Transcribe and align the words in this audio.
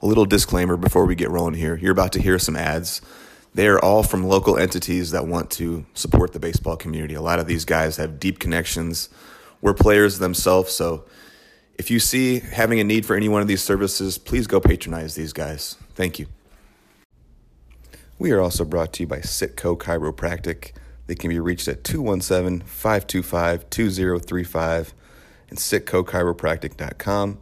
a 0.00 0.06
little 0.06 0.24
disclaimer 0.24 0.76
before 0.76 1.06
we 1.06 1.14
get 1.14 1.30
rolling 1.30 1.54
here. 1.54 1.76
You're 1.76 1.92
about 1.92 2.12
to 2.12 2.22
hear 2.22 2.38
some 2.38 2.56
ads. 2.56 3.00
They 3.54 3.66
are 3.66 3.82
all 3.82 4.02
from 4.02 4.24
local 4.24 4.56
entities 4.56 5.10
that 5.10 5.26
want 5.26 5.50
to 5.52 5.86
support 5.94 6.32
the 6.32 6.38
baseball 6.38 6.76
community. 6.76 7.14
A 7.14 7.22
lot 7.22 7.38
of 7.38 7.46
these 7.46 7.64
guys 7.64 7.96
have 7.96 8.20
deep 8.20 8.38
connections. 8.38 9.08
We're 9.60 9.74
players 9.74 10.18
themselves, 10.18 10.72
so 10.72 11.04
if 11.78 11.90
you 11.90 11.98
see 12.00 12.40
having 12.40 12.80
a 12.80 12.84
need 12.84 13.06
for 13.06 13.16
any 13.16 13.28
one 13.28 13.42
of 13.42 13.48
these 13.48 13.62
services, 13.62 14.18
please 14.18 14.46
go 14.46 14.60
patronize 14.60 15.14
these 15.14 15.32
guys. 15.32 15.76
Thank 15.94 16.18
you. 16.18 16.26
We 18.18 18.32
are 18.32 18.40
also 18.40 18.64
brought 18.64 18.92
to 18.94 19.04
you 19.04 19.06
by 19.06 19.18
Sitco 19.18 19.78
Chiropractic. 19.78 20.72
They 21.06 21.14
can 21.14 21.30
be 21.30 21.38
reached 21.38 21.68
at 21.68 21.84
217 21.84 22.66
525 22.66 23.70
2035 23.70 24.94
and 25.48 25.58
sitcochiropractic.com. 25.58 27.38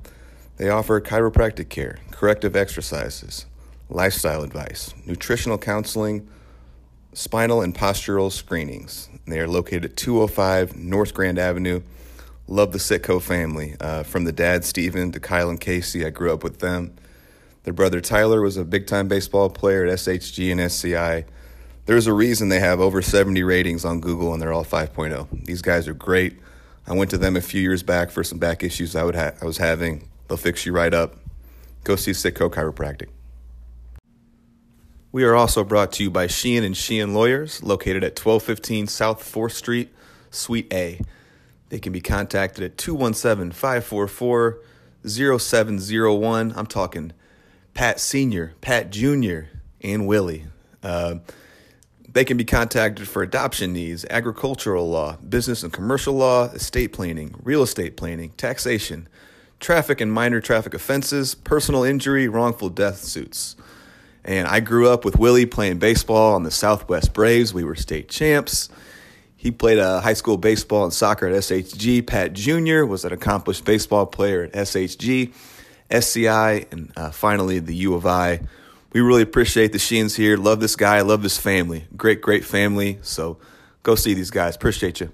They 0.56 0.70
offer 0.70 1.00
chiropractic 1.00 1.68
care, 1.68 1.98
corrective 2.10 2.56
exercises, 2.56 3.46
lifestyle 3.90 4.42
advice, 4.42 4.94
nutritional 5.04 5.58
counseling, 5.58 6.28
spinal 7.12 7.60
and 7.60 7.74
postural 7.74 8.32
screenings. 8.32 9.08
They 9.26 9.38
are 9.40 9.48
located 9.48 9.84
at 9.84 9.96
205 9.96 10.76
North 10.76 11.12
Grand 11.12 11.38
Avenue. 11.38 11.82
Love 12.46 12.72
the 12.72 12.78
Sitco 12.78 13.20
family. 13.20 13.74
Uh, 13.80 14.02
from 14.02 14.24
the 14.24 14.32
dad, 14.32 14.64
Stephen, 14.64 15.12
to 15.12 15.20
Kyle 15.20 15.50
and 15.50 15.60
Casey, 15.60 16.06
I 16.06 16.10
grew 16.10 16.32
up 16.32 16.44
with 16.44 16.60
them. 16.60 16.94
Their 17.64 17.74
brother 17.74 18.00
Tyler 18.00 18.40
was 18.40 18.56
a 18.56 18.64
big 18.64 18.86
time 18.86 19.08
baseball 19.08 19.50
player 19.50 19.84
at 19.84 19.98
SHG 19.98 20.52
and 20.52 20.60
SCI. 20.60 21.24
There's 21.86 22.06
a 22.06 22.12
reason 22.12 22.48
they 22.48 22.60
have 22.60 22.80
over 22.80 23.02
70 23.02 23.42
ratings 23.42 23.84
on 23.84 24.00
Google 24.00 24.32
and 24.32 24.40
they're 24.40 24.52
all 24.52 24.64
5.0. 24.64 25.44
These 25.44 25.62
guys 25.62 25.88
are 25.88 25.94
great. 25.94 26.38
I 26.86 26.94
went 26.94 27.10
to 27.10 27.18
them 27.18 27.36
a 27.36 27.40
few 27.40 27.60
years 27.60 27.82
back 27.82 28.10
for 28.10 28.22
some 28.22 28.38
back 28.38 28.62
issues 28.62 28.94
I 28.94 29.02
would 29.02 29.16
ha- 29.16 29.32
I 29.42 29.44
was 29.44 29.58
having. 29.58 30.08
They'll 30.28 30.36
fix 30.36 30.66
you 30.66 30.72
right 30.72 30.92
up. 30.92 31.16
Go 31.84 31.96
see 31.96 32.12
Sitco 32.12 32.50
Chiropractic. 32.50 33.08
We 35.12 35.24
are 35.24 35.34
also 35.34 35.64
brought 35.64 35.92
to 35.92 36.02
you 36.02 36.10
by 36.10 36.26
Sheehan 36.26 36.64
and 36.64 36.76
Sheehan 36.76 37.14
Lawyers, 37.14 37.62
located 37.62 38.04
at 38.04 38.18
1215 38.18 38.86
South 38.88 39.22
4th 39.22 39.52
Street, 39.52 39.94
Suite 40.30 40.70
A. 40.72 41.00
They 41.68 41.78
can 41.78 41.92
be 41.92 42.00
contacted 42.00 42.64
at 42.64 42.76
217 42.76 43.52
544 43.52 44.58
0701. 45.06 46.52
I'm 46.56 46.66
talking 46.66 47.12
Pat 47.74 48.00
Sr., 48.00 48.54
Pat 48.60 48.90
Jr., 48.90 49.40
and 49.80 50.06
Willie. 50.06 50.46
Uh, 50.82 51.16
they 52.08 52.24
can 52.24 52.36
be 52.36 52.44
contacted 52.44 53.06
for 53.06 53.22
adoption 53.22 53.72
needs, 53.72 54.04
agricultural 54.08 54.88
law, 54.88 55.16
business 55.16 55.62
and 55.62 55.72
commercial 55.72 56.14
law, 56.14 56.46
estate 56.46 56.92
planning, 56.92 57.34
real 57.42 57.62
estate 57.62 57.96
planning, 57.96 58.30
taxation, 58.36 59.08
traffic 59.60 60.00
and 60.00 60.12
minor 60.12 60.40
traffic 60.40 60.74
offenses, 60.74 61.34
personal 61.34 61.84
injury, 61.84 62.28
wrongful 62.28 62.68
death 62.68 62.98
suits. 62.98 63.56
And 64.24 64.48
I 64.48 64.60
grew 64.60 64.88
up 64.88 65.04
with 65.04 65.18
Willie 65.18 65.46
playing 65.46 65.78
baseball 65.78 66.34
on 66.34 66.42
the 66.42 66.50
Southwest 66.50 67.12
Braves. 67.12 67.54
We 67.54 67.64
were 67.64 67.76
state 67.76 68.08
champs. 68.08 68.68
He 69.36 69.52
played 69.52 69.78
uh, 69.78 70.00
high 70.00 70.14
school 70.14 70.36
baseball 70.36 70.82
and 70.82 70.92
soccer 70.92 71.28
at 71.28 71.34
SHG. 71.34 72.04
Pat 72.06 72.32
Jr. 72.32 72.84
was 72.84 73.04
an 73.04 73.12
accomplished 73.12 73.64
baseball 73.64 74.06
player 74.06 74.42
at 74.42 74.52
SHG, 74.52 75.32
SCI, 75.90 76.66
and 76.72 76.92
uh, 76.96 77.10
finally 77.12 77.60
the 77.60 77.74
U 77.76 77.94
of 77.94 78.06
I. 78.06 78.40
We 78.92 79.00
really 79.00 79.22
appreciate 79.22 79.72
the 79.72 79.78
Sheens 79.78 80.16
here. 80.16 80.36
Love 80.36 80.58
this 80.58 80.74
guy. 80.74 81.02
Love 81.02 81.22
this 81.22 81.38
family. 81.38 81.86
Great, 81.96 82.20
great 82.20 82.44
family. 82.44 82.98
So 83.02 83.38
go 83.82 83.94
see 83.94 84.14
these 84.14 84.30
guys. 84.30 84.56
Appreciate 84.56 85.00
you. 85.00 85.12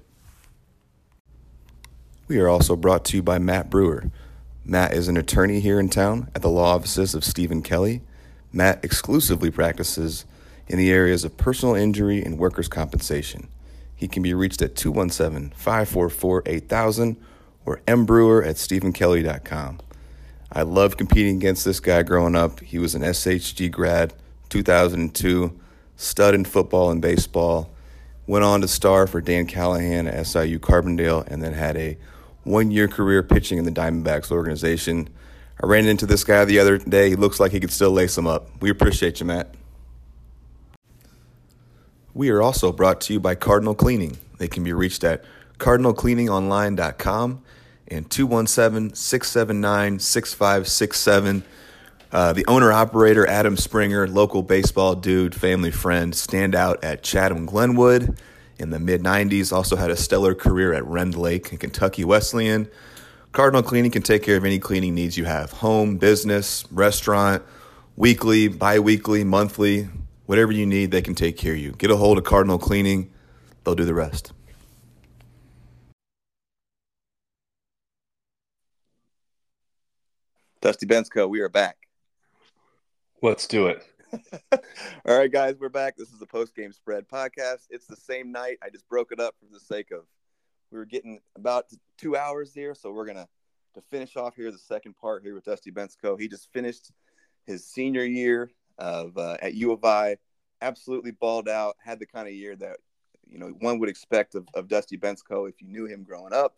We 2.29 2.39
are 2.39 2.49
also 2.49 2.77
brought 2.77 3.05
to 3.07 3.17
you 3.17 3.23
by 3.23 3.39
Matt 3.39 3.69
Brewer. 3.69 4.05
Matt 4.65 4.95
is 4.95 5.09
an 5.09 5.17
attorney 5.17 5.59
here 5.59 5.81
in 5.81 5.89
town 5.89 6.31
at 6.35 6.43
the 6.43 6.49
law 6.49 6.77
offices 6.77 7.15
of 7.15 7.25
Stephen 7.25 7.63
Kelly. 7.63 8.01
Matt 8.53 8.85
exclusively 8.85 9.51
practices 9.51 10.25
in 10.69 10.79
the 10.79 10.91
areas 10.91 11.25
of 11.25 11.37
personal 11.37 11.75
injury 11.75 12.23
and 12.23 12.39
workers' 12.39 12.69
compensation. 12.69 13.49
He 13.95 14.07
can 14.07 14.23
be 14.23 14.35
reached 14.35 14.63
at 14.63 14.77
217 14.77 15.51
544 15.57 16.43
8000 16.47 17.17
or 17.65 17.81
mbrewer 17.87 18.47
at 18.47 18.57
stephenkelly.com. 18.57 19.81
I 20.53 20.63
loved 20.63 20.99
competing 20.99 21.37
against 21.37 21.65
this 21.65 21.81
guy 21.81 22.03
growing 22.03 22.37
up. 22.37 22.61
He 22.61 22.79
was 22.79 22.95
an 22.95 23.03
SHG 23.03 23.71
grad, 23.71 24.15
2002, 24.51 25.59
stud 25.97 26.35
in 26.35 26.45
football 26.45 26.91
and 26.91 27.01
baseball. 27.03 27.71
Went 28.27 28.45
on 28.45 28.61
to 28.61 28.69
star 28.69 29.09
for 29.09 29.21
Dan 29.21 29.47
Callahan 29.47 30.07
at 30.07 30.27
SIU 30.27 30.61
Carbondale 30.61 31.27
and 31.27 31.43
then 31.43 31.55
had 31.55 31.77
a 31.77 31.97
one 32.45 32.71
year 32.71 32.89
career 32.89 33.23
pitching 33.23 33.59
in 33.59 33.65
the 33.65 33.71
Diamondbacks 33.71 34.31
organization. 34.31 35.09
I 35.63 35.67
ran 35.67 35.87
into 35.87 36.07
this 36.07 36.25
guy 36.25 36.45
the 36.45 36.59
other 36.59 36.79
day. 36.79 37.11
He 37.11 37.17
looks 37.17 37.39
like 37.39 37.53
he 37.53 37.61
could 37.61 37.71
still 37.71 37.93
lace 37.93 38.17
him 38.17 38.27
up. 38.27 38.49
We 38.61 38.71
appreciate 38.71 39.21
you, 39.21 39.27
Matt. 39.27 39.55
We 42.15 42.31
are 42.31 42.43
also 42.43 42.73
brought 42.73 43.01
to 43.03 43.13
you 43.13 43.21
by 43.21 43.35
Cardinal 43.35 43.75
Cleaning. 43.75 44.19
They 44.39 44.49
can 44.49 44.65
be 44.65 44.73
reached 44.73 45.05
at 45.05 45.25
cardinalcleaningonline.com 45.59 47.43
and 47.89 48.11
217 48.11 48.95
679 48.95 49.99
6567. 49.99 51.45
Uh, 52.11 52.33
the 52.35 52.45
owner 52.47 52.71
operator, 52.71 53.27
Adam 53.27 53.57
Springer, 53.57 54.07
local 54.07 54.43
baseball 54.43 54.95
dude, 54.95 55.35
family 55.35 55.71
friend, 55.71 56.15
stand 56.15 56.55
out 56.55 56.83
at 56.85 57.03
Chatham 57.03 57.47
Glenwood 57.47 58.19
in 58.59 58.71
the 58.71 58.79
mid 58.79 59.03
90s. 59.03 59.53
Also 59.53 59.77
had 59.77 59.91
a 59.91 59.97
stellar 59.97 60.35
career 60.35 60.73
at 60.73 60.85
Rend 60.87 61.17
Lake 61.17 61.51
and 61.51 61.61
Kentucky 61.61 62.05
Wesleyan. 62.05 62.69
Cardinal 63.33 63.63
Cleaning 63.63 63.91
can 63.91 64.03
take 64.03 64.23
care 64.23 64.37
of 64.37 64.45
any 64.45 64.59
cleaning 64.59 64.95
needs 64.95 65.17
you 65.17 65.25
have 65.25 65.53
home, 65.53 65.97
business, 65.97 66.67
restaurant, 66.71 67.43
weekly, 67.97 68.49
bi 68.49 68.79
weekly, 68.79 69.25
monthly, 69.25 69.89
whatever 70.27 70.53
you 70.53 70.67
need, 70.67 70.91
they 70.91 71.03
can 71.03 71.15
take 71.15 71.37
care 71.37 71.55
of 71.55 71.59
you. 71.59 71.73
Get 71.73 71.91
a 71.91 71.97
hold 71.97 72.19
of 72.19 72.25
Cardinal 72.25 72.59
Cleaning, 72.59 73.11
they'll 73.65 73.75
do 73.75 73.85
the 73.85 73.95
rest. 73.95 74.33
Dusty 80.61 80.87
Bensko, 80.87 81.29
we 81.29 81.41
are 81.41 81.49
back. 81.49 81.77
Let's 83.21 83.47
do 83.47 83.67
it. 83.67 83.85
All 84.53 85.19
right, 85.19 85.31
guys, 85.31 85.57
we're 85.59 85.69
back. 85.69 85.97
This 85.97 86.11
is 86.11 86.19
the 86.19 86.27
post 86.27 86.55
game 86.55 86.73
spread 86.73 87.09
podcast. 87.09 87.67
It's 87.71 87.87
the 87.87 87.97
same 87.97 88.31
night. 88.31 88.59
I 88.63 88.69
just 88.69 88.89
broke 88.89 89.13
it 89.13 89.21
up 89.21 89.35
for 89.39 89.47
the 89.53 89.61
sake 89.61 89.91
of 89.91 90.05
we 90.71 90.79
were 90.79 90.85
getting 90.85 91.21
about 91.37 91.67
two 91.99 92.17
hours 92.17 92.53
here, 92.53 92.75
so 92.75 92.91
we're 92.93 93.07
gonna 93.07 93.29
to 93.75 93.81
finish 93.81 94.17
off 94.17 94.37
here 94.37 94.51
the 94.51 94.59
second 94.59 94.97
part 94.97 95.23
here 95.23 95.35
with 95.35 95.45
Dusty 95.45 95.71
Bensko. 95.71 96.21
He 96.21 96.29
just 96.29 96.53
finished 96.53 96.91
his 97.47 97.65
senior 97.65 98.05
year 98.05 98.51
of 98.79 99.17
uh, 99.17 99.39
at 99.41 99.55
U 99.55 99.73
of 99.73 99.85
I. 99.85 100.19
Absolutely 100.61 101.13
balled 101.13 101.49
out. 101.49 101.77
Had 101.83 101.99
the 101.99 102.07
kind 102.07 102.29
of 102.29 102.35
year 102.35 102.55
that 102.57 102.77
you 103.27 103.39
know 103.39 103.49
one 103.61 103.79
would 103.79 103.89
expect 103.89 104.35
of, 104.35 104.47
of 104.55 104.69
Dusty 104.69 104.99
Bensko 104.99 105.49
if 105.49 105.63
you 105.63 105.69
knew 105.69 105.87
him 105.87 106.03
growing 106.03 106.35
up. 106.35 106.57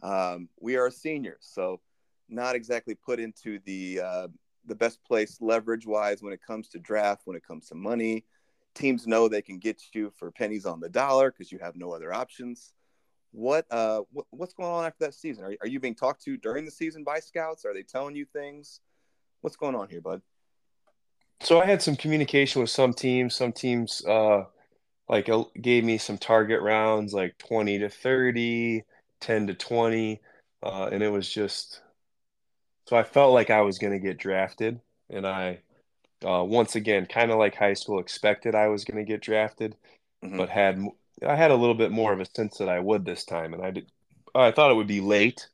Um, 0.00 0.48
we 0.60 0.76
are 0.76 0.90
seniors, 0.90 1.40
so 1.40 1.80
not 2.28 2.54
exactly 2.54 2.94
put 2.94 3.18
into 3.18 3.58
the 3.64 4.00
uh, 4.00 4.28
the 4.66 4.74
best 4.74 5.02
place 5.04 5.38
leverage 5.40 5.86
wise 5.86 6.22
when 6.22 6.32
it 6.32 6.40
comes 6.44 6.68
to 6.68 6.78
draft, 6.78 7.22
when 7.24 7.36
it 7.36 7.46
comes 7.46 7.68
to 7.68 7.74
money. 7.74 8.24
Teams 8.74 9.06
know 9.06 9.28
they 9.28 9.42
can 9.42 9.58
get 9.58 9.82
you 9.92 10.12
for 10.16 10.30
pennies 10.30 10.66
on 10.66 10.80
the 10.80 10.88
dollar 10.88 11.30
because 11.30 11.50
you 11.50 11.58
have 11.58 11.76
no 11.76 11.92
other 11.92 12.12
options. 12.12 12.72
What 13.32 13.66
uh 13.70 14.02
what, 14.12 14.26
what's 14.30 14.54
going 14.54 14.70
on 14.70 14.84
after 14.84 15.04
that 15.06 15.14
season? 15.14 15.44
Are, 15.44 15.54
are 15.60 15.66
you 15.66 15.80
being 15.80 15.94
talked 15.94 16.22
to 16.24 16.36
during 16.36 16.64
the 16.64 16.70
season 16.70 17.04
by 17.04 17.20
scouts? 17.20 17.64
Are 17.64 17.74
they 17.74 17.82
telling 17.82 18.16
you 18.16 18.24
things? 18.24 18.80
What's 19.40 19.56
going 19.56 19.74
on 19.74 19.88
here, 19.88 20.00
bud? 20.00 20.22
So 21.40 21.60
I 21.60 21.66
had 21.66 21.82
some 21.82 21.96
communication 21.96 22.60
with 22.60 22.70
some 22.70 22.94
teams. 22.94 23.34
Some 23.34 23.52
teams 23.52 24.04
uh 24.06 24.44
like 25.08 25.28
gave 25.60 25.84
me 25.84 25.98
some 25.98 26.18
target 26.18 26.60
rounds 26.60 27.14
like 27.14 27.36
20 27.38 27.78
to 27.78 27.88
30, 27.88 28.84
10 29.20 29.46
to 29.46 29.54
20, 29.54 30.20
uh, 30.62 30.88
and 30.92 31.02
it 31.02 31.08
was 31.08 31.28
just 31.28 31.80
so 32.88 32.96
I 32.96 33.02
felt 33.02 33.34
like 33.34 33.50
I 33.50 33.60
was 33.60 33.78
going 33.78 33.92
to 33.92 33.98
get 33.98 34.16
drafted, 34.16 34.80
and 35.10 35.26
I, 35.26 35.58
uh, 36.24 36.42
once 36.42 36.74
again, 36.74 37.04
kind 37.04 37.30
of 37.30 37.36
like 37.36 37.54
high 37.54 37.74
school, 37.74 37.98
expected 37.98 38.54
I 38.54 38.68
was 38.68 38.86
going 38.86 38.96
to 38.96 39.04
get 39.04 39.20
drafted, 39.20 39.76
mm-hmm. 40.24 40.38
but 40.38 40.48
had 40.48 40.82
I 41.26 41.36
had 41.36 41.50
a 41.50 41.54
little 41.54 41.74
bit 41.74 41.90
more 41.90 42.14
of 42.14 42.20
a 42.20 42.24
sense 42.24 42.56
that 42.56 42.70
I 42.70 42.80
would 42.80 43.04
this 43.04 43.26
time, 43.26 43.52
and 43.52 43.62
I 43.62 43.72
did. 43.72 43.92
I 44.34 44.52
thought 44.52 44.70
it 44.70 44.74
would 44.74 44.86
be 44.86 45.02
late, 45.02 45.48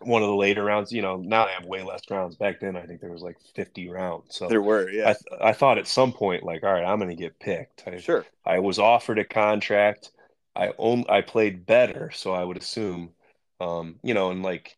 one 0.00 0.22
of 0.22 0.28
the 0.28 0.36
later 0.36 0.62
rounds. 0.62 0.92
You 0.92 1.02
know, 1.02 1.16
now 1.16 1.46
they 1.46 1.52
have 1.54 1.64
way 1.64 1.82
less 1.82 2.02
rounds. 2.08 2.36
Back 2.36 2.60
then, 2.60 2.76
I 2.76 2.86
think 2.86 3.00
there 3.00 3.10
was 3.10 3.22
like 3.22 3.38
fifty 3.56 3.90
rounds. 3.90 4.36
So 4.36 4.46
there 4.46 4.62
were, 4.62 4.88
yeah. 4.88 5.14
I, 5.40 5.48
I 5.48 5.52
thought 5.54 5.78
at 5.78 5.88
some 5.88 6.12
point, 6.12 6.44
like, 6.44 6.62
all 6.62 6.72
right, 6.72 6.84
I'm 6.84 7.00
going 7.00 7.08
to 7.08 7.20
get 7.20 7.40
picked. 7.40 7.82
I, 7.84 7.98
sure. 7.98 8.24
I 8.46 8.60
was 8.60 8.78
offered 8.78 9.18
a 9.18 9.24
contract. 9.24 10.12
I 10.54 10.70
own. 10.78 11.04
I 11.08 11.20
played 11.22 11.66
better, 11.66 12.12
so 12.12 12.32
I 12.32 12.44
would 12.44 12.58
assume, 12.58 13.10
um, 13.60 13.96
you 14.04 14.14
know, 14.14 14.30
and 14.30 14.44
like 14.44 14.77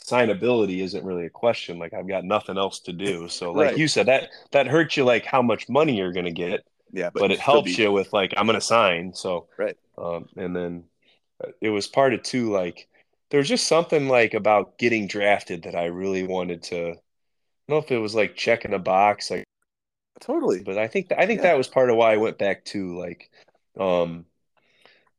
signability 0.00 0.82
isn't 0.82 1.04
really 1.04 1.26
a 1.26 1.30
question. 1.30 1.78
Like 1.78 1.94
I've 1.94 2.08
got 2.08 2.24
nothing 2.24 2.58
else 2.58 2.80
to 2.80 2.92
do. 2.92 3.28
So 3.28 3.52
like 3.52 3.70
right. 3.70 3.78
you 3.78 3.88
said, 3.88 4.06
that 4.06 4.30
that 4.52 4.66
hurts 4.66 4.96
you 4.96 5.04
like 5.04 5.24
how 5.24 5.42
much 5.42 5.68
money 5.68 5.96
you're 5.96 6.12
gonna 6.12 6.30
get. 6.30 6.64
Yeah, 6.92 7.10
but, 7.12 7.20
but 7.20 7.30
it 7.32 7.40
helps 7.40 7.76
be... 7.76 7.82
you 7.82 7.92
with 7.92 8.12
like 8.12 8.32
I'm 8.36 8.46
gonna 8.46 8.60
sign. 8.60 9.14
So 9.14 9.48
right. 9.56 9.76
Um, 9.98 10.28
and 10.36 10.54
then 10.54 10.84
uh, 11.42 11.48
it 11.60 11.70
was 11.70 11.86
part 11.86 12.14
of 12.14 12.22
two 12.22 12.52
like 12.52 12.88
there 13.30 13.38
was 13.38 13.48
just 13.48 13.66
something 13.66 14.08
like 14.08 14.34
about 14.34 14.78
getting 14.78 15.08
drafted 15.08 15.64
that 15.64 15.74
I 15.74 15.86
really 15.86 16.22
wanted 16.22 16.62
to 16.64 16.76
I 16.76 16.92
don't 17.68 17.68
know 17.68 17.78
if 17.78 17.90
it 17.90 17.98
was 17.98 18.14
like 18.14 18.36
checking 18.36 18.74
a 18.74 18.78
box, 18.78 19.30
like 19.30 19.44
Totally. 20.20 20.62
but 20.62 20.78
I 20.78 20.86
think 20.86 21.12
I 21.16 21.26
think 21.26 21.38
Yeah. 21.38 21.48
that 21.48 21.58
was 21.58 21.68
part 21.68 21.90
of 21.90 21.96
why 21.96 22.12
I 22.12 22.16
went 22.18 22.38
back 22.38 22.64
to 22.66 22.96
like 22.98 23.30
um 23.78 24.24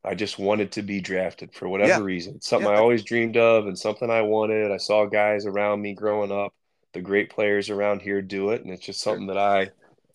I 0.03 0.15
just 0.15 0.39
wanted 0.39 0.71
to 0.73 0.81
be 0.81 1.01
drafted 1.01 1.53
for 1.53 1.67
whatever 1.67 1.89
Yeah. 1.89 2.05
reason. 2.05 2.39
Something 2.41 2.67
Yeah. 2.69 2.75
I 2.75 2.79
always 2.79 3.03
dreamed 3.03 3.37
of 3.37 3.67
and 3.67 3.77
something 3.77 4.09
I 4.09 4.21
wanted. 4.21 4.71
I 4.71 4.77
saw 4.77 5.05
guys 5.05 5.45
around 5.45 5.81
me 5.81 5.93
growing 5.93 6.31
up, 6.31 6.53
the 6.93 7.01
great 7.01 7.29
players 7.29 7.69
around 7.69 8.01
here 8.01 8.21
do 8.21 8.51
it, 8.51 8.63
and 8.63 8.71
it's 8.71 8.85
just 8.85 9.01
something 9.01 9.27
that 9.27 9.37
I 9.37 9.71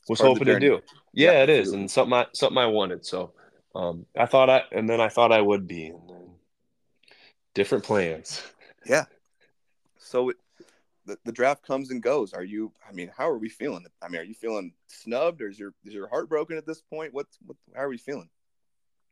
was 0.09 0.21
part 0.21 0.33
of 0.33 0.39
the 0.39 0.45
hoping 0.45 0.47
to 0.47 0.61
do. 0.61 0.81
Yeah, 1.13 1.33
Yeah, 1.33 1.43
it 1.43 1.51
is, 1.51 1.73
and 1.73 1.91
something 1.91 2.15
I 2.15 2.27
something 2.33 2.59
I 2.59 2.67
wanted. 2.67 3.05
So 3.05 3.33
um 3.75 4.07
I 4.17 4.27
thought 4.27 4.49
I 4.49 4.63
and 4.73 4.89
then 4.89 5.01
I 5.01 5.09
thought 5.09 5.33
I 5.33 5.41
would 5.41 5.67
be 5.67 5.87
and 5.87 6.09
then 6.09 6.35
different 7.55 7.85
plans. 7.85 8.43
Yeah. 8.87 9.05
So 9.99 10.31
it, 10.31 10.37
the, 11.05 11.19
the 11.25 11.33
draft 11.33 11.67
comes 11.67 11.91
and 11.91 12.03
goes. 12.03 12.33
Are 12.33 12.45
you? 12.45 12.73
I 12.89 12.93
mean, 12.93 13.11
how 13.17 13.29
are 13.29 13.39
we 13.39 13.49
feeling? 13.49 13.85
I 14.01 14.09
mean, 14.09 14.21
are 14.21 14.25
you 14.25 14.35
feeling 14.35 14.73
snubbed, 14.87 15.43
or 15.43 15.49
is 15.49 15.59
your 15.59 15.75
is 15.85 15.93
your 15.95 16.09
heart 16.09 16.29
broken 16.29 16.57
at 16.57 16.67
this 16.67 16.81
point? 16.81 17.13
What's 17.13 17.39
what? 17.45 17.57
How 17.75 17.83
are 17.83 17.89
we 17.89 17.99
feeling? 17.99 18.29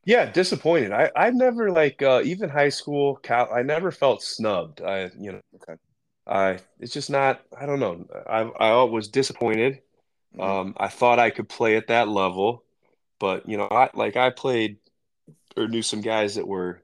Yeah, 0.05 0.31
disappointed. 0.31 0.91
I 0.91 1.11
I've 1.15 1.35
never 1.35 1.71
like 1.71 2.01
uh 2.01 2.21
even 2.23 2.49
high 2.49 2.69
school, 2.69 3.17
Cal, 3.17 3.51
I 3.53 3.61
never 3.61 3.91
felt 3.91 4.23
snubbed. 4.23 4.81
I 4.81 5.11
you 5.17 5.33
know 5.33 5.41
Okay. 5.61 5.75
I 6.27 6.59
it's 6.79 6.93
just 6.93 7.09
not 7.09 7.41
I 7.57 7.65
don't 7.65 7.79
know. 7.79 8.05
I 8.27 8.41
I 8.41 8.83
was 8.83 9.07
disappointed. 9.09 9.81
Mhm. 10.35 10.41
Um, 10.43 10.73
I 10.77 10.87
thought 10.89 11.19
I 11.19 11.29
could 11.29 11.49
play 11.49 11.77
at 11.77 11.87
that 11.87 12.07
level, 12.09 12.63
but 13.19 13.47
you 13.49 13.57
know, 13.57 13.67
I 13.69 13.89
like 13.95 14.17
I 14.17 14.29
played 14.31 14.79
or 15.57 15.67
knew 15.67 15.81
some 15.81 16.01
guys 16.01 16.35
that 16.35 16.47
were 16.47 16.81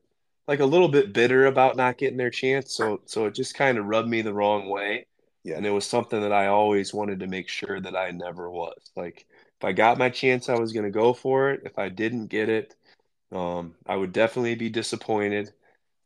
like 0.48 0.60
a 0.60 0.66
little 0.66 0.88
bit 0.88 1.14
bitter 1.14 1.46
about 1.46 1.76
not 1.78 1.98
getting 1.98 2.18
their 2.18 2.30
chance. 2.30 2.74
So 2.76 3.02
so 3.06 3.26
it 3.26 3.36
just 3.36 3.56
kind 3.56 3.78
of 3.78 3.86
rubbed 3.86 4.10
me 4.10 4.22
the 4.22 4.34
wrong 4.34 4.70
way. 4.70 5.08
Yeah. 5.44 5.58
And 5.58 5.66
it 5.66 5.72
was 5.72 5.86
something 5.86 6.22
that 6.22 6.34
I 6.34 6.48
always 6.48 6.94
wanted 6.94 7.20
to 7.22 7.28
make 7.28 7.48
sure 7.50 7.80
that 7.82 7.96
I 7.96 8.12
never 8.12 8.50
was. 8.50 8.92
Like 8.96 9.26
if 9.60 9.64
I 9.66 9.72
got 9.74 9.98
my 9.98 10.10
chance, 10.10 10.50
I 10.50 10.56
was 10.56 10.74
going 10.74 10.86
to 10.86 10.92
go 10.92 11.14
for 11.14 11.52
it. 11.52 11.62
If 11.66 11.78
I 11.80 11.90
didn't 11.90 12.28
get 12.28 12.50
it, 12.50 12.76
um, 13.32 13.76
I 13.86 13.96
would 13.96 14.14
definitely 14.14 14.56
be 14.56 14.70
disappointed, 14.70 15.52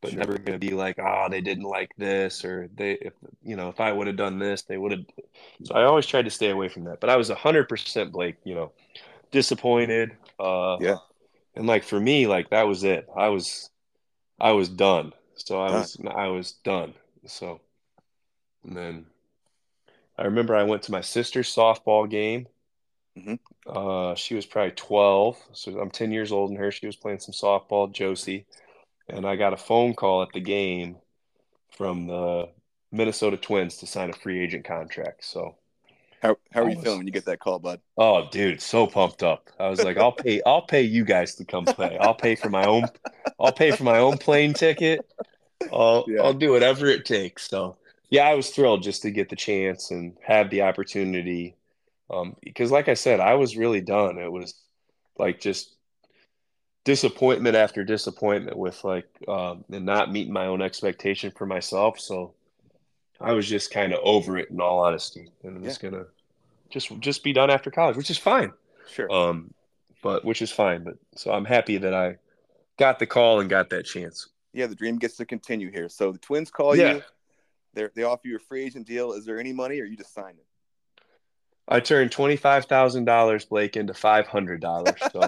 but 0.00 0.12
Sure. 0.12 0.20
never 0.20 0.38
going 0.38 0.58
to 0.58 0.66
be 0.66 0.74
like, 0.74 0.98
oh, 0.98 1.28
they 1.30 1.40
didn't 1.40 1.64
like 1.64 1.90
this, 1.96 2.44
or 2.44 2.68
they, 2.74 2.92
if 2.94 3.12
you 3.42 3.56
know, 3.56 3.68
if 3.68 3.80
I 3.80 3.92
would 3.92 4.06
have 4.08 4.16
done 4.16 4.38
this, 4.38 4.62
they 4.62 4.76
would 4.78 4.92
have. 4.92 5.04
So 5.64 5.74
I 5.74 5.84
always 5.84 6.06
tried 6.06 6.24
to 6.24 6.30
stay 6.30 6.50
away 6.50 6.68
from 6.68 6.84
that. 6.84 7.00
But 7.00 7.10
I 7.10 7.16
was 7.16 7.28
hundred 7.30 7.68
percent 7.68 8.12
Blake, 8.12 8.36
you 8.44 8.54
know, 8.54 8.72
disappointed. 9.30 10.16
Uh, 10.38 10.78
Yeah. 10.78 10.96
and 11.54 11.66
like 11.66 11.84
for 11.84 12.00
me, 12.00 12.26
like 12.26 12.50
that 12.50 12.64
was 12.68 12.84
it. 12.84 13.06
I 13.16 13.28
was, 13.28 13.70
I 14.40 14.52
was 14.52 14.68
done. 14.68 15.12
So 15.36 15.60
I 15.60 15.70
was, 15.70 15.96
I 16.08 16.28
was 16.28 16.52
done. 16.64 16.94
So, 17.26 17.60
and 18.64 18.76
then 18.76 19.06
I 20.16 20.24
remember 20.24 20.54
I 20.56 20.62
went 20.64 20.82
to 20.84 20.92
my 20.92 21.00
sister's 21.02 21.54
softball 21.54 22.08
game. 22.08 22.48
Mhm. 23.18 23.38
Uh, 23.66 24.14
she 24.14 24.34
was 24.34 24.46
probably 24.46 24.72
12. 24.72 25.36
So 25.52 25.78
I'm 25.78 25.90
10 25.90 26.12
years 26.12 26.32
older 26.32 26.52
than 26.52 26.62
her. 26.62 26.70
She 26.70 26.86
was 26.86 26.96
playing 26.96 27.18
some 27.20 27.32
softball, 27.34 27.92
Josie. 27.92 28.46
And 29.08 29.26
I 29.26 29.36
got 29.36 29.52
a 29.52 29.56
phone 29.58 29.94
call 29.94 30.22
at 30.22 30.32
the 30.32 30.40
game 30.40 30.96
from 31.70 32.06
the 32.06 32.48
Minnesota 32.90 33.36
Twins 33.36 33.76
to 33.78 33.86
sign 33.86 34.10
a 34.10 34.14
free 34.14 34.40
agent 34.42 34.64
contract. 34.64 35.24
So, 35.24 35.56
How 36.22 36.36
how 36.52 36.62
are 36.62 36.68
you 36.70 36.76
was- 36.76 36.84
feeling 36.84 36.98
when 36.98 37.06
you 37.06 37.12
get 37.12 37.24
that 37.26 37.40
call, 37.40 37.58
bud? 37.58 37.80
oh, 37.98 38.28
dude, 38.30 38.60
so 38.62 38.86
pumped 38.86 39.22
up. 39.22 39.50
I 39.58 39.68
was 39.68 39.82
like, 39.82 39.96
I'll 39.98 40.12
pay, 40.12 40.40
I'll 40.46 40.62
pay 40.62 40.82
you 40.82 41.04
guys 41.04 41.34
to 41.36 41.44
come 41.44 41.64
play. 41.64 41.98
I'll 41.98 42.14
pay 42.14 42.34
for 42.36 42.48
my 42.48 42.64
own, 42.64 42.84
I'll 43.40 43.52
pay 43.52 43.72
for 43.72 43.84
my 43.84 43.98
own 43.98 44.18
plane 44.18 44.52
ticket. 44.54 45.04
I'll, 45.72 46.04
Yeah. 46.08 46.22
I'll 46.22 46.34
do 46.34 46.52
whatever 46.52 46.86
it 46.86 47.04
takes. 47.04 47.48
So, 47.48 47.76
yeah, 48.10 48.28
I 48.28 48.34
was 48.34 48.50
thrilled 48.50 48.82
just 48.82 49.02
to 49.02 49.10
get 49.10 49.28
the 49.30 49.36
chance 49.36 49.90
and 49.90 50.16
have 50.22 50.48
the 50.50 50.62
opportunity. 50.62 51.56
Um, 52.12 52.36
because, 52.42 52.70
like 52.70 52.88
I 52.88 52.94
said, 52.94 53.20
I 53.20 53.34
was 53.34 53.56
really 53.56 53.80
done. 53.80 54.18
It 54.18 54.30
was 54.30 54.54
like 55.18 55.40
just 55.40 55.74
disappointment 56.84 57.56
after 57.56 57.84
disappointment 57.84 58.56
with 58.56 58.82
like 58.84 59.06
um, 59.28 59.64
and 59.70 59.86
not 59.86 60.12
meeting 60.12 60.32
my 60.32 60.46
own 60.46 60.60
expectation 60.62 61.32
for 61.36 61.46
myself. 61.46 61.98
So, 62.00 62.34
I 63.20 63.32
was 63.32 63.48
just 63.48 63.70
kind 63.70 63.92
of 63.92 64.00
over 64.02 64.36
it, 64.38 64.50
in 64.50 64.60
all 64.60 64.80
honesty, 64.80 65.30
and 65.44 65.56
i'm 65.56 65.64
just 65.64 65.80
gonna 65.80 66.06
just 66.70 66.90
just 67.00 67.22
be 67.22 67.32
done 67.32 67.50
after 67.50 67.70
college, 67.70 67.96
which 67.96 68.10
is 68.10 68.18
fine. 68.18 68.52
Sure. 68.90 69.10
Um, 69.10 69.54
but 70.02 70.24
which 70.24 70.42
is 70.42 70.50
fine. 70.50 70.82
But 70.84 70.94
so 71.14 71.30
I'm 71.32 71.44
happy 71.44 71.78
that 71.78 71.94
I 71.94 72.16
got 72.78 72.98
the 72.98 73.06
call 73.06 73.40
and 73.40 73.48
got 73.48 73.70
that 73.70 73.84
chance. 73.84 74.28
yeah, 74.52 74.66
the 74.66 74.74
dream 74.74 74.98
gets 74.98 75.16
to 75.16 75.24
continue 75.24 75.70
here. 75.70 75.88
So 75.88 76.12
the 76.12 76.18
Twins 76.18 76.50
call 76.50 76.76
Yeah. 76.76 76.94
you. 76.94 77.02
They 77.74 77.88
they 77.94 78.02
offer 78.02 78.26
you 78.28 78.36
a 78.36 78.40
free 78.40 78.64
agent 78.64 78.86
deal. 78.86 79.12
Is 79.12 79.24
there 79.24 79.38
any 79.38 79.52
money, 79.52 79.80
or 79.80 79.84
you 79.84 79.96
just 79.96 80.12
sign 80.12 80.34
it? 80.34 80.46
I 81.68 81.80
turned 81.80 82.12
twenty 82.12 82.36
five 82.36 82.66
thousand 82.66 83.04
dollars, 83.04 83.44
Blake, 83.44 83.76
into 83.76 83.94
five 83.94 84.26
hundred 84.26 84.60
dollars. 84.60 84.94
So, 85.12 85.20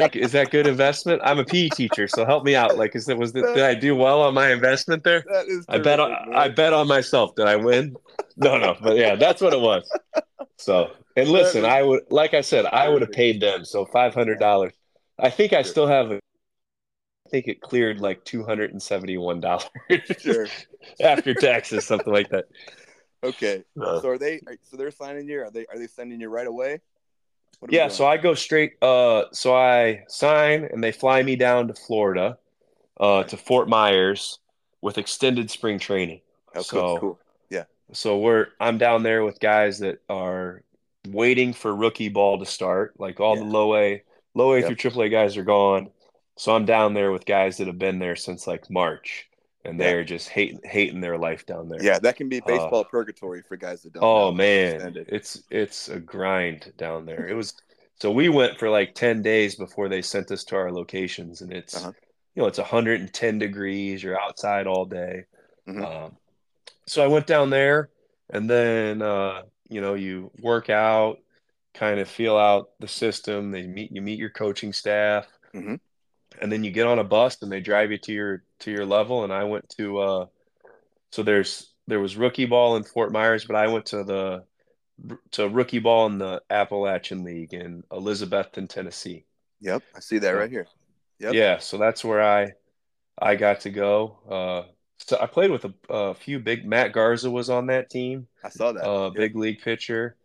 is 0.14 0.32
that 0.32 0.50
good 0.50 0.66
investment? 0.66 1.22
I'm 1.24 1.38
a 1.38 1.44
PE 1.44 1.70
teacher, 1.70 2.06
so 2.08 2.24
help 2.24 2.44
me 2.44 2.54
out. 2.54 2.76
Like, 2.76 2.94
is 2.94 3.08
it 3.08 3.16
was 3.18 3.32
the, 3.32 3.42
did 3.42 3.60
I 3.64 3.74
do 3.74 3.96
well 3.96 4.22
on 4.22 4.34
my 4.34 4.52
investment 4.52 5.04
there? 5.04 5.24
That 5.26 5.46
is. 5.46 5.64
I 5.68 5.78
bet 5.78 6.00
on. 6.00 6.34
I 6.34 6.48
bet 6.48 6.72
on 6.72 6.86
myself. 6.86 7.34
Did 7.34 7.46
I 7.46 7.56
win? 7.56 7.96
No, 8.36 8.58
no, 8.58 8.76
but 8.80 8.96
yeah, 8.96 9.14
that's 9.14 9.40
what 9.40 9.52
it 9.52 9.60
was. 9.60 9.90
So, 10.56 10.90
and 11.16 11.28
listen, 11.28 11.64
I 11.64 11.82
would, 11.82 12.02
like 12.10 12.34
I 12.34 12.40
said, 12.40 12.66
I 12.66 12.88
would 12.88 13.02
have 13.02 13.12
paid 13.12 13.40
them. 13.40 13.64
So 13.64 13.84
five 13.86 14.14
hundred 14.14 14.38
dollars. 14.38 14.72
I 15.18 15.30
think 15.30 15.52
I 15.52 15.62
still 15.62 15.86
have. 15.86 16.10
A, 16.10 16.16
I 16.16 17.30
think 17.30 17.46
it 17.48 17.60
cleared 17.60 18.00
like 18.00 18.24
two 18.24 18.44
hundred 18.44 18.72
and 18.72 18.82
seventy 18.82 19.16
one 19.16 19.40
dollars 19.40 19.68
Sure. 20.18 20.46
after 21.00 21.34
taxes, 21.34 21.86
something 21.86 22.12
like 22.12 22.28
that. 22.30 22.44
Okay. 23.24 23.64
Uh, 23.80 24.00
So 24.00 24.08
are 24.10 24.18
they? 24.18 24.40
So 24.62 24.76
they're 24.76 24.90
signing 24.90 25.28
you? 25.28 25.40
Are 25.42 25.50
they? 25.50 25.66
Are 25.66 25.78
they 25.78 25.86
sending 25.86 26.20
you 26.20 26.28
right 26.28 26.46
away? 26.46 26.80
What 27.58 27.68
are 27.68 27.72
we 27.72 27.76
Yeah, 27.76 27.88
so 27.88 28.06
I 28.06 28.16
go 28.16 28.34
straight. 28.34 28.82
Uh, 28.82 29.24
so 29.32 29.54
I 29.54 30.04
sign, 30.08 30.64
and 30.64 30.82
they 30.82 30.92
fly 30.92 31.22
me 31.22 31.36
down 31.36 31.68
to 31.68 31.74
Florida, 31.74 32.38
uh, 33.00 33.24
to 33.24 33.36
Fort 33.36 33.68
Myers 33.68 34.38
with 34.80 34.98
extended 34.98 35.50
spring 35.50 35.78
training. 35.78 36.20
Oh, 36.54 36.62
so, 36.62 36.98
cool. 36.98 36.98
cool. 37.00 37.20
so 37.92 38.18
we're 38.18 38.48
I'm 38.60 38.78
down 38.78 39.02
there 39.02 39.24
with 39.24 39.40
guys 39.40 39.78
that 39.80 40.00
are 40.08 40.62
waiting 41.08 41.52
for 41.52 41.74
rookie 41.74 42.08
ball 42.08 42.38
to 42.38 42.46
start. 42.46 42.94
Like 42.98 43.20
all 43.20 43.36
the 43.36 43.44
low 43.44 43.76
A, 43.76 44.02
low 44.34 44.52
A 44.52 44.60
Yep. 44.60 44.66
through 44.66 44.90
AAA 44.90 45.10
guys 45.10 45.36
are 45.36 45.44
gone. 45.44 45.90
So 46.36 46.54
I'm 46.54 46.64
down 46.64 46.94
there 46.94 47.12
with 47.12 47.26
guys 47.26 47.58
that 47.58 47.66
have 47.66 47.78
been 47.78 47.98
there 47.98 48.16
since 48.16 48.46
like 48.46 48.68
March, 48.70 49.28
and 49.64 49.80
they're 49.80 50.04
just 50.04 50.28
hating 50.28 50.60
hating 50.64 51.00
their 51.00 51.16
life 51.18 51.46
down 51.46 51.68
there. 51.68 51.82
Yeah, 51.82 51.98
that 52.00 52.16
can 52.16 52.28
be 52.28 52.40
baseball 52.40 52.84
purgatory 52.84 53.42
for 53.42 53.56
guys 53.56 53.82
that 53.82 53.92
don't. 53.94 54.02
Oh 54.04 54.32
man, 54.32 54.74
Extended. 54.76 55.08
it's 55.10 55.42
it's 55.50 55.88
a 55.88 55.98
grind 56.00 56.72
down 56.76 57.06
there. 57.06 57.26
It 57.26 57.34
was 57.34 57.54
so 58.00 58.10
we 58.10 58.28
went 58.28 58.58
for 58.58 58.68
like 58.68 58.94
10 58.94 59.22
days 59.22 59.54
before 59.54 59.88
they 59.88 60.02
sent 60.02 60.30
us 60.30 60.44
to 60.44 60.56
our 60.56 60.72
locations 60.72 61.40
and 61.40 61.52
it's 61.52 61.76
Uh-huh. 61.76 61.92
you 62.34 62.42
know 62.42 62.48
it's 62.48 62.58
110 62.58 63.38
degrees, 63.38 64.02
you're 64.02 64.20
outside 64.20 64.66
all 64.66 64.84
day. 64.84 65.24
Mhm. 65.68 65.84
Um, 65.84 66.16
so 66.86 67.02
I 67.02 67.06
went 67.06 67.26
down 67.26 67.50
there 67.50 67.88
and 68.30 68.48
then 68.50 69.00
uh, 69.02 69.42
you 69.68 69.80
know 69.80 69.94
you 69.94 70.30
work 70.40 70.68
out, 70.70 71.18
kind 71.72 72.00
of 72.00 72.08
feel 72.08 72.36
out 72.36 72.70
the 72.80 72.88
system, 72.88 73.50
they 73.50 73.66
meet 73.66 73.92
you 73.92 74.02
meet 74.02 74.18
your 74.18 74.30
coaching 74.30 74.72
staff. 74.72 75.26
Mhm. 75.54 75.80
And 76.40 76.50
then 76.50 76.64
you 76.64 76.70
get 76.70 76.86
on 76.86 76.98
a 76.98 77.04
bus 77.04 77.40
and 77.42 77.50
they 77.50 77.60
drive 77.60 77.90
you 77.92 77.98
to 77.98 78.12
your 78.12 78.42
to 78.60 78.70
your 78.70 78.84
level 78.86 79.24
and 79.24 79.32
I 79.32 79.44
went 79.44 79.68
to 79.78 79.98
uh 79.98 80.26
so 81.10 81.22
there's 81.22 81.72
there 81.86 82.00
was 82.00 82.16
rookie 82.16 82.46
ball 82.46 82.76
in 82.76 82.82
Fort 82.82 83.12
Myers, 83.12 83.44
but 83.44 83.56
I 83.56 83.68
went 83.68 83.86
to 83.86 84.02
the 84.04 84.44
to 85.32 85.48
rookie 85.48 85.78
ball 85.80 86.06
in 86.06 86.18
the 86.18 86.40
Appalachian 86.50 87.24
League 87.24 87.52
in 87.52 87.82
Elizabethton, 87.90 88.68
Tennessee. 88.68 89.24
Yep, 89.60 89.82
I 89.94 90.00
see 90.00 90.18
that 90.18 90.32
So- 90.32 90.38
right 90.38 90.50
here. 90.50 90.66
Yep. 91.20 91.34
Yeah, 91.34 91.58
so 91.58 91.78
that's 91.78 92.04
where 92.04 92.22
I 92.22 92.52
I 93.18 93.36
got 93.36 93.60
to 93.60 93.70
go. 93.70 94.18
Uh, 94.28 94.62
so 94.98 95.16
I 95.20 95.26
played 95.26 95.50
with 95.52 95.64
a, 95.64 95.74
a 95.88 96.14
few 96.14 96.38
big. 96.40 96.66
Matt 96.66 96.92
Garza 96.92 97.30
was 97.30 97.48
on 97.50 97.66
that 97.66 97.88
team, 97.90 98.26
I 98.42 98.48
saw 98.48 98.72
that. 98.72 98.84
uh, 98.84 99.04
Yep. 99.06 99.14
big 99.14 99.36
league 99.36 99.60
pitcher. 99.62 100.16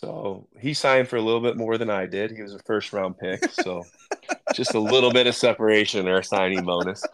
So 0.00 0.48
he 0.58 0.72
signed 0.74 1.08
for 1.08 1.16
a 1.16 1.20
little 1.22 1.40
bit 1.42 1.56
more 1.56 1.76
than 1.78 1.90
I 1.90 2.06
did. 2.06 2.30
He 2.32 2.42
was 2.42 2.54
a 2.54 2.58
first 2.60 2.92
round 2.94 3.18
pick, 3.18 3.44
so 3.52 3.84
just 4.54 4.74
a 4.74 4.80
little 4.80 5.12
bit 5.12 5.26
of 5.26 5.34
separation 5.34 6.08
or 6.08 6.18
a 6.18 6.24
signing 6.24 6.64
bonus. 6.64 7.04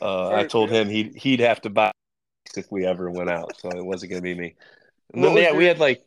Uh, 0.00 0.28
I 0.30 0.44
told 0.44 0.70
him 0.70 0.88
he'd 0.88 1.14
he'd 1.16 1.40
have 1.40 1.60
to 1.62 1.70
buy 1.70 1.92
if 2.56 2.70
we 2.70 2.84
ever 2.84 3.10
went 3.10 3.30
out, 3.30 3.56
so 3.58 3.70
it 3.70 3.84
wasn't 3.84 4.10
going 4.10 4.22
to 4.22 4.24
be 4.24 4.34
me. 4.34 4.54
And 5.14 5.24
then 5.24 5.36
yeah, 5.36 5.52
we 5.54 5.64
had 5.64 5.78
like 5.78 6.02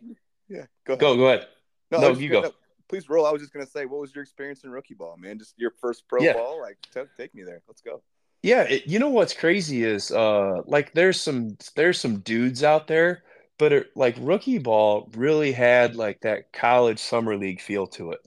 Yeah, 0.48 0.65
go 0.86 0.93
ahead. 0.93 1.00
go 1.00 1.15
go 1.17 1.27
ahead. 1.27 1.48
I 1.93 1.98
no, 2.01 2.10
you 2.13 2.29
gonna- 2.29 2.50
go. 2.50 2.55
please 2.89 3.10
roll. 3.10 3.25
I 3.25 3.31
was 3.31 3.41
just 3.41 3.53
gonna 3.53 3.65
say, 3.65 3.86
what 3.86 4.00
was 4.01 4.13
your 4.13 4.22
experience 4.24 4.63
in 4.63 4.69
rookie 4.72 4.93
ball, 4.95 5.15
man? 5.17 5.39
Just 5.39 5.53
your 5.57 5.72
first 5.81 6.07
pro 6.07 6.22
Yeah. 6.22 6.34
ball. 6.34 6.60
Like, 6.62 6.77
t- 6.93 7.01
take 7.17 7.34
me 7.34 7.43
there. 7.43 7.62
Let's 7.67 7.81
go. 7.81 8.01
Yeah, 8.43 8.63
it, 8.63 8.86
you 8.88 9.00
know 9.00 9.10
what's 9.10 9.34
crazy 9.34 9.84
is 9.84 10.12
uh 10.12 10.62
like 10.65 10.93
there's 10.93 11.19
some 11.19 11.57
there's 11.75 12.00
some 12.00 12.19
dudes 12.19 12.63
out 12.63 12.88
there, 12.88 13.24
but 13.57 13.72
it, 13.74 13.88
like 13.95 14.15
rookie 14.19 14.60
ball 14.60 15.10
really 15.15 15.51
had 15.51 15.95
like 15.95 16.22
that 16.22 16.51
college 16.53 17.00
summer 17.00 17.36
league 17.38 17.62
feel 17.62 17.88
to 17.88 18.12
it. 18.12 18.19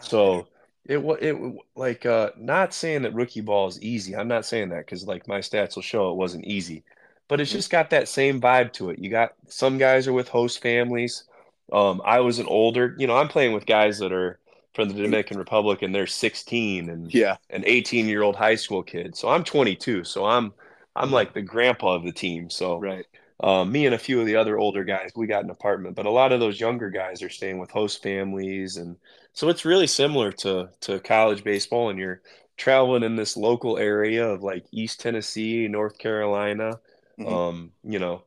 So 0.00 0.46
it 0.88 0.98
it 1.22 1.56
like 1.74 2.06
uh 2.06 2.30
not 2.36 2.74
saying 2.74 3.02
that 3.02 3.14
rookie 3.14 3.40
ball 3.40 3.68
is 3.68 3.80
easy. 3.82 4.16
I'm 4.16 4.28
not 4.28 4.44
saying 4.46 4.70
that 4.70 4.86
because 4.86 5.06
like 5.06 5.28
my 5.28 5.40
stats 5.40 5.74
will 5.76 5.82
show 5.82 6.10
it 6.10 6.16
wasn't 6.16 6.44
easy, 6.46 6.84
but 7.28 7.40
it's 7.40 7.50
Mhm. 7.52 7.54
just 7.56 7.70
got 7.70 7.90
that 7.90 8.08
same 8.08 8.40
vibe 8.40 8.72
to 8.74 8.90
it. 8.90 8.98
You 8.98 9.10
got 9.10 9.34
some 9.48 9.78
guys 9.78 10.06
are 10.08 10.12
with 10.12 10.28
host 10.28 10.60
families. 10.62 11.24
Um, 11.72 12.00
I 12.04 12.20
was 12.20 12.38
an 12.38 12.46
older, 12.46 12.94
you 12.98 13.06
know, 13.06 13.16
I'm 13.16 13.28
playing 13.28 13.52
with 13.52 13.66
guys 13.66 13.98
that 13.98 14.12
are 14.12 14.38
from 14.74 14.88
the 14.88 14.94
Dominican 14.94 15.38
Republic 15.38 15.82
and 15.82 15.94
they're 15.94 16.06
16 16.06 16.88
and 16.90 17.12
Yeah. 17.12 17.36
an 17.50 17.64
18 17.66 18.06
year 18.08 18.22
old 18.22 18.36
high 18.36 18.54
school 18.56 18.82
kid. 18.82 19.16
So 19.16 19.28
I'm 19.28 19.44
22. 19.44 20.04
So 20.04 20.24
I'm 20.26 20.52
I'm 20.94 21.10
like 21.10 21.34
the 21.34 21.42
grandpa 21.42 21.94
of 21.96 22.04
the 22.04 22.12
team. 22.12 22.48
So 22.50 22.78
Right. 22.78 23.06
Um, 23.40 23.70
me 23.70 23.86
and 23.86 23.94
a 23.94 23.98
few 23.98 24.20
of 24.20 24.26
the 24.26 24.36
other 24.36 24.58
older 24.58 24.84
guys, 24.84 25.10
we 25.14 25.26
got 25.26 25.44
an 25.44 25.50
apartment, 25.50 25.94
but 25.96 26.06
a 26.06 26.10
lot 26.10 26.32
of 26.32 26.40
those 26.40 26.58
younger 26.60 26.90
guys 26.90 27.22
are 27.22 27.28
staying 27.28 27.58
with 27.58 27.70
host 27.70 28.02
families, 28.02 28.76
and 28.76 28.96
so 29.32 29.48
it's 29.48 29.64
really 29.64 29.86
similar 29.86 30.32
to 30.32 30.70
to 30.82 31.00
college 31.00 31.44
baseball. 31.44 31.90
And 31.90 31.98
you're 31.98 32.22
traveling 32.56 33.02
in 33.02 33.16
this 33.16 33.36
local 33.36 33.76
area 33.78 34.26
of 34.28 34.42
like 34.42 34.64
East 34.72 35.00
Tennessee, 35.00 35.68
North 35.68 35.98
Carolina, 35.98 36.80
Mhm. 37.18 37.28
um, 37.30 37.72
you 37.84 37.98
know, 37.98 38.24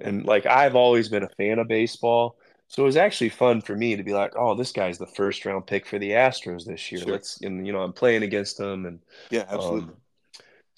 and 0.00 0.24
like 0.24 0.46
I've 0.46 0.74
always 0.76 1.08
been 1.08 1.22
a 1.22 1.28
fan 1.30 1.58
of 1.58 1.68
baseball, 1.68 2.36
so 2.68 2.82
it 2.82 2.86
was 2.86 2.96
actually 2.96 3.30
fun 3.30 3.60
for 3.60 3.76
me 3.76 3.96
to 3.96 4.02
be 4.02 4.12
like, 4.14 4.32
oh, 4.36 4.54
this 4.54 4.72
guy's 4.72 4.98
the 4.98 5.06
first 5.06 5.44
round 5.44 5.66
pick 5.66 5.86
for 5.86 5.98
the 5.98 6.10
Astros 6.10 6.64
this 6.66 6.90
year. 6.92 7.00
Sure. 7.02 7.12
Let's, 7.12 7.40
and 7.42 7.66
you 7.66 7.72
know, 7.72 7.80
I'm 7.82 7.92
playing 7.92 8.22
against 8.22 8.58
them, 8.58 8.86
and 8.86 9.00
Yeah, 9.30 9.44
absolutely. 9.48 9.88
um, 9.88 9.96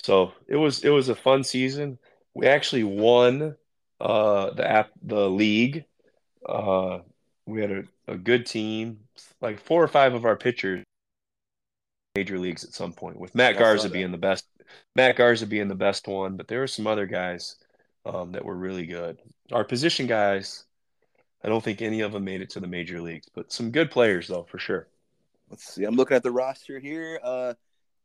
so 0.03 0.33
it 0.47 0.57
was 0.57 0.85
it 0.85 0.91
was 0.91 1.09
a 1.09 1.15
fun 1.15 1.45
season. 1.45 1.99
We 2.35 2.47
actually 2.47 2.85
won 2.85 3.57
uh 4.01 4.51
the 4.51 4.69
app 4.69 4.91
the 5.03 5.29
league. 5.29 5.85
Uh 6.47 7.01
we 7.47 7.61
had 7.61 7.71
a, 7.71 7.85
a 8.07 8.17
good 8.17 8.47
team. 8.47 9.01
Like 9.41 9.61
four 9.61 9.83
or 9.83 9.89
five 9.89 10.15
of 10.15 10.25
our 10.25 10.37
pitchers 10.37 10.85
major 12.15 12.39
leagues 12.39 12.65
at 12.65 12.75
some 12.75 12.93
point, 12.93 13.19
with 13.19 13.35
Matt 13.35 13.55
Yeah, 13.55 13.61
I 13.61 13.63
saw 13.63 13.65
Garza 13.65 13.91
being 13.91 14.13
the 14.13 14.19
best 14.19 14.47
Matt 14.97 15.17
Garza 15.17 15.47
being 15.47 15.69
the 15.69 15.75
best 15.75 16.07
one, 16.09 16.37
but 16.37 16.49
there 16.49 16.61
were 16.61 16.67
some 16.67 16.87
other 16.87 17.07
guys 17.07 17.57
um 18.05 18.33
that 18.33 18.45
were 18.45 18.57
really 18.57 18.87
good. 18.87 19.19
Our 19.53 19.65
position 19.65 20.07
guys, 20.07 20.65
I 21.43 21.49
don't 21.49 21.63
think 21.63 21.81
any 21.83 22.01
of 22.01 22.13
them 22.13 22.25
made 22.25 22.41
it 22.43 22.51
to 22.51 22.61
the 22.61 22.67
major 22.67 23.01
leagues, 23.01 23.29
but 23.35 23.53
some 23.53 23.71
good 23.71 23.91
players 23.91 24.29
though, 24.29 24.45
for 24.45 24.59
sure. 24.59 24.89
Let's 25.51 25.65
see. 25.75 25.85
I'm 25.85 25.95
looking 25.95 26.17
at 26.17 26.23
the 26.23 26.31
roster 26.31 26.79
here. 26.79 27.19
Uh, 27.23 27.55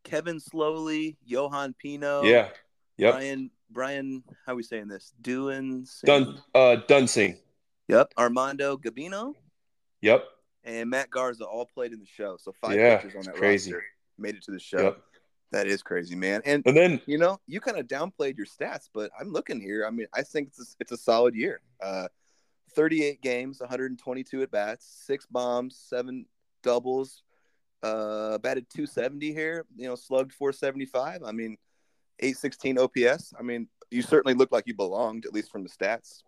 Kevin 0.04 0.40
Slowey, 0.40 1.18
Yohan 1.30 1.78
Pino, 1.78 2.24
Yeah. 2.24 2.50
Yep. 2.98 3.14
Brian, 3.14 3.52
Brian, 3.74 4.24
how 4.46 4.54
are 4.54 4.56
we 4.56 4.64
saying 4.64 4.88
this? 4.88 5.14
Doing 5.22 5.88
Dun 6.06 6.40
uh 6.56 6.78
Duensing. 6.88 7.38
Yep. 7.88 8.14
Armando 8.18 8.78
Gabino 8.78 9.34
Yep. 10.02 10.26
and 10.64 10.90
Matt 10.90 11.10
Garza 11.10 11.44
all 11.46 11.66
played 11.66 11.92
in 11.92 12.00
the 12.00 12.06
show. 12.06 12.38
So 12.40 12.54
five 12.62 12.76
Yeah, 12.78 12.98
pitchers 12.98 13.16
on 13.16 13.24
that 13.24 13.36
crazy. 13.36 13.74
roster 13.74 13.86
made 14.18 14.36
it 14.36 14.44
to 14.44 14.52
the 14.52 14.60
show. 14.60 14.84
Yep. 14.84 14.98
That 15.52 15.68
is 15.68 15.84
crazy, 15.84 16.16
man. 16.16 16.42
And 16.46 16.64
And 16.66 16.76
then 16.76 17.02
you 17.06 17.18
know, 17.18 17.40
you 17.48 17.60
kind 17.60 17.78
of 17.78 17.88
downplayed 17.88 18.38
your 18.38 18.46
stats, 18.48 18.90
but 18.94 19.12
I'm 19.20 19.32
looking 19.32 19.60
here. 19.62 19.86
I 19.86 19.92
mean, 19.92 20.08
I 20.14 20.22
think 20.24 20.48
it's 20.50 20.60
a, 20.60 20.76
it's 20.80 20.92
a 20.92 20.98
solid 20.98 21.36
year. 21.36 21.62
Uh, 21.82 22.08
38 22.76 23.22
games, 23.22 23.60
122 23.60 24.42
at 24.42 24.50
bats, 24.50 25.04
six 25.06 25.28
bombs, 25.28 25.78
seven 25.78 26.26
doubles, 26.64 27.22
uh, 27.84 28.40
batted 28.40 28.68
270 28.72 29.32
here. 29.32 29.66
You 29.76 29.90
know, 29.90 29.96
slugged 29.96 30.34
475. 30.34 31.22
I 31.24 31.32
mean, 31.32 31.58
816 32.20 32.78
OPS. 32.78 33.34
I 33.40 33.44
mean, 33.44 33.68
you 33.92 34.02
certainly 34.02 34.36
look 34.36 34.52
like 34.52 34.66
you 34.68 34.76
belonged, 34.76 35.26
at 35.26 35.34
least 35.34 35.52
from 35.52 35.64
the 35.64 35.70
stats. 35.70 36.24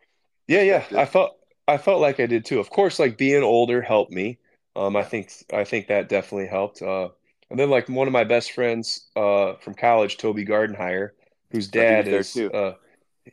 Yeah, 0.47 0.61
yeah. 0.61 0.85
I 0.95 1.05
felt 1.05 1.37
I 1.67 1.77
felt 1.77 2.01
like 2.01 2.19
I 2.19 2.25
did 2.27 2.45
too. 2.45 2.59
Of 2.59 2.69
course, 2.69 2.99
like 2.99 3.17
being 3.17 3.43
older 3.43 3.81
helped 3.81 4.11
me. 4.11 4.39
Um, 4.75 4.95
I 4.95 5.03
think 5.03 5.31
I 5.53 5.63
think 5.63 5.87
that 5.87 6.09
definitely 6.09 6.47
helped. 6.47 6.81
Uh, 6.81 7.09
and 7.49 7.59
then 7.59 7.69
like 7.69 7.89
one 7.89 8.07
of 8.07 8.13
my 8.13 8.23
best 8.23 8.51
friends 8.51 9.09
uh 9.15 9.55
from 9.57 9.73
college, 9.75 10.17
Toby 10.17 10.45
Gardenhire, 10.45 11.11
whose 11.51 11.67
dad 11.67 12.07
there 12.09 12.23
is 12.23 12.25
too. 12.25 12.51
uh 12.53 12.73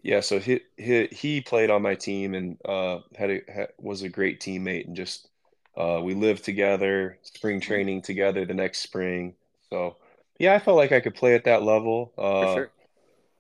yeah, 0.02 0.20
so 0.20 0.38
he 0.40 0.60
he 0.76 1.06
he 1.12 1.40
played 1.42 1.70
on 1.70 1.82
my 1.82 1.94
team 1.94 2.34
and 2.34 2.58
uh 2.66 3.00
had 3.16 3.30
a 3.30 3.40
had, 3.52 3.68
was 3.78 4.02
a 4.02 4.08
great 4.08 4.40
teammate 4.40 4.86
and 4.86 4.96
just 4.96 5.28
uh 5.76 6.00
we 6.02 6.14
lived 6.14 6.44
together, 6.44 7.18
spring 7.22 7.60
Mm-hmm. 7.60 7.62
training 7.62 8.02
together 8.02 8.44
the 8.46 8.54
next 8.54 8.80
spring. 8.80 9.34
So 9.70 9.96
yeah, 10.42 10.54
I 10.54 10.58
felt 10.58 10.76
like 10.76 10.92
I 10.92 11.00
could 11.00 11.14
play 11.14 11.34
at 11.36 11.44
that 11.44 11.62
level. 11.62 12.12
Uh, 12.18 12.54
sure. 12.54 12.72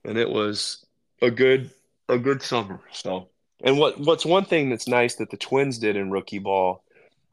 and 0.04 0.18
it 0.18 0.30
was 0.30 0.86
a 1.22 1.30
good 1.30 1.70
a 2.08 2.18
good 2.18 2.42
summer. 2.42 2.80
So, 2.92 3.28
and 3.64 3.78
what 3.78 3.98
what's 4.00 4.24
one 4.26 4.44
thing 4.46 4.70
that's 4.70 4.88
nice 4.88 5.16
that 5.16 5.30
the 5.30 5.36
Twins 5.36 5.78
did 5.78 5.96
in 5.96 6.10
rookie 6.10 6.38
ball 6.40 6.84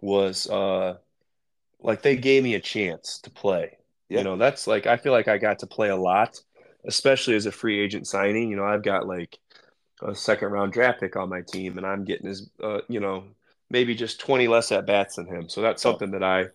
was 0.02 0.50
uh 0.50 0.98
like 1.82 2.02
they 2.02 2.18
gave 2.18 2.44
me 2.44 2.56
a 2.56 2.60
chance 2.62 3.20
to 3.20 3.30
play. 3.30 3.78
Yeah. 4.10 4.20
You 4.20 4.24
know, 4.26 4.38
that's 4.38 4.68
like 4.68 4.88
I 4.88 4.98
feel 4.98 5.14
like 5.14 5.28
I 5.28 5.38
got 5.38 5.60
to 5.60 5.68
play 5.68 5.90
a 5.90 5.96
lot, 5.96 6.42
especially 6.86 7.36
as 7.36 7.46
a 7.48 7.52
free 7.52 7.80
agent 7.80 8.08
signing. 8.08 8.50
You 8.50 8.58
know, 8.58 8.66
I've 8.66 8.84
got 8.84 9.08
like 9.08 9.40
a 10.02 10.16
second 10.16 10.50
round 10.50 10.74
draft 10.74 11.02
pick 11.02 11.16
on 11.18 11.30
my 11.30 11.42
team, 11.42 11.78
and 11.78 11.86
I'm 11.88 12.06
getting 12.06 12.28
his 12.28 12.50
uh, 12.64 12.82
you 12.90 13.02
know, 13.02 13.26
maybe 13.70 13.96
just 13.96 14.20
20 14.20 14.48
less 14.48 14.72
at 14.72 14.88
bats 14.88 15.18
than 15.18 15.28
him. 15.28 15.50
So 15.50 15.62
that's 15.62 15.82
Oh. 15.86 15.92
something 15.92 16.12
that 16.12 16.24
I 16.24 16.48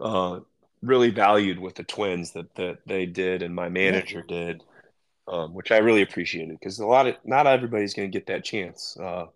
uh 0.00 0.40
really 0.82 1.10
valued 1.10 1.58
with 1.58 1.74
the 1.76 1.84
Twins 1.84 2.32
that 2.32 2.54
that 2.56 2.78
they 2.86 3.06
did 3.06 3.42
and 3.42 3.54
my 3.54 3.68
manager 3.68 4.22
did 4.22 4.62
um, 5.28 5.54
which 5.54 5.70
I 5.70 5.78
really 5.78 6.02
appreciated 6.02 6.58
because 6.58 6.78
a 6.78 6.86
lot 6.86 7.06
of 7.06 7.16
not 7.24 7.46
everybody's 7.46 7.94
going 7.94 8.10
to 8.10 8.16
get 8.18 8.26
that 8.26 8.44
chance. 8.44 8.96
Uh, 9.00 9.26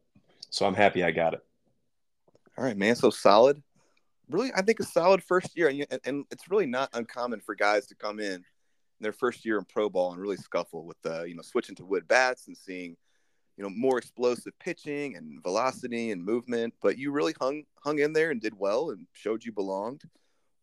so 0.50 0.66
I'm 0.66 0.74
happy 0.74 1.02
I 1.04 1.10
got 1.10 1.34
it. 1.34 1.44
All 2.58 2.64
right, 2.64 2.76
man. 2.76 2.96
So 2.96 3.10
solid. 3.10 3.62
Really, 4.28 4.50
I 4.56 4.62
think 4.62 4.80
a 4.80 4.84
solid 4.84 5.22
first 5.22 5.56
year, 5.56 5.68
and, 5.68 5.78
you- 5.78 5.86
and 6.04 6.24
it's 6.30 6.50
really 6.50 6.66
not 6.66 6.90
uncommon 6.92 7.40
for 7.40 7.54
guys 7.54 7.86
to 7.86 7.94
come 7.94 8.18
in, 8.18 8.34
in 8.34 8.44
their 9.00 9.12
first 9.12 9.44
year 9.44 9.58
in 9.58 9.64
pro 9.64 9.88
ball 9.88 10.12
and 10.12 10.20
really 10.20 10.36
scuffle 10.36 10.84
with 10.84 11.00
the 11.02 11.22
you 11.22 11.36
know 11.36 11.42
switching 11.42 11.76
to 11.76 11.84
wood 11.84 12.08
bats 12.08 12.48
and 12.48 12.56
seeing 12.56 12.96
you 13.56 13.62
know 13.62 13.70
more 13.70 13.98
explosive 13.98 14.58
pitching 14.58 15.16
and 15.16 15.40
velocity 15.42 16.10
and 16.10 16.24
movement. 16.24 16.74
But 16.82 16.98
you 16.98 17.12
really 17.12 17.34
hung 17.40 17.62
hung 17.84 18.00
in 18.00 18.12
there 18.12 18.32
and 18.32 18.40
did 18.40 18.58
well 18.58 18.90
and 18.90 19.06
showed 19.12 19.44
you 19.44 19.52
belonged. 19.52 20.02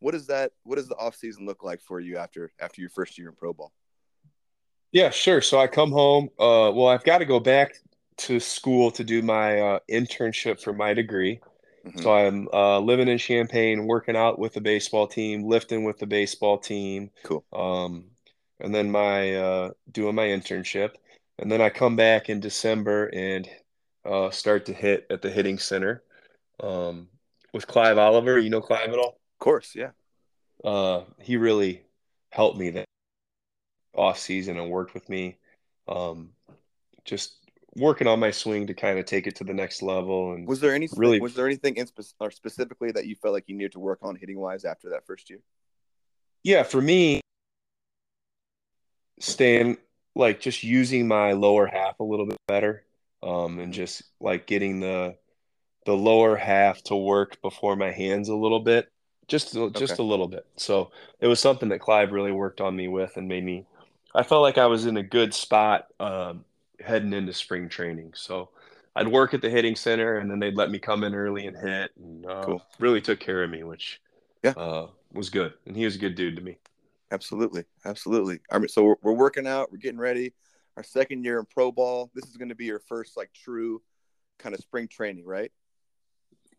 What 0.03 0.15
is 0.15 0.27
that? 0.27 0.51
What 0.63 0.75
does 0.75 0.89
the 0.89 0.97
off 0.97 1.15
season 1.15 1.45
look 1.45 1.63
like 1.63 1.79
for 1.81 2.01
you 2.01 2.17
after 2.17 2.51
after 2.59 2.81
your 2.81 2.89
first 2.89 3.17
year 3.17 3.29
in 3.29 3.35
pro 3.35 3.53
ball? 3.53 3.71
Yeah, 4.91 5.11
sure. 5.11 5.39
So 5.41 5.57
I 5.57 5.67
come 5.67 5.93
home. 5.93 6.25
Uh, 6.37 6.75
well, 6.75 6.87
I've 6.87 7.05
got 7.05 7.19
to 7.19 7.25
go 7.25 7.39
back 7.39 7.75
to 8.17 8.41
school 8.41 8.91
to 8.91 9.03
do 9.05 9.21
my 9.21 9.61
uh, 9.61 9.79
internship 9.89 10.61
for 10.61 10.73
my 10.73 10.93
degree. 10.93 11.39
Mhm. 11.85 12.03
So 12.03 12.13
I'm 12.13 12.49
uh, 12.51 12.79
living 12.79 13.07
in 13.07 13.17
Champaign, 13.17 13.85
working 13.85 14.17
out 14.17 14.39
with 14.39 14.53
the 14.53 14.59
baseball 14.59 15.07
team, 15.07 15.45
lifting 15.45 15.85
with 15.85 15.99
the 15.99 16.05
baseball 16.05 16.57
team. 16.57 17.09
Cool. 17.23 17.45
Um, 17.53 18.09
and 18.59 18.75
then 18.75 18.91
my 18.91 19.35
uh, 19.35 19.69
doing 19.89 20.15
my 20.15 20.25
internship, 20.25 20.95
and 21.39 21.49
then 21.49 21.61
I 21.61 21.69
come 21.69 21.95
back 21.95 22.29
in 22.29 22.41
December 22.41 23.09
and 23.13 23.47
uh, 24.03 24.31
start 24.31 24.65
to 24.65 24.73
hit 24.73 25.07
at 25.09 25.21
the 25.21 25.31
hitting 25.31 25.59
center 25.59 26.03
um, 26.59 27.07
with 27.53 27.67
Clive 27.67 27.97
Oliver. 27.97 28.37
You 28.37 28.49
know 28.49 28.59
Clive 28.59 28.89
at 28.89 28.99
all? 28.99 29.17
Of 29.43 29.45
course, 29.45 29.75
yeah. 29.75 29.91
uh, 30.63 31.03
he 31.19 31.35
really 31.35 31.83
helped 32.31 32.57
me 32.57 32.69
that 32.69 32.85
off 33.93 34.17
season 34.17 34.57
and 34.57 34.71
worked 34.71 34.93
with 34.93 35.09
me. 35.09 35.35
Um, 35.85 36.29
just 37.03 37.35
working 37.75 38.07
on 38.07 38.21
my 38.21 38.31
swing 38.31 38.67
to 38.67 38.73
kind 38.73 38.97
of 38.99 39.03
take 39.05 39.27
it 39.27 39.35
to 39.35 39.43
the 39.43 39.53
next 39.53 39.81
level. 39.81 40.31
And 40.31 40.47
Was 40.47 40.61
there 40.61 40.73
any 40.73 40.87
Really- 40.95 41.19
was 41.19 41.33
there 41.35 41.45
anything 41.45 41.75
in 41.75 41.87
spe- 41.87 42.15
or 42.21 42.31
specifically 42.31 42.93
that 42.93 43.05
you 43.05 43.17
felt 43.17 43.33
like 43.33 43.43
you 43.47 43.55
needed 43.57 43.73
to 43.73 43.81
work 43.81 43.99
on 44.01 44.15
hitting 44.15 44.39
wise 44.39 44.63
after 44.63 44.87
that 44.91 45.05
first 45.05 45.29
year? 45.29 45.41
yeah, 46.43 46.63
for 46.63 46.81
me, 46.81 47.19
staying 49.19 49.77
like 50.15 50.39
just 50.39 50.63
using 50.63 51.05
my 51.05 51.33
lower 51.33 51.65
half 51.67 51.99
a 51.99 52.03
little 52.05 52.27
bit 52.27 52.37
better, 52.47 52.85
um, 53.21 53.59
and 53.59 53.73
just 53.73 54.03
like 54.21 54.47
getting 54.47 54.79
the 54.79 55.17
the 55.85 55.93
lower 55.93 56.37
half 56.37 56.81
to 56.83 56.95
work 56.95 57.41
before 57.41 57.75
my 57.75 57.91
hands 57.91 58.29
a 58.29 58.35
little 58.35 58.61
bit, 58.61 58.89
just 59.27 59.53
just 59.53 59.75
Okay. 59.75 59.95
a 59.99 60.03
little 60.03 60.27
bit. 60.27 60.45
So 60.57 60.91
it 61.19 61.27
was 61.27 61.39
something 61.39 61.69
that 61.69 61.79
Clive 61.79 62.11
really 62.11 62.31
worked 62.31 62.61
on 62.61 62.75
me 62.75 62.87
with 62.87 63.17
and 63.17 63.27
made 63.27 63.43
me. 63.43 63.65
I 64.15 64.23
felt 64.23 64.41
like 64.41 64.57
I 64.57 64.67
was 64.67 64.85
in 64.85 64.97
a 64.97 65.03
good 65.03 65.33
spot 65.33 65.87
um, 65.99 66.45
heading 66.79 67.13
into 67.13 67.33
spring 67.33 67.67
training. 67.69 68.13
So 68.15 68.49
I'd 68.95 69.07
work 69.07 69.33
at 69.33 69.41
the 69.41 69.49
hitting 69.49 69.75
center, 69.75 70.17
and 70.17 70.29
then 70.29 70.39
they'd 70.39 70.55
let 70.55 70.69
me 70.69 70.77
come 70.77 71.03
in 71.03 71.15
early 71.15 71.47
and 71.47 71.57
hit, 71.57 71.91
and 71.97 72.25
uh, 72.25 72.41
Cool. 72.45 72.63
really 72.79 73.01
took 73.01 73.19
care 73.19 73.43
of 73.43 73.49
me, 73.49 73.63
which 73.63 74.01
Yeah. 74.43 74.53
uh, 74.55 74.87
was 75.11 75.29
good. 75.29 75.53
And 75.65 75.75
he 75.75 75.85
was 75.85 75.95
a 75.95 75.99
good 75.99 76.15
dude 76.15 76.35
to 76.35 76.43
me. 76.43 76.57
Absolutely, 77.11 77.63
absolutely. 77.85 78.39
I 78.51 78.59
mean, 78.59 78.67
so 78.67 78.83
we're, 78.83 78.95
we're 79.01 79.13
working 79.13 79.47
out, 79.47 79.71
we're 79.71 79.77
getting 79.77 79.99
ready. 79.99 80.33
Our 80.77 80.83
second 80.83 81.23
year 81.23 81.39
in 81.39 81.45
pro 81.45 81.71
ball. 81.71 82.09
This 82.15 82.25
is 82.25 82.37
going 82.37 82.49
to 82.49 82.55
be 82.55 82.65
your 82.65 82.79
first 82.79 83.15
like 83.15 83.31
true 83.33 83.81
kind 84.39 84.55
of 84.55 84.61
spring 84.61 84.87
training, 84.87 85.25
right? 85.25 85.51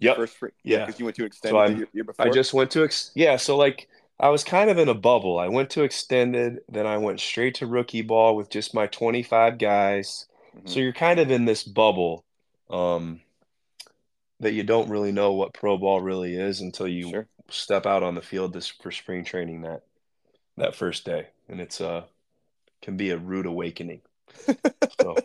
Yep. 0.01 0.17
First 0.17 0.35
spring, 0.37 0.53
Yeah. 0.63 0.85
Because 0.87 0.99
you 0.99 1.05
went 1.07 1.17
to 1.17 1.25
extended 1.25 1.59
I'm- 1.59 1.73
the 1.73 1.79
year, 1.79 1.89
year 1.93 2.05
before. 2.05 2.27
I 2.27 2.31
just 2.31 2.53
went 2.55 2.71
to 2.73 2.85
ex- 2.85 3.11
yeah, 3.15 3.37
so 3.37 3.57
like 3.57 3.89
I 4.21 4.29
was 4.29 4.45
kind 4.45 4.71
of 4.71 4.79
in 4.79 4.89
a 4.89 4.95
bubble. 4.95 5.39
I 5.39 5.49
went 5.49 5.71
to 5.71 5.83
extended, 5.83 6.61
then 6.69 6.87
I 6.87 6.99
went 6.99 7.21
straight 7.21 7.57
to 7.57 7.67
rookie 7.67 8.03
ball 8.03 8.37
with 8.37 8.49
just 8.49 8.73
my 8.75 8.87
25 8.87 9.59
guys. 9.59 10.27
Mhm. 10.57 10.69
So 10.69 10.81
you're 10.81 10.93
kind 10.93 11.19
of 11.21 11.31
in 11.31 11.45
this 11.45 11.65
bubble 11.65 12.25
um 12.71 13.21
that 14.41 14.53
you 14.53 14.63
don't 14.63 14.89
really 14.91 15.13
know 15.13 15.33
what 15.33 15.53
pro 15.55 15.77
ball 15.79 16.01
really 16.01 16.35
is 16.37 16.61
until 16.61 16.89
you 16.89 17.09
Sure. 17.11 17.29
step 17.51 17.87
out 17.87 18.03
on 18.03 18.15
the 18.15 18.23
field 18.23 18.53
this 18.53 18.69
for 18.69 18.91
spring 18.91 19.25
training 19.25 19.63
that 19.63 19.83
that 20.57 20.75
first 20.75 21.05
day. 21.05 21.29
And 21.49 21.61
it's 21.61 21.81
uh 21.81 22.05
can 22.83 22.97
be 22.97 23.11
a 23.11 23.19
rude 23.19 23.47
awakening. 23.47 24.03
So 25.01 25.17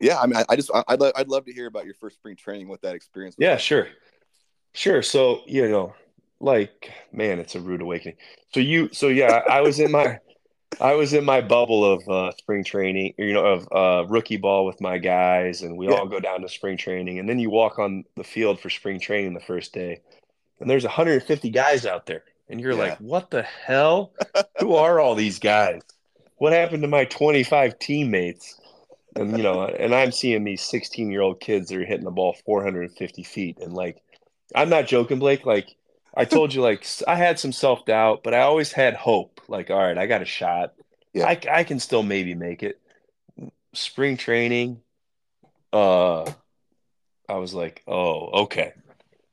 Yeah, 0.00 0.18
I 0.18 0.26
mean, 0.26 0.36
I, 0.36 0.44
I 0.48 0.56
just 0.56 0.70
I'd 0.88 1.00
lo- 1.00 1.12
I'd 1.14 1.28
love 1.28 1.44
to 1.46 1.52
hear 1.52 1.66
about 1.66 1.84
your 1.84 1.94
first 1.94 2.16
spring 2.16 2.36
training, 2.36 2.68
what 2.68 2.82
that 2.82 2.94
experience. 2.94 3.36
Was 3.36 3.44
Yeah, 3.44 3.50
like. 3.52 3.60
sure. 3.60 3.88
Sure. 4.74 5.02
So, 5.02 5.40
you 5.46 5.68
know, 5.68 5.94
like, 6.40 6.92
man, 7.12 7.38
it's 7.38 7.54
a 7.54 7.60
rude 7.60 7.80
awakening. 7.80 8.16
So 8.54 8.60
you 8.60 8.88
so 8.92 9.08
yeah, 9.08 9.42
I 9.48 9.60
was 9.60 9.80
in 9.80 9.90
my 9.90 10.18
I 10.80 10.94
was 10.94 11.12
in 11.14 11.24
my 11.24 11.40
bubble 11.40 11.84
of 11.84 12.08
uh 12.08 12.32
spring 12.36 12.64
training, 12.64 13.14
you 13.18 13.32
know, 13.32 13.44
of 13.44 13.68
uh 13.72 14.06
rookie 14.08 14.36
ball 14.36 14.66
with 14.66 14.80
my 14.80 14.98
guys, 14.98 15.62
and 15.62 15.76
we 15.76 15.88
Yeah. 15.88 15.94
all 15.94 16.06
go 16.06 16.20
down 16.20 16.42
to 16.42 16.48
spring 16.48 16.76
training, 16.76 17.18
and 17.18 17.28
then 17.28 17.38
you 17.38 17.50
walk 17.50 17.78
on 17.78 18.04
the 18.16 18.24
field 18.24 18.60
for 18.60 18.70
spring 18.70 19.00
training 19.00 19.34
the 19.34 19.40
first 19.40 19.72
day, 19.72 20.00
and 20.60 20.68
there's 20.68 20.84
150 20.84 21.50
guys 21.50 21.86
out 21.86 22.06
there, 22.06 22.22
and 22.48 22.60
you're 22.60 22.72
Yeah. 22.72 22.78
like, 22.78 22.98
what 22.98 23.30
the 23.30 23.42
hell? 23.42 24.12
Who 24.60 24.74
are 24.74 25.00
all 25.00 25.14
these 25.14 25.38
guys? 25.38 25.80
What 26.36 26.52
happened 26.52 26.82
to 26.82 26.88
my 26.88 27.04
25 27.06 27.78
teammates? 27.80 28.57
And 29.18 29.36
you 29.36 29.42
know, 29.42 29.64
and 29.64 29.94
I'm 29.94 30.12
seeing 30.12 30.44
these 30.44 30.62
16 30.62 31.10
year 31.10 31.20
old 31.22 31.40
kids 31.40 31.68
that 31.68 31.78
are 31.78 31.84
hitting 31.84 32.04
the 32.04 32.10
ball 32.10 32.36
450 32.44 33.22
feet, 33.24 33.58
and 33.60 33.74
like, 33.74 34.00
I'm 34.54 34.68
not 34.68 34.86
joking, 34.86 35.18
Blake. 35.18 35.44
Like, 35.44 35.74
I 36.16 36.24
told 36.24 36.54
you, 36.54 36.62
like, 36.62 36.86
I 37.06 37.16
had 37.16 37.38
some 37.38 37.52
self 37.52 37.84
doubt, 37.84 38.22
but 38.22 38.34
I 38.34 38.40
always 38.40 38.72
had 38.72 38.94
hope. 38.94 39.40
Like, 39.48 39.70
all 39.70 39.78
right, 39.78 39.98
I 39.98 40.06
got 40.06 40.22
a 40.22 40.26
shot. 40.26 40.74
Yeah. 41.12 41.26
I 41.26 41.40
I 41.50 41.64
can 41.64 41.80
still 41.80 42.02
maybe 42.02 42.34
make 42.34 42.62
it. 42.62 42.80
Spring 43.74 44.16
training, 44.16 44.80
uh, 45.72 46.24
I 47.28 47.34
was 47.34 47.52
like, 47.54 47.82
oh, 47.86 48.42
okay, 48.44 48.72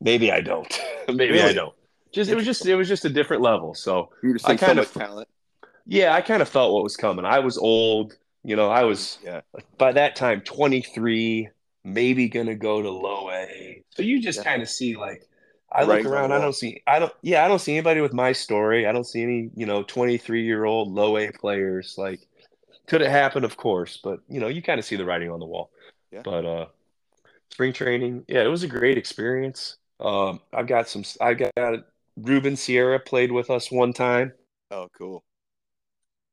maybe 0.01 0.31
I 0.31 0.41
don't. 0.41 0.81
maybe 1.13 1.41
I 1.41 1.53
don't. 1.53 1.73
Just 2.11 2.29
it 2.29 2.35
was 2.35 2.45
just 2.45 2.65
it 2.65 2.75
was 2.75 2.87
just 2.87 3.05
a 3.05 3.09
different 3.09 3.41
level. 3.43 3.73
So 3.75 4.09
You 4.23 4.29
were 4.29 4.35
just 4.35 4.45
I 4.49 4.55
seeing 4.55 4.75
so 4.75 4.81
of- 4.81 4.93
talent. 4.93 5.27
yeah, 5.85 6.13
I 6.13 6.21
kind 6.21 6.41
of 6.41 6.49
felt 6.49 6.73
what 6.73 6.83
was 6.83 6.97
coming. 6.97 7.25
I 7.25 7.39
was 7.39 7.57
old, 7.57 8.15
you 8.45 8.55
know. 8.55 8.69
I 8.69 8.83
was 8.85 9.19
Yeah, 9.23 9.41
by 9.77 9.93
that 9.93 10.15
time 10.15 10.41
23, 10.41 11.49
maybe 11.83 12.29
gonna 12.29 12.55
go 12.55 12.81
to 12.81 12.89
low 12.91 13.31
A. 13.31 13.83
So 13.91 14.03
you 14.03 14.21
just 14.21 14.39
Yeah. 14.39 14.43
kind 14.43 14.61
of 14.61 14.69
see 14.69 14.95
like 14.95 15.23
I 15.71 15.83
The 15.83 15.85
look 15.85 16.05
writing's 16.05 16.13
on 16.13 16.21
the 16.21 16.27
around, 16.27 16.31
I 16.31 16.39
don't 16.39 16.53
see 16.53 16.81
I 16.87 16.99
don't 16.99 17.13
yeah, 17.21 17.45
I 17.45 17.47
don't 17.47 17.59
see 17.59 17.73
anybody 17.73 18.01
with 18.01 18.13
my 18.13 18.31
story. 18.33 18.87
I 18.87 18.91
don't 18.91 19.05
see 19.05 19.23
any, 19.23 19.51
you 19.55 19.65
know, 19.65 19.83
23 19.83 20.45
year 20.45 20.65
old 20.65 20.91
low 20.93 21.17
A 21.17 21.31
players. 21.31 21.95
Like 21.97 22.27
could 22.87 23.01
it 23.01 23.11
happen? 23.11 23.43
Of 23.43 23.57
course, 23.57 23.99
but 24.03 24.21
you 24.29 24.39
know, 24.39 24.47
you 24.47 24.61
kind 24.61 24.79
of 24.79 24.85
see 24.85 24.95
the 24.97 25.05
writing 25.05 25.31
on 25.31 25.39
the 25.39 25.45
wall. 25.45 25.71
Yeah. 26.11 26.21
But 26.23 26.45
uh 26.45 26.67
spring 27.51 27.73
training, 27.73 28.25
yeah, 28.27 28.43
it 28.43 28.47
was 28.49 28.63
a 28.63 28.67
great 28.67 28.97
experience. 28.97 29.77
Um 29.99 30.41
I've 30.53 30.67
got 30.67 30.89
some 30.89 31.03
I've 31.21 31.39
got 31.39 31.85
Ruben 32.17 32.55
Sierra 32.55 32.99
played 32.99 33.31
with 33.31 33.49
us 33.49 33.71
one 33.71 33.93
time. 33.93 34.33
Oh, 34.71 34.89
cool. 34.97 35.23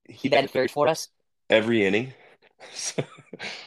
He 0.09 0.28
batted 0.28 0.50
third 0.50 0.71
for 0.71 0.88
us. 0.88 1.09
Every 1.50 1.84
inning. 1.84 2.12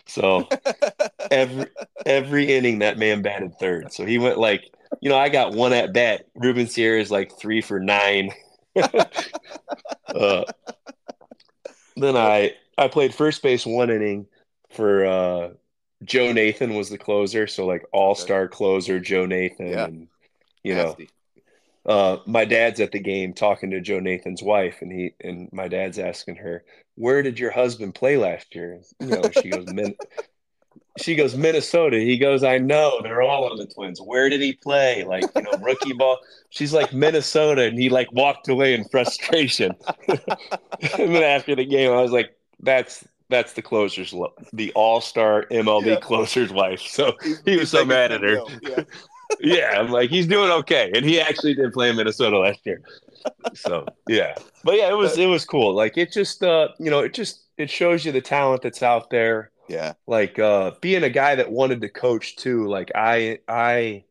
so 0.05 0.47
every 1.31 1.67
every 2.05 2.53
inning 2.53 2.79
that 2.79 2.97
man 2.97 3.21
batted 3.21 3.57
third. 3.59 3.91
So 3.91 4.05
he 4.05 4.17
went 4.17 4.37
like, 4.37 4.69
you 5.01 5.09
know, 5.09 5.17
I 5.17 5.29
got 5.29 5.53
one 5.53 5.73
at 5.73 5.93
bat. 5.93 6.25
Ruben 6.35 6.67
Sierra 6.67 6.99
is 6.99 7.11
like 7.11 7.37
three 7.37 7.61
for 7.61 7.79
nine. 7.79 8.31
uh, 8.75 10.43
then 11.95 12.17
I 12.17 12.53
I 12.77 12.87
played 12.87 13.13
first 13.13 13.41
base 13.41 13.65
one 13.65 13.89
inning 13.89 14.27
for 14.71 15.05
uh, 15.05 15.49
Joe 16.03 16.31
Nathan 16.31 16.75
was 16.75 16.89
the 16.89 16.97
closer, 16.97 17.47
so 17.47 17.65
like 17.65 17.85
all 17.93 18.15
star 18.15 18.47
closer 18.47 18.99
Joe 18.99 19.25
Nathan, 19.25 19.67
Yeah. 19.67 19.85
and 19.85 20.07
you 20.63 20.75
know 20.75 20.87
Nasty. 20.87 21.09
Uh, 21.85 22.17
my 22.25 22.45
dad's 22.45 22.79
at 22.79 22.91
the 22.91 22.99
game 22.99 23.33
talking 23.33 23.69
to 23.71 23.81
Joe 23.81 23.99
Nathan's 23.99 24.41
wife, 24.41 24.81
and 24.81 24.91
he 24.91 25.13
and 25.21 25.49
my 25.51 25.67
dad's 25.67 25.99
asking 25.99 26.37
her, 26.37 26.63
"Where 26.95 27.21
did 27.21 27.39
your 27.39 27.51
husband 27.51 27.95
play 27.95 28.17
last 28.17 28.55
year?" 28.55 28.81
You 28.99 29.07
know, 29.07 29.21
she 29.41 29.49
goes, 29.49 29.67
Min- 29.71 29.95
she 30.97 31.15
goes 31.15 31.35
Minnesota. 31.35 31.97
He 31.99 32.17
goes, 32.17 32.43
I 32.43 32.57
know 32.57 33.01
they're 33.03 33.21
all 33.21 33.51
on 33.51 33.57
the 33.57 33.67
Twins. 33.67 33.99
Where 34.01 34.29
did 34.29 34.41
he 34.41 34.53
play? 34.53 35.03
Like 35.03 35.23
you 35.35 35.41
know, 35.43 35.51
rookie 35.61 35.93
ball. 35.97 36.17
She's 36.49 36.73
like 36.73 36.93
Minnesota, 36.93 37.63
and 37.63 37.77
he 37.77 37.89
like 37.89 38.11
walked 38.11 38.47
away 38.47 38.73
in 38.73 38.85
frustration. 38.85 39.73
and 40.07 40.19
then 40.97 41.23
after 41.23 41.55
the 41.55 41.65
game, 41.65 41.91
I 41.91 42.01
was 42.01 42.11
like, 42.11 42.35
"That's." 42.59 43.07
That's 43.27 43.53
the 43.53 43.63
closer's, 43.63 44.13
lo- 44.13 44.35
the 44.53 44.71
all-star 44.75 45.47
MLB 45.49 45.85
Yeah. 45.87 45.95
closer's 45.95 46.53
wife. 46.53 46.79
So 46.79 47.13
he 47.23 47.29
was 47.31 47.41
he's 47.43 47.69
so 47.71 47.83
mad 47.83 48.11
at 48.11 48.21
her. 48.21 48.37
Yeah. 48.61 48.83
Yeah, 49.39 49.79
I'm 49.79 49.89
like, 49.91 50.09
he's 50.09 50.27
doing 50.27 50.51
okay, 50.51 50.91
and 50.95 51.05
he 51.05 51.19
actually 51.19 51.53
did 51.55 51.73
play 51.73 51.89
in 51.89 51.95
Minnesota 51.95 52.37
last 52.37 52.59
year. 52.65 52.81
So 53.53 53.85
yeah, 54.07 54.35
but 54.63 54.75
yeah, 54.75 54.89
it 54.89 54.97
was 54.97 55.17
it 55.17 55.25
was 55.27 55.45
cool. 55.45 55.73
Like 55.73 55.97
it 55.97 56.11
just 56.11 56.43
uh, 56.43 56.69
you 56.79 56.91
know, 56.91 56.99
it 56.99 57.13
just 57.13 57.41
it 57.57 57.69
shows 57.69 58.05
you 58.05 58.11
the 58.11 58.21
talent 58.21 58.61
that's 58.61 58.83
out 58.83 59.09
there. 59.09 59.51
Yeah. 59.67 59.93
Like 60.05 60.37
uh, 60.37 60.71
being 60.79 61.03
a 61.03 61.09
guy 61.09 61.33
that 61.35 61.51
wanted 61.51 61.81
to 61.81 61.89
coach 61.89 62.35
too. 62.35 62.67
Like 62.67 62.91
I 62.93 63.39
I 63.47 64.03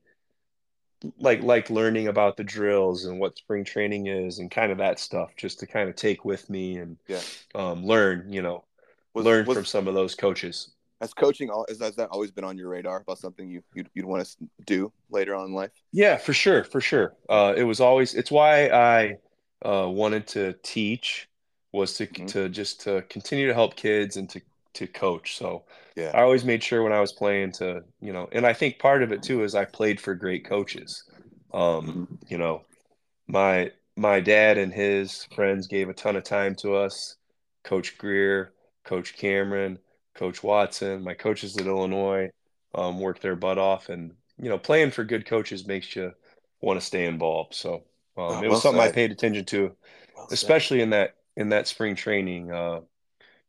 like 1.18 1.42
like 1.42 1.70
learning 1.70 2.08
about 2.08 2.36
the 2.36 2.44
drills 2.44 3.04
and 3.04 3.20
what 3.20 3.38
spring 3.38 3.62
training 3.64 4.06
is 4.08 4.38
and 4.40 4.50
kind 4.50 4.72
of 4.72 4.78
that 4.78 4.98
stuff, 4.98 5.30
just 5.36 5.60
to 5.60 5.66
kind 5.66 5.88
of 5.88 5.94
take 5.96 6.24
with 6.24 6.48
me 6.50 6.78
and 6.78 6.96
Yeah. 7.06 7.20
um, 7.54 7.84
learn. 7.84 8.32
You 8.32 8.42
know, 8.42 8.64
Was, 9.14 9.24
learn 9.24 9.46
was, 9.46 9.56
from 9.56 9.64
some 9.64 9.86
of 9.86 9.94
those 9.94 10.14
coaches. 10.16 10.70
Has 11.04 11.14
coaching 11.14 11.50
all 11.50 11.64
has, 11.68 11.80
has 11.80 11.96
that 11.96 12.08
always 12.10 12.30
been 12.30 12.44
on 12.44 12.56
your 12.58 12.68
radar 12.68 13.00
about 13.00 13.18
something 13.18 13.50
you 13.50 13.62
you'd, 13.74 13.88
you'd 13.94 14.06
want 14.06 14.26
to 14.26 14.36
do 14.66 14.92
later 15.10 15.34
on 15.34 15.46
in 15.46 15.54
life? 15.54 15.70
Yeah, 15.92 16.16
for 16.16 16.32
sure, 16.32 16.64
for 16.64 16.80
sure. 16.80 17.14
Uh, 17.28 17.54
it 17.56 17.64
was 17.64 17.80
always 17.80 18.14
it's 18.14 18.30
why 18.30 18.68
I 18.68 19.16
uh, 19.64 19.88
wanted 19.88 20.26
to 20.28 20.54
teach 20.62 21.28
was 21.72 21.94
to 21.94 22.06
Mhm. 22.06 22.26
to 22.28 22.48
just 22.48 22.80
to 22.82 23.02
continue 23.02 23.46
to 23.46 23.54
help 23.54 23.76
kids 23.76 24.16
and 24.16 24.28
to 24.30 24.40
to 24.74 24.86
coach. 24.86 25.36
So 25.36 25.64
Yeah. 25.96 26.10
I 26.12 26.22
always 26.22 26.44
made 26.44 26.62
sure 26.62 26.82
when 26.82 26.92
I 26.92 27.00
was 27.00 27.12
playing 27.12 27.52
to 27.52 27.82
you 28.00 28.12
know, 28.12 28.28
and 28.32 28.46
I 28.46 28.52
think 28.52 28.78
part 28.78 29.02
of 29.02 29.12
it 29.12 29.22
too 29.22 29.44
is 29.44 29.54
I 29.54 29.64
played 29.64 30.00
for 30.00 30.14
great 30.14 30.44
coaches. 30.44 31.04
Um, 31.52 32.18
you 32.28 32.38
know, 32.38 32.62
my 33.28 33.72
my 33.96 34.20
dad 34.20 34.58
and 34.58 34.72
his 34.72 35.24
friends 35.34 35.66
gave 35.68 35.88
a 35.88 35.94
ton 35.94 36.16
of 36.16 36.24
time 36.24 36.54
to 36.56 36.74
us. 36.74 37.16
Coach 37.64 37.96
Greer, 37.98 38.52
Coach 38.84 39.16
Cameron, 39.16 39.78
Coach 40.14 40.42
Watson, 40.42 41.02
my 41.02 41.14
coaches 41.14 41.56
at 41.56 41.66
Illinois 41.66 42.30
um, 42.74 43.00
worked 43.00 43.22
their 43.22 43.36
butt 43.36 43.58
off, 43.58 43.88
and 43.88 44.12
you 44.38 44.48
know, 44.48 44.58
playing 44.58 44.90
for 44.90 45.04
good 45.04 45.26
coaches 45.26 45.66
makes 45.66 45.94
you 45.94 46.12
want 46.60 46.80
to 46.80 46.84
stay 46.86 47.06
involved. 47.06 47.54
So 47.54 47.74
um, 47.74 47.82
Oh, 48.16 48.34
it 48.38 48.42
well 48.42 48.50
was 48.50 48.62
something 48.62 48.80
I 48.80 48.90
paid 48.90 49.10
attention 49.10 49.44
to, 49.46 49.76
Well 50.16 50.28
said. 50.28 50.34
especially 50.34 50.80
in 50.80 50.90
that 50.90 51.16
in 51.36 51.48
that 51.50 51.68
spring 51.68 51.94
training. 51.94 52.52
Uh, 52.52 52.80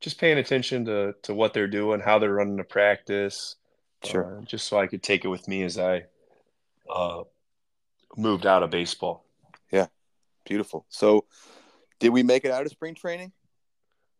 just 0.02 0.20
paying 0.20 0.38
attention 0.38 0.86
to 0.86 1.14
to 1.24 1.34
what 1.34 1.54
they're 1.54 1.68
doing, 1.68 2.00
how 2.00 2.20
they're 2.20 2.34
running 2.34 2.58
the 2.58 2.64
practice, 2.64 3.56
Sure. 4.04 4.40
uh, 4.40 4.46
just 4.46 4.68
so 4.68 4.80
I 4.80 4.88
could 4.88 5.02
take 5.04 5.26
it 5.26 5.30
with 5.30 5.48
me 5.48 5.64
as 5.64 5.78
I 5.78 6.04
uh, 6.90 7.24
moved 8.18 8.46
out 8.46 8.64
of 8.64 8.70
baseball. 8.70 9.26
Yeah, 9.72 9.88
beautiful. 10.46 10.86
So, 10.90 11.26
did 12.00 12.10
we 12.10 12.24
make 12.24 12.46
it 12.46 12.52
out 12.52 12.66
of 12.66 12.72
spring 12.72 12.96
training? 12.96 13.32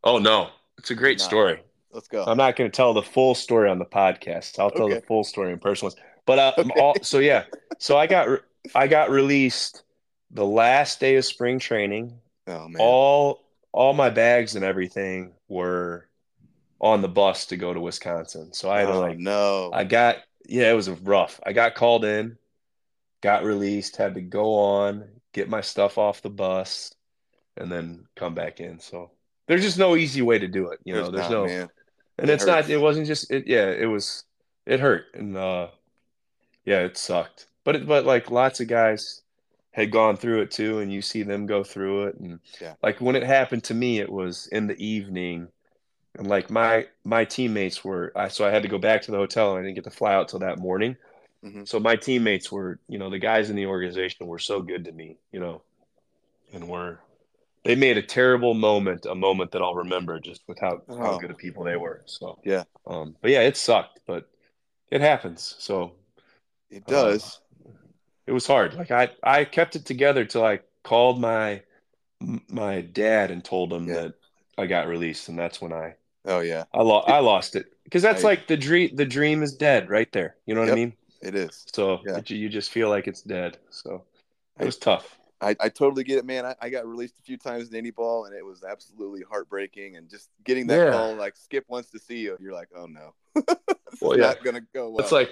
Oh 0.04 0.18
no, 0.18 0.50
it's 0.78 0.92
a 0.92 0.96
great 0.96 1.20
story. 1.20 1.62
Let's 1.96 2.10
go. 2.10 2.26
I'm 2.26 2.36
not 2.36 2.58
going 2.58 2.70
to 2.70 2.76
tell 2.76 2.94
the 2.94 3.02
full 3.02 3.34
story 3.36 3.70
on 3.70 3.80
the 3.80 3.86
podcast. 3.86 4.60
I'll 4.60 4.70
tell 4.70 4.88
Okay. 4.88 4.96
the 4.96 5.02
full 5.06 5.24
story 5.24 5.54
in 5.54 5.60
person. 5.60 5.90
But 6.26 6.40
uh, 6.40 6.54
Okay. 6.58 6.70
all, 6.78 6.98
so 7.02 7.20
yeah, 7.20 7.46
so 7.80 7.98
I 7.98 8.06
got 8.06 8.42
I 8.76 8.88
got 8.88 9.10
released 9.10 9.84
the 10.30 10.46
last 10.46 11.00
day 11.00 11.16
of 11.16 11.24
spring 11.24 11.58
training. 11.58 12.20
oh 12.48 12.68
man. 12.68 12.76
All 12.80 13.46
all 13.72 13.94
my 13.94 14.10
bags 14.10 14.56
and 14.56 14.66
everything 14.66 15.32
were 15.48 16.10
on 16.82 17.02
the 17.02 17.08
bus 17.08 17.46
to 17.48 17.58
go 17.58 17.74
to 17.74 17.80
Wisconsin. 17.80 18.52
So 18.52 18.70
I 18.70 18.80
had 18.82 18.88
to 18.88 18.94
oh, 18.94 19.00
like 19.00 19.18
no. 19.18 19.72
I 19.74 19.86
got 19.86 20.18
yeah, 20.46 20.70
it 20.70 20.76
was 20.76 20.90
rough. 20.90 21.40
I 21.46 21.54
got 21.54 21.76
called 21.76 22.04
in, 22.04 22.38
got 23.22 23.46
released, 23.46 23.96
had 23.96 24.16
to 24.16 24.22
go 24.22 24.56
on, 24.56 25.08
get 25.32 25.48
my 25.48 25.62
stuff 25.62 25.98
off 25.98 26.22
the 26.22 26.30
bus, 26.30 26.94
and 27.56 27.72
then 27.72 28.06
come 28.18 28.36
back 28.36 28.60
in. 28.60 28.82
So 28.82 29.12
there's 29.48 29.64
just 29.64 29.80
no 29.80 29.96
easy 29.96 30.22
way 30.22 30.40
to 30.40 30.48
do 30.50 30.72
it. 30.72 30.80
You 30.84 30.94
know, 30.96 31.10
there's 31.10 31.30
not, 31.30 31.32
no 31.32 31.46
man. 31.46 31.70
And 32.18 32.30
It 32.30 32.34
it's 32.34 32.46
hurts. 32.46 32.68
not 32.68 32.70
it 32.70 32.78
wasn't 32.82 33.08
just 33.08 33.32
it 33.32 33.48
yeah, 33.48 33.70
it 33.70 33.86
was 33.86 34.24
it 34.66 34.80
hurt 34.80 35.06
and 35.14 35.36
uh 35.38 35.68
yeah, 36.66 36.80
it 36.82 36.98
sucked. 36.98 37.48
But 37.64 37.76
it 37.76 37.88
but 37.88 38.06
like 38.06 38.32
lots 38.32 38.60
of 38.60 38.68
guys 38.68 39.22
had 39.72 39.92
gone 39.92 40.16
through 40.16 40.42
it 40.42 40.52
too 40.52 40.80
and 40.80 40.92
you 40.92 41.02
see 41.02 41.24
them 41.24 41.46
go 41.46 41.64
through 41.64 42.06
it 42.06 42.16
and 42.20 42.40
Yeah. 42.62 42.76
like 42.82 43.02
when 43.02 43.16
it 43.16 43.24
happened 43.24 43.64
to 43.66 43.74
me 43.74 44.00
it 44.00 44.10
was 44.12 44.48
in 44.48 44.68
the 44.68 44.78
evening 44.84 45.50
and 46.18 46.28
like 46.28 46.50
my 46.50 46.88
my 47.04 47.26
teammates 47.26 47.84
were 47.84 48.12
I 48.16 48.30
so 48.30 48.46
I 48.48 48.52
had 48.52 48.64
to 48.64 48.70
go 48.70 48.78
back 48.78 49.02
to 49.04 49.12
the 49.12 49.18
hotel 49.18 49.52
and 49.52 49.60
I 49.60 49.64
didn't 49.64 49.76
get 49.76 49.84
to 49.84 49.92
fly 49.92 50.14
out 50.14 50.30
till 50.30 50.40
that 50.40 50.60
morning. 50.60 50.96
Mhm. 51.44 51.68
So 51.68 51.80
my 51.80 51.96
teammates 51.96 52.52
were, 52.52 52.80
you 52.88 52.98
know, 52.98 53.10
the 53.10 53.20
guys 53.20 53.50
in 53.50 53.56
the 53.56 53.66
organization 53.68 54.26
were 54.26 54.40
so 54.40 54.62
good 54.62 54.86
to 54.86 54.92
me, 54.94 55.18
you 55.32 55.40
know, 55.40 55.62
and 56.54 56.68
were 56.70 57.00
they 57.66 57.76
made 57.76 57.98
a 57.98 58.02
terrible 58.02 58.54
moment 58.54 59.06
a 59.06 59.16
moment 59.16 59.52
that 59.52 59.62
I'll 59.62 59.76
remember 59.76 60.20
just 60.20 60.42
with 60.48 60.60
how 60.60 60.82
how 60.88 61.14
Oh. 61.16 61.20
good 61.20 61.32
of 61.32 61.38
people 61.38 61.64
they 61.64 61.76
were. 61.76 62.04
So 62.06 62.40
Yeah. 62.46 62.64
um, 62.88 63.16
but 63.22 63.32
yeah, 63.32 63.42
it 63.42 63.58
sucked, 63.58 64.00
but 64.08 64.30
it 64.92 65.02
happens. 65.02 65.56
So 65.60 65.96
It 66.70 66.86
does. 66.86 67.42
it 68.28 68.32
was 68.32 68.48
hard. 68.48 68.76
Like 68.76 68.92
I 68.92 69.10
I 69.24 69.44
kept 69.46 69.76
it 69.76 69.86
together 69.86 70.24
till 70.26 70.46
I 70.46 70.60
called 70.84 71.20
my 71.20 71.64
my 72.50 72.82
dad 72.82 73.32
and 73.32 73.44
told 73.44 73.74
him 73.74 73.88
Yeah. 73.88 73.94
that 73.96 74.14
I 74.58 74.68
got 74.68 74.88
released, 74.88 75.28
and 75.28 75.38
that's 75.38 75.60
when 75.60 75.74
I 75.74 75.96
Oh 76.28 76.40
yeah, 76.40 76.64
I 76.74 76.82
lost. 76.82 77.10
I 77.10 77.20
lost 77.20 77.56
it 77.56 77.66
because 77.84 78.02
that's 78.02 78.24
I- 78.24 78.28
like 78.30 78.48
the 78.48 78.58
dream. 78.58 78.96
The 78.96 79.06
dream 79.06 79.44
is 79.44 79.54
dead 79.56 79.90
right 79.90 80.12
there. 80.12 80.38
You 80.46 80.56
know 80.56 80.62
what 80.62 80.68
Yep. 80.70 80.78
I 80.78 80.80
mean? 80.80 80.94
it 81.22 81.36
is. 81.36 81.66
So 81.74 82.02
Yeah. 82.06 82.18
it- 82.18 82.30
you 82.30 82.50
just 82.50 82.72
feel 82.72 82.90
like 82.90 83.08
it's 83.08 83.22
dead. 83.22 83.58
So 83.70 84.06
it 84.60 84.66
was 84.66 84.78
tough. 84.78 85.18
I, 85.42 85.56
I 85.60 85.70
totally 85.70 86.04
get 86.04 86.18
it, 86.18 86.26
man. 86.26 86.46
I, 86.46 86.56
I 86.62 86.70
got 86.70 86.88
released 86.88 87.20
a 87.20 87.22
few 87.22 87.38
times 87.38 87.72
in 87.72 87.84
indie 87.84 87.94
ball, 87.94 88.26
and 88.26 88.36
it 88.36 88.46
was 88.46 88.64
absolutely 88.64 89.22
heartbreaking. 89.30 89.98
And 89.98 90.10
just 90.10 90.30
getting 90.44 90.68
that 90.68 90.80
Yeah. 90.80 90.92
call, 90.92 91.16
like 91.18 91.36
Skip 91.36 91.66
wants 91.68 91.92
to 91.92 92.00
see 92.00 92.20
you, 92.20 92.38
you're 92.40 92.54
like, 92.54 92.70
oh 92.76 92.86
no, 92.86 93.14
Well, 94.02 94.18
yeah. 94.18 94.28
not 94.28 94.44
gonna 94.44 94.62
go 94.74 94.90
well. 94.90 95.04
It's 95.04 95.12
like 95.12 95.30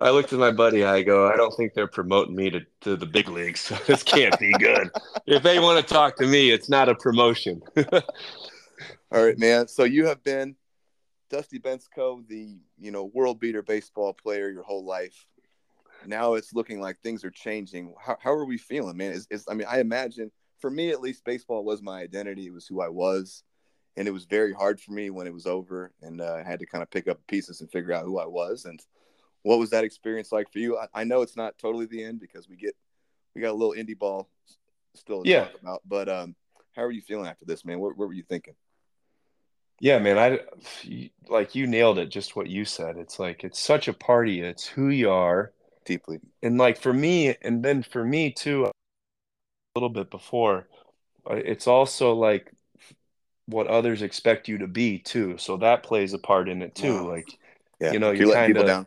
I 0.00 0.10
looked 0.10 0.32
at 0.32 0.38
my 0.38 0.50
buddy. 0.50 0.84
I 0.84 1.02
go, 1.02 1.28
I 1.30 1.36
don't 1.36 1.54
think 1.56 1.74
they're 1.74 1.86
promoting 1.86 2.34
me 2.34 2.50
to, 2.50 2.60
to 2.82 2.96
the 2.96 3.06
big 3.06 3.28
leagues. 3.28 3.60
So 3.60 3.76
this 3.86 4.02
can't 4.02 4.38
be 4.38 4.52
good. 4.52 4.90
if 5.26 5.42
they 5.42 5.58
want 5.58 5.86
to 5.86 5.94
talk 5.94 6.16
to 6.16 6.26
me, 6.26 6.50
it's 6.50 6.68
not 6.68 6.88
a 6.88 6.94
promotion. 6.94 7.62
All 9.12 9.24
right, 9.24 9.38
man. 9.38 9.68
So 9.68 9.84
you 9.84 10.06
have 10.06 10.22
been 10.24 10.56
Dusty 11.30 11.58
Bensko, 11.58 12.26
the 12.26 12.56
you 12.78 12.90
know 12.90 13.04
world 13.04 13.40
beater 13.40 13.62
baseball 13.62 14.12
player 14.14 14.50
your 14.50 14.62
whole 14.64 14.84
life. 14.84 15.26
Now 16.06 16.34
it's 16.34 16.54
looking 16.54 16.80
like 16.80 17.00
things 17.00 17.24
are 17.24 17.30
changing. 17.30 17.94
How, 18.00 18.16
how 18.20 18.32
are 18.32 18.44
we 18.44 18.58
feeling, 18.58 18.96
man? 18.96 19.12
Is, 19.12 19.26
is 19.30 19.44
I 19.48 19.54
mean, 19.54 19.66
I 19.70 19.80
imagine 19.80 20.30
for 20.58 20.70
me 20.70 20.90
at 20.90 21.00
least, 21.00 21.24
baseball 21.24 21.64
was 21.64 21.82
my 21.82 22.00
identity. 22.00 22.46
It 22.46 22.52
was 22.52 22.66
who 22.66 22.80
I 22.80 22.88
was, 22.88 23.42
and 23.96 24.08
it 24.08 24.12
was 24.12 24.24
very 24.24 24.52
hard 24.52 24.80
for 24.80 24.92
me 24.92 25.10
when 25.10 25.26
it 25.26 25.34
was 25.34 25.46
over, 25.46 25.92
and 26.02 26.20
uh, 26.20 26.34
I 26.34 26.42
had 26.42 26.60
to 26.60 26.66
kind 26.66 26.82
of 26.82 26.90
pick 26.90 27.08
up 27.08 27.20
pieces 27.26 27.60
and 27.60 27.70
figure 27.70 27.92
out 27.92 28.04
who 28.04 28.18
I 28.18 28.26
was. 28.26 28.64
And 28.64 28.80
what 29.42 29.58
was 29.58 29.70
that 29.70 29.84
experience 29.84 30.32
like 30.32 30.50
for 30.50 30.58
you? 30.58 30.78
I, 30.78 30.86
I 30.94 31.04
know 31.04 31.22
it's 31.22 31.36
not 31.36 31.58
totally 31.58 31.86
the 31.86 32.02
end 32.02 32.20
because 32.20 32.48
we 32.48 32.56
get 32.56 32.74
we 33.34 33.42
got 33.42 33.50
a 33.50 33.54
little 33.54 33.74
indie 33.74 33.98
ball 33.98 34.28
still 34.94 35.22
to 35.24 35.30
Yeah. 35.30 35.40
talk 35.40 35.60
about, 35.60 35.82
but 35.86 36.08
um, 36.08 36.34
how 36.74 36.82
are 36.82 36.90
you 36.90 37.02
feeling 37.02 37.26
after 37.26 37.44
this, 37.44 37.64
man? 37.64 37.80
What, 37.80 37.96
what 37.96 38.08
were 38.08 38.14
you 38.14 38.22
thinking? 38.22 38.54
Yeah, 39.80 39.98
man. 39.98 40.18
I 40.18 40.38
like 41.28 41.54
you 41.54 41.66
nailed 41.66 41.98
it. 41.98 42.06
Just 42.06 42.36
what 42.36 42.48
you 42.48 42.64
said. 42.64 42.96
It's 42.96 43.18
like 43.18 43.44
it's 43.44 43.60
such 43.60 43.88
a 43.88 43.92
party. 43.92 44.40
It's 44.40 44.66
who 44.66 44.88
you 44.88 45.10
are. 45.10 45.52
Deeply. 45.84 46.20
and 46.42 46.58
like 46.58 46.78
for 46.80 46.92
me 46.92 47.34
and 47.42 47.62
then 47.64 47.82
for 47.82 48.04
me 48.04 48.30
too 48.32 48.66
a 48.66 48.72
little 49.74 49.88
bit 49.90 50.10
before 50.10 50.68
uh, 51.30 51.34
it's 51.34 51.66
also 51.66 52.12
like 52.14 52.52
what 53.46 53.66
others 53.66 54.02
expect 54.02 54.48
you 54.48 54.58
to 54.58 54.66
be 54.66 54.98
too 54.98 55.36
so 55.36 55.56
that 55.56 55.82
plays 55.82 56.12
a 56.14 56.18
part 56.18 56.48
in 56.48 56.62
it 56.62 56.74
too 56.74 56.94
Wow. 56.94 57.10
like 57.10 57.38
Yeah, 57.80 57.92
You 57.92 57.98
know, 57.98 58.10
you 58.12 58.26
letting 58.28 58.54
people 58.54 58.66
down. 58.66 58.86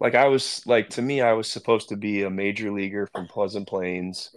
like 0.00 0.14
i 0.14 0.26
was 0.28 0.62
like 0.66 0.90
to 0.90 1.02
me 1.02 1.20
i 1.20 1.32
was 1.32 1.50
supposed 1.50 1.88
to 1.88 1.96
be 1.96 2.22
a 2.22 2.30
major 2.30 2.70
leaguer 2.70 3.08
from 3.14 3.26
pleasant 3.26 3.66
plains 3.66 4.30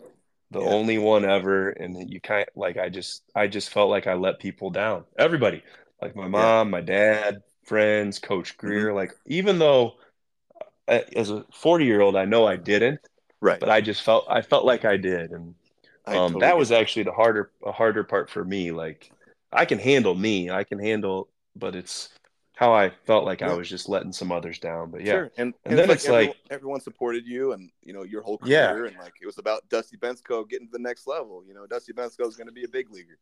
the 0.52 0.60
Yeah. 0.60 0.66
only 0.66 0.98
one 0.98 1.26
ever 1.26 1.70
and 1.70 2.10
you 2.10 2.22
kind 2.22 2.46
like 2.56 2.78
i 2.78 2.90
just 2.90 3.24
i 3.36 3.48
just 3.48 3.70
felt 3.70 3.90
like 3.90 4.08
i 4.08 4.14
let 4.14 4.40
people 4.40 4.70
down 4.70 5.04
everybody 5.18 5.62
like 6.02 6.16
my 6.16 6.28
mom 6.28 6.70
my 6.70 6.82
dad 6.82 7.38
friends 7.64 8.20
coach 8.20 8.58
Mm-hmm. 8.64 8.68
greer 8.68 8.94
like 8.94 9.12
even 9.28 9.60
though 9.60 9.96
as 10.88 11.30
a 11.32 11.46
40 11.54 11.86
year 11.86 12.02
old 12.02 12.16
i 12.16 12.26
know 12.26 12.46
i 12.46 12.56
didn't 12.56 13.00
Right. 13.42 13.60
but 13.60 13.70
I 13.70 13.82
just 13.82 14.02
felt 14.02 14.26
I 14.28 14.42
felt 14.42 14.66
like 14.66 14.86
I 14.86 14.98
did, 14.98 15.30
and 15.32 15.54
I 16.08 16.16
um, 16.16 16.32
totally 16.32 16.40
that 16.42 16.58
was 16.58 16.72
actually 16.72 17.04
the 17.04 17.12
harder 17.12 17.52
a 17.64 17.72
harder 17.72 18.04
part 18.04 18.28
for 18.30 18.44
me. 18.44 18.72
Like 18.72 19.12
I 19.52 19.66
can 19.66 19.78
handle 19.78 20.16
me, 20.16 20.50
I 20.50 20.64
can 20.64 20.80
handle, 20.80 21.28
but 21.56 21.76
it's 21.76 22.10
how 22.56 22.74
I 22.74 22.90
felt 23.06 23.24
like 23.24 23.44
I 23.44 23.54
was 23.54 23.70
just 23.70 23.88
letting 23.88 24.14
some 24.14 24.32
others 24.32 24.58
down. 24.58 24.90
But 24.90 25.02
yeah, 25.02 25.12
Sure. 25.14 25.24
And, 25.38 25.54
And 25.66 25.78
and 25.78 25.78
then 25.78 25.90
it's 25.92 26.08
like, 26.08 26.30
like- 26.30 26.30
everyone, 26.30 26.36
everyone 26.50 26.80
supported 26.82 27.28
you 27.28 27.52
and 27.52 27.70
you 27.84 27.94
know 27.94 28.02
your 28.04 28.24
whole 28.24 28.40
Yeah. 28.46 28.72
career 28.72 28.86
and 28.86 28.98
like 28.98 29.14
it 29.22 29.28
was 29.28 29.38
about 29.38 29.68
Dusty 29.70 29.98
Bensko 29.98 30.50
getting 30.50 30.68
to 30.68 30.72
the 30.72 30.80
next 30.80 31.06
level. 31.06 31.44
You 31.46 31.54
know, 31.54 31.68
Dusty 31.68 31.94
Bensko 31.94 32.26
is 32.28 32.36
going 32.38 32.48
to 32.48 32.54
be 32.54 32.64
a 32.64 32.70
big 32.70 32.90
leaguer. 32.90 33.20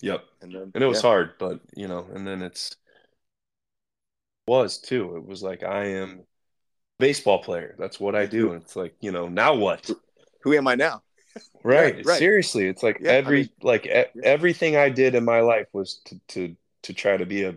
yep. 0.00 0.24
And 0.40 0.54
then 0.54 0.70
And 0.74 0.82
it 0.82 0.86
was 0.86 1.02
yeah. 1.02 1.10
hard, 1.10 1.32
but 1.38 1.60
you 1.76 1.88
know, 1.88 2.06
and 2.14 2.26
then 2.26 2.40
it's 2.40 2.76
was 4.46 4.78
too. 4.78 5.16
It 5.16 5.26
was 5.26 5.42
like 5.42 5.62
I 5.64 5.84
am 5.86 6.24
baseball 6.98 7.38
player. 7.42 7.74
That's 7.78 7.98
what 8.00 8.14
I 8.14 8.26
do. 8.26 8.52
And 8.52 8.62
it's 8.62 8.76
like 8.76 8.94
you 9.00 9.12
know 9.12 9.28
now 9.28 9.54
what? 9.54 9.90
Who 10.42 10.54
am 10.54 10.66
I 10.68 10.74
now? 10.74 11.02
Right. 11.64 12.04
right. 12.04 12.18
Seriously, 12.18 12.66
it's 12.66 12.82
like 12.82 12.98
Yeah, 13.00 13.12
I 13.12 13.14
every 13.14 13.36
mean- 13.38 13.50
like 13.62 13.86
e- 13.86 14.20
everything 14.22 14.76
I 14.76 14.90
did 14.90 15.14
in 15.14 15.24
my 15.24 15.40
life 15.40 15.66
was 15.72 16.00
to 16.06 16.20
to 16.28 16.56
to 16.82 16.92
try 16.92 17.16
to 17.16 17.24
be 17.24 17.44
a 17.44 17.56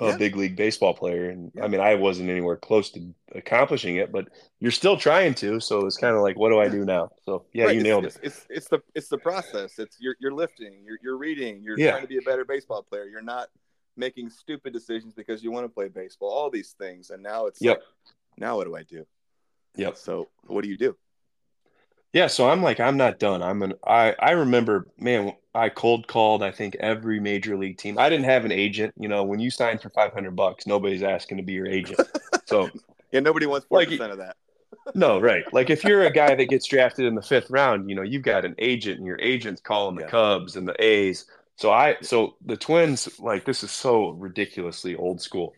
a 0.00 0.08
Yeah. 0.08 0.16
big 0.16 0.34
league 0.34 0.56
baseball 0.56 0.94
player, 0.94 1.30
and 1.30 1.52
Yeah. 1.54 1.64
I 1.64 1.68
mean 1.68 1.80
I 1.80 1.94
wasn't 1.94 2.28
anywhere 2.30 2.56
close 2.56 2.90
to 2.92 3.14
accomplishing 3.36 3.96
it, 3.96 4.10
but 4.10 4.26
you're 4.58 4.72
still 4.72 4.96
trying 4.96 5.34
to. 5.36 5.60
So 5.60 5.86
it's 5.86 5.96
kind 5.96 6.16
of 6.16 6.22
like, 6.22 6.36
what 6.36 6.48
do 6.48 6.58
I 6.58 6.68
do 6.68 6.84
now? 6.84 7.10
So 7.24 7.44
yeah, 7.52 7.66
Right, 7.66 7.76
you 7.76 7.82
nailed 7.84 8.06
it's, 8.06 8.16
it. 8.16 8.22
It's, 8.24 8.46
it's 8.50 8.68
the 8.68 8.80
it's 8.96 9.08
the 9.08 9.18
process. 9.18 9.78
It's 9.78 9.96
you're 10.00 10.16
you're 10.18 10.32
lifting, 10.34 10.82
you're 10.84 10.98
you're 11.00 11.16
reading, 11.18 11.62
you're 11.62 11.78
Yeah. 11.78 11.90
trying 11.92 12.02
to 12.02 12.08
be 12.08 12.18
a 12.18 12.22
better 12.22 12.44
baseball 12.44 12.82
player. 12.82 13.04
You're 13.04 13.22
not 13.22 13.48
making 13.96 14.30
stupid 14.30 14.72
decisions 14.72 15.12
because 15.14 15.44
you 15.44 15.52
want 15.52 15.64
to 15.66 15.68
play 15.72 15.86
baseball. 15.88 16.30
All 16.30 16.50
these 16.50 16.72
things, 16.72 17.10
and 17.10 17.22
now 17.22 17.46
it's 17.46 17.60
Yep. 17.60 17.76
like, 17.76 17.84
now 18.38 18.56
what 18.56 18.64
do 18.64 18.76
I 18.76 18.82
do? 18.82 19.06
Yep. 19.76 19.96
So 19.96 20.28
what 20.46 20.62
do 20.62 20.68
you 20.70 20.76
do? 20.76 20.96
Yeah, 22.12 22.28
so 22.28 22.48
I'm 22.48 22.62
like, 22.62 22.78
I'm 22.78 22.96
not 22.96 23.18
done. 23.18 23.42
I'm 23.42 23.62
an 23.62 23.74
I 23.86 24.14
I 24.18 24.30
remember, 24.32 24.86
man, 24.98 25.32
I 25.54 25.68
cold 25.68 26.06
called 26.06 26.42
I 26.42 26.52
think 26.52 26.76
every 26.78 27.18
major 27.18 27.56
league 27.56 27.78
team. 27.78 27.98
I 27.98 28.08
didn't 28.08 28.26
have 28.26 28.44
an 28.44 28.52
agent. 28.52 28.94
You 28.98 29.08
know, 29.08 29.24
when 29.24 29.40
you 29.40 29.50
sign 29.50 29.78
for 29.78 29.90
500 29.90 30.36
bucks, 30.36 30.66
nobody's 30.66 31.02
asking 31.02 31.38
to 31.38 31.42
be 31.42 31.52
your 31.54 31.66
agent. 31.66 32.00
So 32.46 32.68
Yeah, 33.10 33.20
nobody 33.20 33.46
wants 33.46 33.66
Like- 33.70 33.86
forty 33.88 33.96
percent 33.96 34.12
of 34.12 34.18
that. 34.18 34.36
No, 34.94 35.18
right. 35.18 35.44
Like 35.54 35.70
if 35.70 35.82
you're 35.82 36.02
a 36.02 36.12
guy 36.12 36.34
that 36.34 36.44
gets 36.44 36.66
drafted 36.72 37.06
in 37.06 37.14
the 37.14 37.22
fifth 37.22 37.48
round, 37.50 37.88
you 37.88 37.96
know, 37.96 38.02
you've 38.02 38.22
got 38.22 38.44
an 38.44 38.54
agent 38.58 38.98
and 38.98 39.06
your 39.06 39.18
agent's 39.20 39.62
calling 39.62 39.96
the 39.96 40.02
Yeah. 40.02 40.08
Cubs 40.10 40.56
and 40.56 40.68
the 40.68 40.76
A's. 40.84 41.24
So 41.56 41.70
I 41.72 41.96
so 42.02 42.36
the 42.44 42.56
twins, 42.56 43.08
like 43.18 43.44
this 43.46 43.62
is 43.64 43.70
so 43.70 44.10
ridiculously 44.10 44.94
old 44.94 45.22
school. 45.22 45.54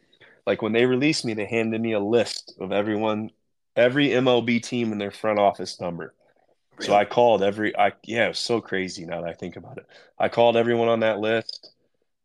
Like 0.47 0.63
when 0.63 0.73
they 0.73 0.87
released 0.87 1.25
me, 1.25 1.35
they 1.35 1.47
handed 1.47 1.81
me 1.81 1.93
a 1.93 2.01
list 2.01 2.55
of 2.61 2.73
everyone, 2.73 3.31
every 3.75 4.09
MLB 4.09 4.61
team 4.61 4.93
and 4.93 5.01
their 5.01 5.11
front 5.11 5.39
office 5.39 5.81
number. 5.81 6.15
So 6.81 6.95
I 6.95 7.05
called 7.05 7.43
every 7.43 7.77
I 7.77 7.93
yeah, 8.05 8.27
it 8.27 8.29
was 8.29 8.39
so 8.39 8.61
crazy 8.61 9.07
now 9.07 9.23
that 9.23 9.31
I 9.31 9.33
think 9.33 9.57
about 9.57 9.79
it. 9.79 9.87
I 10.19 10.29
called 10.29 10.57
everyone 10.57 10.89
on 10.89 11.01
that 11.01 11.19
list. 11.19 11.73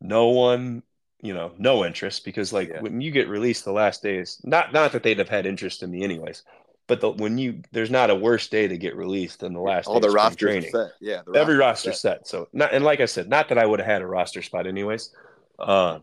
No 0.01 0.27
one, 0.27 0.83
you 1.21 1.33
know, 1.33 1.53
no 1.57 1.85
interest 1.85 2.25
because 2.25 2.51
like 2.51 2.69
Yeah. 2.69 2.81
when 2.81 2.99
you 3.01 3.11
get 3.11 3.29
released 3.29 3.63
the 3.65 3.71
last 3.71 4.03
days, 4.03 4.41
not 4.43 4.73
not 4.73 4.91
that 4.91 5.03
they'd 5.03 5.19
have 5.19 5.29
had 5.29 5.45
interest 5.45 5.83
in 5.83 5.91
me 5.91 6.03
anyways, 6.03 6.43
but 6.87 6.99
the, 6.99 7.09
when 7.11 7.37
you 7.37 7.61
there's 7.71 7.91
not 7.91 8.09
a 8.09 8.15
worse 8.15 8.49
day 8.49 8.67
to 8.67 8.77
get 8.77 8.95
released 8.97 9.39
than 9.39 9.53
the 9.53 9.61
last 9.61 9.87
all 9.87 10.01
the 10.01 10.09
rosters 10.09 10.69
set. 10.69 10.91
Yeah, 10.99 11.21
the 11.25 11.39
Every 11.39 11.55
roster 11.55 11.93
set. 11.93 12.27
So 12.27 12.49
not 12.51 12.73
and 12.73 12.83
like 12.83 12.99
I 12.99 13.05
said, 13.05 13.29
not 13.29 13.47
that 13.49 13.57
I 13.57 13.65
would 13.65 13.79
have 13.79 13.87
had 13.87 14.01
a 14.01 14.07
roster 14.07 14.41
spot 14.41 14.67
anyways. 14.67 15.11
Uh, 15.57 15.99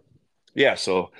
yeah. 0.55 0.75
So 0.75 1.11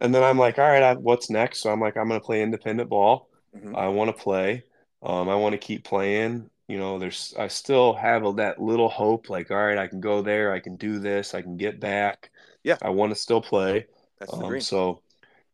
and 0.00 0.14
then 0.14 0.22
I'm 0.22 0.38
like, 0.38 0.58
all 0.58 0.68
right, 0.68 0.82
I, 0.82 0.94
what's 0.94 1.30
next? 1.30 1.60
So 1.60 1.70
I'm 1.70 1.80
like, 1.80 1.96
I'm 1.96 2.08
gonna 2.08 2.20
play 2.20 2.42
independent 2.42 2.88
ball. 2.90 3.28
Mhm. 3.56 3.74
I 3.76 3.88
want 3.88 4.14
to 4.14 4.22
play. 4.22 4.64
Um, 5.02 5.28
I 5.28 5.34
want 5.36 5.52
to 5.52 5.58
keep 5.58 5.84
playing. 5.84 6.50
You 6.68 6.78
know, 6.78 6.98
there's 6.98 7.34
I 7.38 7.48
still 7.48 7.94
have 7.94 8.24
a, 8.26 8.32
that 8.34 8.60
little 8.60 8.88
hope. 8.88 9.30
Like, 9.30 9.50
all 9.50 9.56
right, 9.56 9.78
I 9.78 9.86
can 9.86 10.00
go 10.00 10.22
there. 10.22 10.52
I 10.52 10.60
can 10.60 10.76
do 10.76 10.98
this. 10.98 11.34
I 11.34 11.42
can 11.42 11.56
get 11.56 11.80
back. 11.80 12.30
Yeah. 12.64 12.76
I 12.82 12.90
want 12.90 13.12
to 13.12 13.16
still 13.16 13.40
play. 13.40 13.86
That's 14.18 14.32
the 14.32 14.38
Um, 14.38 14.48
dream. 14.48 14.60
so 14.60 15.02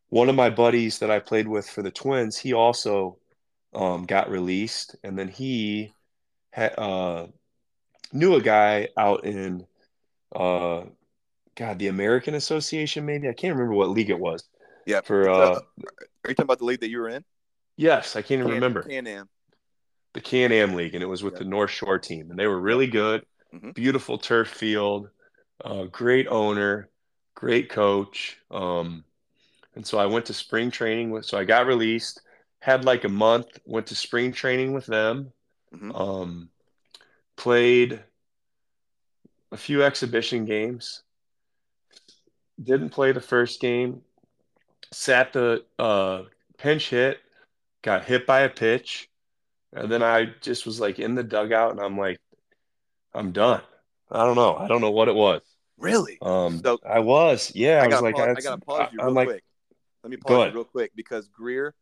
one 0.08 0.28
of 0.28 0.34
my 0.34 0.50
buddies 0.50 0.98
that 1.00 1.10
I 1.10 1.20
played 1.20 1.48
with 1.48 1.68
for 1.68 1.82
the 1.82 1.90
Twins, 1.90 2.38
he 2.38 2.52
also 2.54 3.18
um, 3.74 4.04
got 4.06 4.30
released, 4.30 4.96
and 5.02 5.18
then 5.18 5.28
he 5.28 5.92
had 6.52 6.78
uh, 6.78 7.26
knew 8.12 8.34
a 8.34 8.40
guy 8.42 8.88
out 8.96 9.24
in 9.24 9.66
uh, 10.34 10.84
God, 11.56 11.78
the 11.78 11.88
American 11.88 12.34
Association, 12.34 13.04
maybe 13.04 13.28
I 13.28 13.32
can't 13.32 13.54
remember 13.54 13.74
what 13.74 13.90
league 13.90 14.10
it 14.10 14.18
was. 14.18 14.44
Yeah. 14.86 15.00
For 15.02 15.28
uh, 15.28 15.34
uh, 15.36 15.60
Are 16.24 16.30
you 16.30 16.34
talking 16.34 16.44
about 16.44 16.58
the 16.58 16.64
league 16.64 16.80
that 16.80 16.88
you 16.90 16.98
were 16.98 17.08
in? 17.08 17.24
yes, 17.76 18.16
I 18.16 18.22
can't 18.22 18.40
even 18.40 18.52
remember. 18.52 18.82
Can 18.82 19.06
Am. 19.06 19.28
the 20.14 20.20
Can 20.20 20.52
Am 20.52 20.74
League, 20.74 20.94
and 20.94 21.02
it 21.02 21.06
was 21.06 21.22
with 21.22 21.34
Yeah. 21.34 21.40
the 21.40 21.44
North 21.46 21.70
Shore 21.70 21.98
team, 21.98 22.30
and 22.30 22.38
they 22.38 22.46
were 22.46 22.60
really 22.60 22.86
good. 22.86 23.24
Mhm. 23.54 23.74
Beautiful 23.74 24.18
turf 24.18 24.48
field, 24.48 25.08
uh, 25.64 25.84
great 25.84 26.26
owner, 26.28 26.88
great 27.34 27.68
coach. 27.70 28.38
Um, 28.50 29.04
and 29.74 29.86
so 29.86 29.98
I 29.98 30.06
went 30.06 30.26
to 30.26 30.34
spring 30.34 30.70
training 30.70 31.10
with. 31.10 31.24
So 31.24 31.38
I 31.38 31.44
got 31.44 31.66
released, 31.66 32.20
had 32.60 32.84
like 32.84 33.04
a 33.04 33.08
month, 33.08 33.46
went 33.64 33.86
to 33.88 33.94
spring 33.94 34.32
training 34.32 34.72
with 34.72 34.86
them. 34.86 35.32
Mhm. 35.74 35.98
Um, 35.98 36.50
played 37.36 38.02
a 39.50 39.56
few 39.56 39.82
exhibition 39.82 40.44
games. 40.44 41.02
Didn't 42.62 42.90
play 42.90 43.12
the 43.12 43.20
first 43.20 43.60
game. 43.60 44.02
Sat 44.90 45.32
the 45.32 45.64
uh, 45.78 46.22
pinch 46.58 46.90
hit, 46.90 47.18
got 47.82 48.04
hit 48.04 48.26
by 48.26 48.40
a 48.40 48.48
pitch, 48.48 49.08
and 49.72 49.90
then 49.90 50.02
I 50.02 50.26
just 50.40 50.66
was 50.66 50.80
like 50.80 50.98
in 50.98 51.14
the 51.14 51.22
dugout, 51.22 51.70
and 51.70 51.80
I'm 51.80 51.96
like, 51.96 52.18
I'm 53.14 53.32
done. 53.32 53.62
I 54.10 54.24
don't 54.24 54.36
know. 54.36 54.56
I 54.56 54.68
don't 54.68 54.80
know 54.82 54.90
what 54.90 55.08
it 55.08 55.14
was. 55.14 55.40
Really? 55.78 56.18
Um, 56.20 56.60
So- 56.62 56.78
I 56.86 56.98
was, 57.00 57.52
yeah. 57.54 57.80
I, 57.80 57.84
I 57.84 57.86
was 57.88 58.02
like, 58.02 58.14
pause, 58.14 58.22
I 58.22 58.26
that's- 58.28 58.44
gotta 58.44 58.60
pause 58.60 58.88
you 58.92 59.00
I'm 59.00 59.06
real 59.06 59.14
like, 59.14 59.28
quick. 59.28 59.44
Let 60.04 60.10
me 60.10 60.16
pause 60.18 60.48
you 60.48 60.54
real 60.54 60.64
quick 60.64 60.92
because 60.94 61.28
Greer 61.28 61.74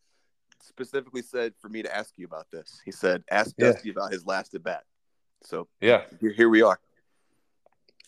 specifically 0.62 1.22
said 1.22 1.54
for 1.61 1.68
me 1.68 1.83
to 1.83 1.94
ask 1.94 2.12
you 2.16 2.26
about 2.26 2.46
this. 2.52 2.80
He 2.85 2.92
said, 2.92 3.24
"Ask 3.30 3.54
Yeah. 3.59 3.72
Dusty 3.72 3.90
about 3.90 4.12
his 4.12 4.26
last 4.26 4.54
at 4.54 4.62
bat." 4.62 4.85
So 5.42 5.68
yeah. 5.80 6.02
here, 6.20 6.30
here 6.30 6.48
we 6.50 6.61
are. 6.62 6.78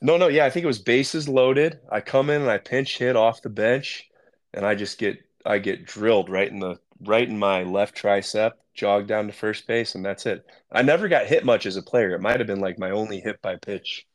No, 0.00 0.16
no, 0.16 0.28
yeah, 0.28 0.44
I 0.44 0.50
think 0.50 0.64
it 0.64 0.68
was 0.68 0.78
bases 0.78 1.28
loaded. 1.28 1.78
I 1.90 2.00
come 2.00 2.31
in 2.31 2.42
and 2.42 2.50
I 2.50 2.59
pinch 2.59 2.98
hit 2.98 3.16
off 3.16 3.42
the 3.42 3.50
bench, 3.50 4.09
and 4.55 4.64
I 4.66 4.74
just 4.74 4.98
get 4.98 5.18
I 5.44 5.59
get 5.59 5.85
drilled 5.87 6.28
right 6.28 6.50
in 6.50 6.59
the 6.61 6.78
right 7.05 7.28
in 7.28 7.38
my 7.38 7.62
left 7.64 7.96
tricep, 8.00 8.52
jog 8.74 9.07
down 9.07 9.26
to 9.26 9.33
first 9.33 9.66
base, 9.66 9.94
and 9.94 10.05
that's 10.05 10.26
it. 10.26 10.44
I 10.70 10.83
never 10.83 11.09
got 11.09 11.26
hit 11.26 11.44
much 11.44 11.66
as 11.66 11.76
a 11.76 11.83
player. 11.83 12.14
It 12.14 12.20
might 12.20 12.38
have 12.40 12.46
been 12.46 12.61
like 12.61 12.78
my 12.78 12.90
only 12.90 13.20
hit 13.20 13.42
by 13.42 13.57
pitch 13.57 14.07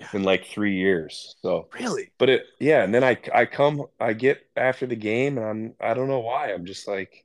Yeah. 0.00 0.06
in 0.14 0.22
like 0.22 0.44
three 0.46 0.76
years. 0.76 1.34
So, 1.42 1.68
Really? 1.74 2.10
but 2.18 2.28
it, 2.30 2.46
yeah, 2.60 2.82
and 2.84 2.94
then 2.94 3.02
I 3.04 3.18
I 3.34 3.44
come 3.46 3.86
I 4.00 4.12
get 4.12 4.46
after 4.56 4.86
the 4.86 4.96
game, 4.96 5.38
and 5.38 5.46
I'm 5.46 5.74
I 5.80 5.94
don't 5.94 6.08
know 6.08 6.20
why 6.20 6.52
I'm 6.52 6.64
just 6.64 6.86
like 6.88 7.24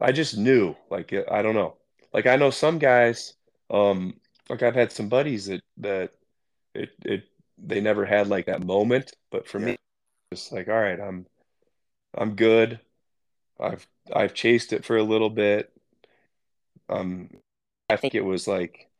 I 0.00 0.12
just 0.12 0.36
knew 0.38 0.74
like 0.90 1.12
I 1.30 1.42
don't 1.42 1.54
know 1.54 1.76
like 2.14 2.26
I 2.26 2.36
know 2.36 2.50
some 2.50 2.78
guys 2.78 3.34
um 3.70 4.14
like 4.48 4.62
I've 4.62 4.74
had 4.74 4.90
some 4.92 5.08
buddies 5.08 5.46
that 5.46 5.62
that 5.78 6.10
it 6.74 6.90
it 7.04 7.24
they 7.58 7.80
never 7.80 8.04
had 8.06 8.28
like 8.28 8.46
that 8.46 8.64
moment, 8.64 9.12
but 9.30 9.46
for 9.48 9.58
Yeah. 9.58 9.72
me, 9.72 9.76
it's 10.32 10.52
like 10.52 10.68
all 10.68 10.80
right, 10.80 11.00
I'm 11.00 11.26
I'm 12.14 12.36
good. 12.36 12.80
I've 13.60 13.88
I've 14.14 14.34
chased 14.34 14.72
it 14.74 14.84
for 14.84 14.96
a 14.98 15.04
little 15.04 15.30
bit. 15.30 15.72
Um, 16.88 17.30
I 17.88 17.96
think 17.96 18.14
it 18.14 18.22
was 18.22 18.46
like 18.48 18.90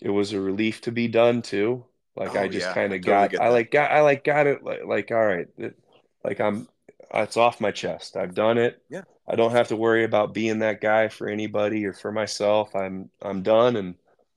it 0.00 0.10
was 0.10 0.32
a 0.32 0.40
relief 0.40 0.82
to 0.82 0.92
be 0.92 1.08
done 1.08 1.42
too. 1.42 1.86
Like 2.16 2.34
Oh, 2.34 2.36
I 2.36 2.48
just 2.48 2.70
yeah, 2.70 2.74
kind 2.74 2.94
of 2.94 3.04
totally 3.04 3.28
got 3.28 3.38
I 3.38 3.50
like 3.50 3.70
got 3.72 3.92
I 3.92 4.02
like 4.02 4.24
got 4.24 4.46
it 4.46 4.62
like, 4.64 4.84
like 4.86 5.12
all 5.12 5.26
right, 5.26 5.48
it, 5.58 5.78
like 6.24 6.40
I'm 6.40 6.68
it's 7.14 7.36
off 7.36 7.60
my 7.62 7.72
chest. 7.72 8.16
I've 8.16 8.34
done 8.34 8.58
it. 8.58 8.82
Yeah. 8.88 9.02
I 9.28 9.36
don't 9.36 9.52
have 9.52 9.68
to 9.70 9.76
worry 9.76 10.04
about 10.04 10.34
being 10.34 10.60
that 10.60 10.80
guy 10.80 11.08
for 11.08 11.28
anybody 11.28 11.86
or 11.86 11.92
for 11.94 12.12
myself. 12.12 12.74
I'm 12.76 13.10
I'm 13.22 13.42
done 13.42 13.76
and 13.76 13.96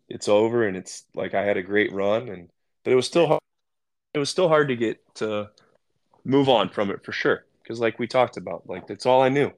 it's 0.10 0.28
over 0.30 0.68
and 0.68 0.78
it's 0.78 1.06
like 1.16 1.34
I 1.36 1.44
had 1.46 1.58
a 1.58 1.64
great 1.64 1.94
run 1.94 2.30
and 2.30 2.50
but 2.84 2.92
it 2.94 2.96
was 2.96 3.06
still 3.06 3.28
hard, 3.28 3.42
it 4.14 4.20
was 4.20 4.30
still 4.30 4.48
hard 4.48 4.68
to 4.70 4.76
get 4.76 5.00
to 5.16 5.50
move 6.24 6.50
on 6.50 6.70
from 6.70 6.92
it 6.92 7.04
for 7.04 7.12
sure. 7.12 7.46
Because 7.64 7.80
like 7.80 8.00
we 8.00 8.08
talked 8.08 8.38
about 8.38 8.68
like 8.68 8.88
that's 8.88 9.06
all 9.06 9.22
I 9.22 9.30
knew. 9.30 9.52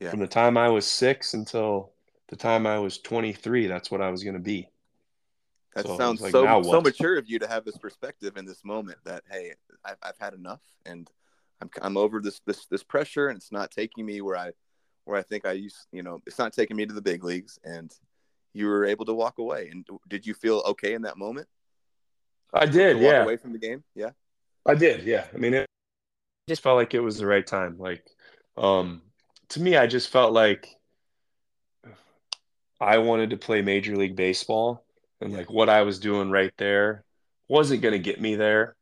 Yeah. 0.00 0.10
from 0.10 0.20
the 0.20 0.26
time 0.26 0.56
I 0.56 0.68
was 0.68 0.86
6 0.86 1.34
until 1.34 1.92
the 2.28 2.36
time 2.36 2.66
I 2.66 2.78
was 2.78 2.98
23 2.98 3.68
that's 3.68 3.90
what 3.90 4.00
I 4.00 4.10
was 4.10 4.24
going 4.24 4.34
to 4.34 4.40
be. 4.40 4.68
That 5.74 5.86
So 5.86 5.96
sounds 5.96 6.20
like, 6.20 6.32
so 6.32 6.62
so 6.62 6.80
mature 6.80 7.16
of 7.16 7.28
you 7.28 7.38
to 7.38 7.48
have 7.48 7.64
this 7.64 7.78
perspective 7.78 8.36
in 8.36 8.44
this 8.44 8.64
moment 8.64 8.98
that 9.04 9.22
hey, 9.30 9.54
I've, 9.84 9.96
I've 10.02 10.18
had 10.18 10.34
enough 10.34 10.62
and 10.86 11.08
I'm 11.60 11.70
I'm 11.80 11.96
over 11.96 12.20
this 12.20 12.40
this 12.46 12.66
this 12.66 12.82
pressure 12.82 13.28
and 13.28 13.36
it's 13.36 13.52
not 13.52 13.70
taking 13.70 14.04
me 14.04 14.20
where 14.20 14.36
I 14.36 14.52
where 15.04 15.18
I 15.18 15.22
think 15.22 15.46
I 15.46 15.52
used 15.52 15.86
you 15.92 16.02
know 16.02 16.20
it's 16.26 16.38
not 16.38 16.52
taking 16.52 16.76
me 16.76 16.86
to 16.86 16.94
the 16.94 17.02
big 17.02 17.24
leagues 17.24 17.58
and 17.64 17.92
you 18.52 18.66
were 18.66 18.84
able 18.84 19.04
to 19.04 19.14
walk 19.14 19.38
away. 19.38 19.68
And 19.70 19.86
did 20.08 20.26
you 20.26 20.34
feel 20.34 20.62
okay 20.66 20.94
in 20.94 21.02
that 21.02 21.18
moment? 21.18 21.48
I 22.54 22.66
did 22.66 22.98
yeah 23.00 23.24
away 23.24 23.36
from 23.36 23.52
the 23.52 23.58
game? 23.58 23.82
Yeah. 23.94 24.10
I 24.66 24.74
did, 24.74 25.04
yeah. 25.04 25.26
I 25.34 25.36
mean, 25.36 25.52
it 25.52 25.66
just 26.48 26.62
felt 26.62 26.76
like 26.76 26.94
it 26.94 27.00
was 27.00 27.18
the 27.18 27.26
right 27.26 27.46
time. 27.46 27.76
Like, 27.78 28.02
um, 28.56 29.02
to 29.50 29.60
me, 29.60 29.76
I 29.76 29.86
just 29.86 30.08
felt 30.08 30.32
like 30.32 30.68
I 32.80 32.98
wanted 32.98 33.30
to 33.30 33.36
play 33.36 33.60
Major 33.60 33.94
League 33.96 34.16
Baseball, 34.16 34.84
and 35.20 35.32
like 35.32 35.50
what 35.50 35.68
I 35.68 35.82
was 35.82 35.98
doing 35.98 36.30
right 36.30 36.52
there 36.56 37.04
wasn't 37.48 37.82
going 37.82 37.92
to 37.92 37.98
get 37.98 38.20
me 38.20 38.36
there. 38.36 38.74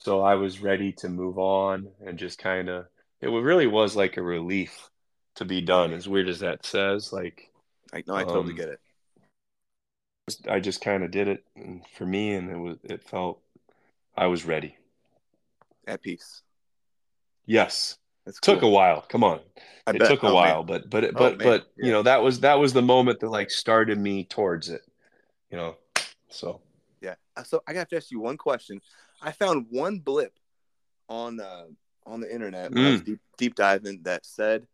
So 0.00 0.22
I 0.22 0.36
was 0.36 0.60
ready 0.60 0.92
to 0.98 1.08
move 1.08 1.38
on 1.38 1.88
and 2.04 2.18
just 2.18 2.38
kind 2.38 2.68
of, 2.68 2.86
it 3.20 3.28
really 3.28 3.66
was 3.66 3.96
like 3.96 4.16
a 4.16 4.22
relief 4.22 4.88
to 5.36 5.44
be 5.44 5.60
done, 5.60 5.92
as 5.92 6.08
weird 6.08 6.28
as 6.28 6.40
that 6.40 6.64
says. 6.64 7.12
Like, 7.12 7.50
I 7.92 8.02
no, 8.06 8.14
I 8.14 8.24
totally 8.24 8.50
Um, 8.50 8.56
get 8.56 8.68
it. 8.68 8.80
I 10.48 10.60
just 10.60 10.80
kind 10.80 11.02
of 11.04 11.10
did 11.10 11.28
it 11.28 11.44
and 11.56 11.84
for 11.94 12.06
me, 12.06 12.34
and 12.34 12.50
it 12.50 12.56
was, 12.56 12.76
it 12.84 13.02
felt, 13.02 13.40
I 14.16 14.26
was 14.26 14.44
ready. 14.44 14.76
At 15.86 16.02
peace. 16.02 16.42
Yes. 17.46 17.96
That's 18.26 18.40
Took 18.40 18.62
a 18.62 18.68
while. 18.68 19.02
Come 19.08 19.24
on. 19.24 19.40
I 19.86 19.92
it 19.92 19.98
bet. 20.00 20.08
took 20.08 20.22
a 20.22 20.26
Oh, 20.26 20.28
man. 20.30 20.34
while, 20.34 20.62
but 20.64 20.90
but 20.90 21.04
Oh, 21.04 21.12
but 21.12 21.38
man. 21.38 21.46
but 21.46 21.72
Yeah. 21.76 21.86
you 21.86 21.92
know 21.92 22.02
that 22.02 22.22
was 22.22 22.40
that 22.40 22.58
was 22.58 22.74
the 22.74 22.82
moment 22.82 23.20
that 23.20 23.30
like 23.30 23.50
started 23.50 23.98
me 23.98 24.24
towards 24.24 24.68
it. 24.68 24.82
You 25.50 25.56
know, 25.56 25.76
so 26.28 26.60
Yeah. 27.00 27.14
Uh, 27.36 27.42
So 27.42 27.62
I 27.66 27.72
got 27.72 27.88
to 27.88 27.96
ask 27.96 28.10
you 28.10 28.20
one 28.20 28.36
question. 28.36 28.82
I 29.22 29.32
found 29.32 29.66
one 29.70 29.98
blip 30.00 30.34
on 31.08 31.40
uh, 31.40 31.68
on 32.04 32.20
the 32.20 32.32
internet 32.32 32.70
when 32.70 32.84
I 32.84 32.88
Mm. 32.88 32.92
was 32.92 33.02
deep, 33.02 33.20
deep 33.38 33.54
diving 33.54 34.02
that 34.02 34.26
said, 34.26 34.66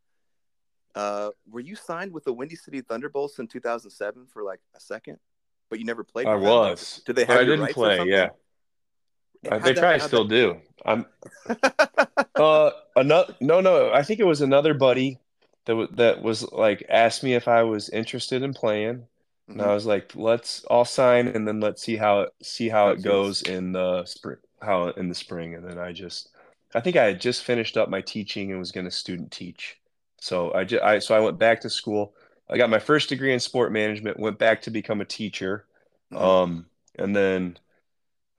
uh, 0.96 1.30
"Were 1.48 1.60
you 1.60 1.76
signed 1.76 2.12
with 2.12 2.24
the 2.24 2.32
Windy 2.32 2.56
City 2.56 2.80
Thunderbolts 2.80 3.38
in 3.38 3.46
2007 3.46 4.26
for 4.26 4.42
like 4.42 4.60
a 4.74 4.80
second, 4.80 5.18
but 5.70 5.78
you 5.78 5.84
never 5.84 6.04
played?" 6.04 6.26
I 6.26 6.34
was. 6.36 7.02
Did 7.06 7.16
they 7.16 7.24
have 7.24 7.40
I 7.40 7.44
didn't 7.44 7.72
play. 7.72 8.04
Yeah, 8.04 8.30
Uh, 9.50 9.58
they 9.58 9.72
that- 9.74 9.80
probably 9.80 10.00
still 10.00 10.24
do. 10.24 10.60
I'm 10.84 11.06
uh 12.36 12.70
another 12.96 13.34
no 13.40 13.60
no. 13.60 13.92
I 13.92 14.02
think 14.02 14.20
it 14.20 14.24
was 14.24 14.40
another 14.40 14.74
buddy 14.74 15.18
that 15.66 15.76
was 15.76 15.88
that 15.92 16.22
was 16.22 16.50
like 16.52 16.84
asked 16.88 17.22
me 17.22 17.34
if 17.34 17.48
I 17.48 17.62
was 17.62 17.88
interested 17.90 18.42
in 18.42 18.54
playing, 18.54 19.06
and 19.48 19.62
I 19.62 19.66
Mhm. 19.66 19.74
was 19.74 19.86
like, 19.86 20.12
let's 20.14 20.64
I'll 20.70 20.84
sign 20.84 21.28
and 21.28 21.46
then 21.46 21.60
let's 21.60 21.82
see 21.82 21.96
how 21.96 22.22
it 22.22 22.32
see 22.42 22.68
how 22.68 22.88
it 22.90 23.02
goes 23.02 23.42
in 23.42 23.72
the 23.72 24.04
spring 24.04 24.38
how 24.62 24.88
in 24.88 25.08
the 25.08 25.14
spring 25.14 25.54
and 25.54 25.68
then 25.68 25.78
I 25.78 25.92
just 25.92 26.30
I 26.74 26.80
think 26.80 26.96
I 26.96 27.04
had 27.04 27.20
just 27.20 27.44
finished 27.44 27.76
up 27.76 27.88
my 27.88 28.00
teaching 28.00 28.50
and 28.50 28.58
was 28.58 28.72
going 28.72 28.86
to 28.86 28.90
student 28.90 29.30
teach. 29.30 29.78
So 30.20 30.52
I 30.54 30.64
just 30.64 30.82
I 30.82 30.98
so 31.00 31.14
I 31.14 31.20
went 31.20 31.38
back 31.38 31.60
to 31.62 31.70
school. 31.70 32.14
I 32.48 32.58
got 32.58 32.70
my 32.70 32.78
first 32.78 33.08
degree 33.08 33.32
in 33.32 33.40
sport 33.40 33.72
management, 33.72 34.18
went 34.18 34.38
back 34.38 34.62
to 34.62 34.70
become 34.70 35.00
a 35.00 35.04
teacher. 35.04 35.66
Mhm. 36.12 36.20
Um 36.20 36.66
and 36.96 37.14
then 37.14 37.58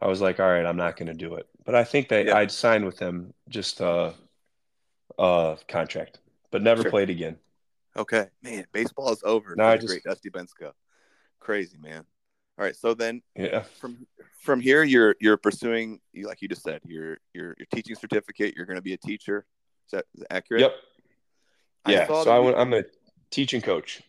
I 0.01 0.07
was 0.07 0.21
like, 0.21 0.39
all 0.39 0.47
right, 0.49 0.65
I'm 0.65 0.77
not 0.77 0.97
going 0.97 1.07
to 1.07 1.13
do 1.13 1.35
it. 1.35 1.47
But 1.65 1.73
I 1.75 1.83
think 1.83 2.09
that 2.09 2.25
Yeah. 2.27 2.37
I'd 2.37 2.51
signed 2.51 2.85
with 2.85 2.97
them 2.97 3.33
just 3.49 3.81
uh 3.81 4.13
uh 5.17 5.55
contract, 5.67 6.19
but 6.51 6.61
never 6.61 6.81
Sure. 6.83 6.91
played 6.91 7.09
again. 7.09 7.37
Okay, 7.97 8.27
man, 8.41 8.65
baseball 8.73 9.11
is 9.13 9.23
over 9.23 9.55
No, 9.55 9.65
I 9.65 9.77
just- 9.77 9.87
great 9.87 10.03
Dusty 10.03 10.29
Bensko. 10.29 10.73
Crazy, 11.39 11.77
man. 11.77 12.05
All 12.57 12.65
right, 12.65 12.75
so 12.75 12.93
then 12.93 13.21
Yeah. 13.35 13.63
from 13.63 14.05
from 14.41 14.59
here, 14.61 14.83
you're 14.83 15.15
you're 15.19 15.37
pursuing, 15.37 15.99
you 16.13 16.27
like 16.27 16.41
you 16.41 16.47
just 16.47 16.61
said, 16.63 16.81
your 16.85 17.17
your 17.33 17.55
your 17.57 17.65
teaching 17.73 17.95
certificate. 17.95 18.53
You're 18.55 18.65
going 18.67 18.77
to 18.77 18.81
be 18.81 18.93
a 18.93 18.97
teacher. 18.97 19.45
Is 19.87 19.91
that 19.91 20.05
accurate? 20.29 20.61
Yep. 20.61 20.75
I 21.85 21.91
Yeah. 21.91 22.07
So 22.07 22.31
I 22.31 22.39
went, 22.39 22.57
I'm 22.57 22.73
a 22.73 22.83
teaching 23.31 23.61
coach. 23.61 24.01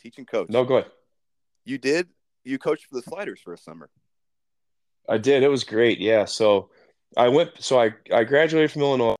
Teaching 0.00 0.26
coach. 0.26 0.48
No, 0.48 0.64
go 0.64 0.78
ahead. 0.78 0.90
you 1.64 1.78
did. 1.78 2.08
You 2.44 2.58
coached 2.58 2.86
for 2.86 2.94
the 2.96 3.02
Sliders 3.02 3.40
for 3.40 3.52
a 3.52 3.58
summer. 3.58 3.90
I 5.08 5.18
did. 5.18 5.42
It 5.42 5.48
was 5.48 5.64
great. 5.64 5.98
Yeah. 5.98 6.24
So 6.24 6.70
I 7.16 7.28
went, 7.28 7.50
so 7.58 7.80
I, 7.80 7.90
I 8.12 8.24
graduated 8.24 8.70
from 8.72 8.82
Illinois, 8.82 9.16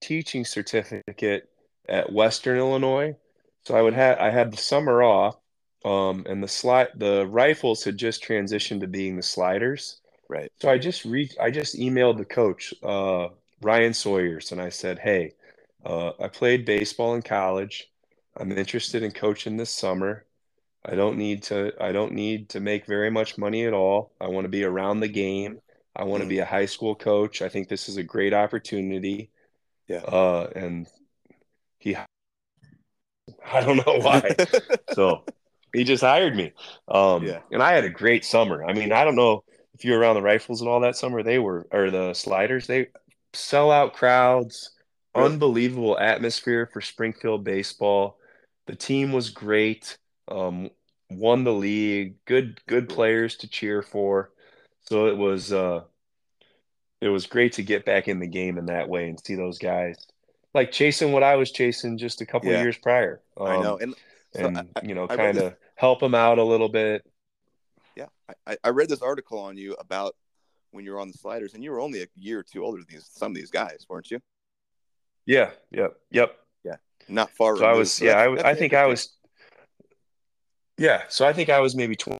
teaching 0.00 0.44
certificate 0.44 1.48
at 1.88 2.12
Western 2.12 2.58
Illinois. 2.58 3.16
So 3.64 3.74
I 3.74 3.82
would 3.82 3.94
have, 3.94 4.18
I 4.18 4.30
had 4.30 4.52
the 4.52 4.56
summer 4.56 5.02
off, 5.02 5.36
um, 5.84 6.24
and 6.28 6.42
the 6.42 6.48
slide, 6.48 6.88
the 6.96 7.26
rifles 7.26 7.84
had 7.84 7.96
just 7.96 8.22
transitioned 8.24 8.80
to 8.80 8.86
being 8.86 9.16
the 9.16 9.22
sliders. 9.22 10.00
Right. 10.28 10.50
So 10.60 10.68
I 10.70 10.78
just 10.78 11.04
reached, 11.04 11.38
I 11.40 11.50
just 11.50 11.76
emailed 11.78 12.18
the 12.18 12.24
coach, 12.24 12.74
uh, 12.82 13.28
Ryan 13.60 13.94
Sawyers, 13.94 14.52
and 14.52 14.60
I 14.60 14.68
said, 14.68 14.98
Hey, 14.98 15.34
uh, 15.84 16.12
I 16.20 16.28
played 16.28 16.64
baseball 16.64 17.14
in 17.14 17.22
college. 17.22 17.88
I'm 18.36 18.52
interested 18.52 19.02
in 19.02 19.12
coaching 19.12 19.56
this 19.56 19.70
summer. 19.70 20.26
I 20.84 20.94
don't 20.96 21.18
need 21.18 21.44
to 21.44 21.72
I 21.80 21.92
don't 21.92 22.12
need 22.12 22.50
to 22.50 22.60
make 22.60 22.86
very 22.86 23.10
much 23.10 23.38
money 23.38 23.66
at 23.66 23.74
all. 23.74 24.12
I 24.20 24.28
want 24.28 24.44
to 24.44 24.48
be 24.50 24.64
around 24.64 25.00
the 25.00 25.08
game. 25.08 25.60
I 25.94 26.04
want 26.04 26.22
to 26.22 26.28
be 26.28 26.38
a 26.38 26.44
high 26.46 26.66
school 26.66 26.94
coach. 26.94 27.42
I 27.42 27.48
think 27.48 27.68
this 27.68 27.88
is 27.88 27.96
a 27.96 28.02
great 28.02 28.34
opportunity. 28.34 29.30
Yeah. 29.88 29.98
Uh 29.98 30.50
and 30.56 30.88
he 31.78 31.96
I 33.44 33.60
don't 33.60 33.76
know 33.76 33.98
why. 34.00 34.34
so 34.92 35.24
he 35.72 35.84
just 35.84 36.02
hired 36.02 36.36
me. 36.36 36.52
Um 36.88 37.24
Yeah. 37.24 37.40
and 37.50 37.62
I 37.62 37.72
had 37.72 37.84
a 37.84 37.90
great 37.90 38.24
summer. 38.24 38.64
I 38.64 38.72
mean, 38.72 38.92
I 38.92 39.04
don't 39.04 39.16
know 39.16 39.44
if 39.74 39.84
you 39.84 39.92
were 39.92 39.98
around 39.98 40.16
the 40.16 40.22
rifles 40.22 40.60
and 40.60 40.68
all 40.68 40.80
that 40.80 40.96
summer, 40.96 41.22
they 41.22 41.38
were 41.38 41.66
or 41.70 41.90
the 41.90 42.14
sliders, 42.14 42.66
they 42.66 42.88
sell 43.32 43.70
out 43.70 43.94
crowds, 43.94 44.70
Really? 45.14 45.34
unbelievable 45.34 45.98
atmosphere 45.98 46.68
for 46.72 46.80
Springfield 46.80 47.44
baseball. 47.44 48.18
The 48.66 48.76
team 48.76 49.12
was 49.12 49.30
great. 49.30 49.98
Um, 50.28 50.70
won 51.10 51.44
the 51.44 51.52
league. 51.52 52.16
Good, 52.24 52.60
good 52.66 52.88
players 52.88 53.36
to 53.38 53.48
cheer 53.48 53.82
for. 53.82 54.30
So 54.82 55.06
it 55.06 55.16
was, 55.16 55.52
uh, 55.52 55.82
it 57.00 57.08
was 57.08 57.26
great 57.26 57.54
to 57.54 57.62
get 57.62 57.84
back 57.84 58.08
in 58.08 58.20
the 58.20 58.26
game 58.26 58.58
in 58.58 58.66
that 58.66 58.88
way 58.88 59.08
and 59.08 59.18
see 59.24 59.34
those 59.34 59.58
guys 59.58 60.06
like 60.54 60.70
chasing 60.70 61.12
what 61.12 61.22
I 61.22 61.36
was 61.36 61.50
chasing 61.50 61.98
just 61.98 62.20
a 62.20 62.26
couple 62.26 62.50
Yeah. 62.50 62.56
of 62.56 62.62
years 62.62 62.76
prior. 62.78 63.22
I 63.38 63.60
know, 63.60 63.74
Um, 63.74 63.80
and 63.80 63.94
so 64.34 64.46
and 64.46 64.58
I- 64.58 64.82
you 64.82 64.94
know, 64.94 65.08
kind 65.08 65.38
of 65.38 65.56
help 65.76 66.00
them 66.00 66.14
out 66.14 66.38
a 66.38 66.44
little 66.44 66.68
bit. 66.68 67.04
yeah, 67.96 68.06
I, 68.46 68.56
I 68.62 68.68
read 68.70 68.88
this 68.88 69.02
article 69.02 69.38
on 69.38 69.56
you 69.56 69.74
about 69.74 70.14
when 70.70 70.84
you 70.84 70.92
were 70.92 71.00
on 71.00 71.08
the 71.08 71.18
Sliders, 71.18 71.54
and 71.54 71.64
you 71.64 71.70
were 71.70 71.80
only 71.80 72.02
a 72.02 72.06
year 72.14 72.38
or 72.38 72.42
two 72.42 72.64
older 72.64 72.78
than 72.78 72.86
these 72.88 73.06
some 73.06 73.32
of 73.32 73.36
these 73.36 73.50
guys, 73.50 73.86
weren't 73.88 74.10
you? 74.10 74.20
Yeah, 75.26 75.50
yep, 75.70 75.96
yep. 76.10 76.36
Not 77.08 77.30
far. 77.30 77.56
So 77.56 77.64
I 77.64 77.72
was, 77.72 77.92
so 77.92 78.04
yeah, 78.04 78.18
I, 78.18 78.50
I 78.50 78.54
think 78.54 78.74
I 78.74 78.86
was, 78.86 79.14
yeah. 80.78 81.02
So 81.08 81.26
I 81.26 81.32
think 81.32 81.48
I 81.50 81.60
was 81.60 81.74
maybe 81.74 81.96
20 81.96 82.18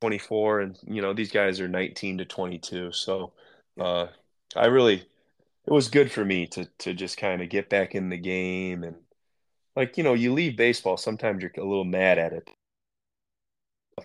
24, 0.00 0.60
and 0.60 0.78
you 0.86 1.02
know 1.02 1.12
these 1.12 1.30
guys 1.30 1.60
are 1.60 1.68
19 1.68 2.18
to 2.18 2.24
22. 2.24 2.92
So 2.92 3.32
uh, 3.78 4.06
I 4.56 4.66
really, 4.66 4.96
it 5.66 5.72
was 5.72 5.88
good 5.88 6.10
for 6.10 6.24
me 6.24 6.46
to 6.48 6.64
to 6.78 6.94
just 6.94 7.16
kind 7.18 7.42
of 7.42 7.48
get 7.48 7.68
back 7.68 7.94
in 7.94 8.08
the 8.08 8.16
game 8.16 8.84
and 8.84 8.96
like 9.76 9.96
you 9.96 10.04
know 10.04 10.14
you 10.14 10.32
leave 10.32 10.56
baseball 10.56 10.96
sometimes 10.96 11.42
you're 11.42 11.52
a 11.56 11.60
little 11.60 11.84
mad 11.84 12.18
at 12.18 12.32
it 12.32 12.50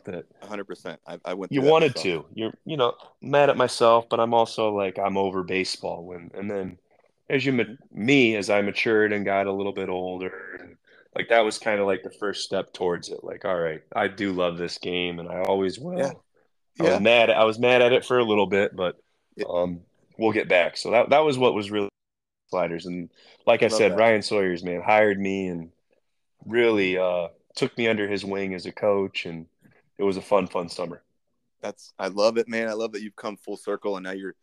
that 0.03 0.25
100%. 0.41 0.97
I, 1.07 1.19
I 1.23 1.33
went. 1.33 1.51
you 1.51 1.61
wanted 1.61 1.95
myself. 1.95 2.25
to 2.25 2.39
you're 2.39 2.53
you 2.65 2.75
know 2.75 2.93
mad 3.21 3.49
at 3.49 3.55
myself 3.55 4.07
but 4.09 4.19
i'm 4.19 4.33
also 4.33 4.75
like 4.75 4.99
i'm 4.99 5.15
over 5.15 5.41
baseball 5.41 6.05
when 6.05 6.29
and 6.33 6.51
then 6.51 6.77
as 7.29 7.45
you 7.45 7.77
me 7.91 8.35
as 8.35 8.49
i 8.49 8.61
matured 8.61 9.11
and 9.13 9.25
got 9.25 9.47
a 9.47 9.51
little 9.51 9.73
bit 9.73 9.89
older 9.89 10.77
like 11.15 11.29
that 11.29 11.41
was 11.45 11.57
kind 11.57 11.79
of 11.79 11.87
like 11.87 12.03
the 12.03 12.11
first 12.19 12.43
step 12.43 12.71
towards 12.73 13.09
it 13.09 13.23
like 13.23 13.45
all 13.45 13.59
right 13.59 13.81
i 13.95 14.07
do 14.07 14.31
love 14.31 14.57
this 14.57 14.77
game 14.77 15.19
and 15.19 15.29
i 15.29 15.41
always 15.41 15.79
will 15.79 15.97
Yeah. 15.97 16.11
i 16.79 16.83
Yeah. 16.83 16.93
was 16.93 16.99
mad 17.01 17.29
i 17.29 17.43
was 17.43 17.59
mad 17.59 17.81
at 17.81 17.93
it 17.93 18.05
for 18.05 18.19
a 18.19 18.23
little 18.23 18.47
bit 18.47 18.75
but 18.75 18.95
um 19.49 19.81
we'll 20.17 20.31
get 20.31 20.47
back 20.47 20.77
so 20.77 20.91
that 20.91 21.09
that 21.09 21.19
was 21.25 21.37
what 21.37 21.53
was 21.53 21.71
really 21.71 21.89
sliders 22.49 22.85
and 22.85 23.09
like 23.45 23.63
i 23.63 23.67
said 23.67 23.91
that. 23.93 23.97
ryan 23.97 24.21
sawyers 24.21 24.63
man 24.63 24.81
hired 24.81 25.19
me 25.19 25.47
and 25.47 25.71
really 26.45 26.97
uh 26.97 27.27
took 27.55 27.75
me 27.77 27.87
under 27.87 28.07
his 28.07 28.23
wing 28.23 28.53
as 28.53 28.65
a 28.65 28.71
coach 28.71 29.25
and 29.25 29.45
it 29.97 30.03
was 30.03 30.17
a 30.17 30.21
fun 30.21 30.45
fun 30.47 30.69
summer 30.69 31.01
That's 31.61 31.93
I 31.97 32.09
love 32.09 32.37
it, 32.37 32.47
man. 32.47 32.67
I 32.67 32.73
love 32.73 32.91
that 32.91 33.01
you've 33.01 33.15
come 33.15 33.37
full 33.37 33.57
circle 33.57 33.95
and 33.97 34.03
now 34.03 34.11
you're 34.11 34.35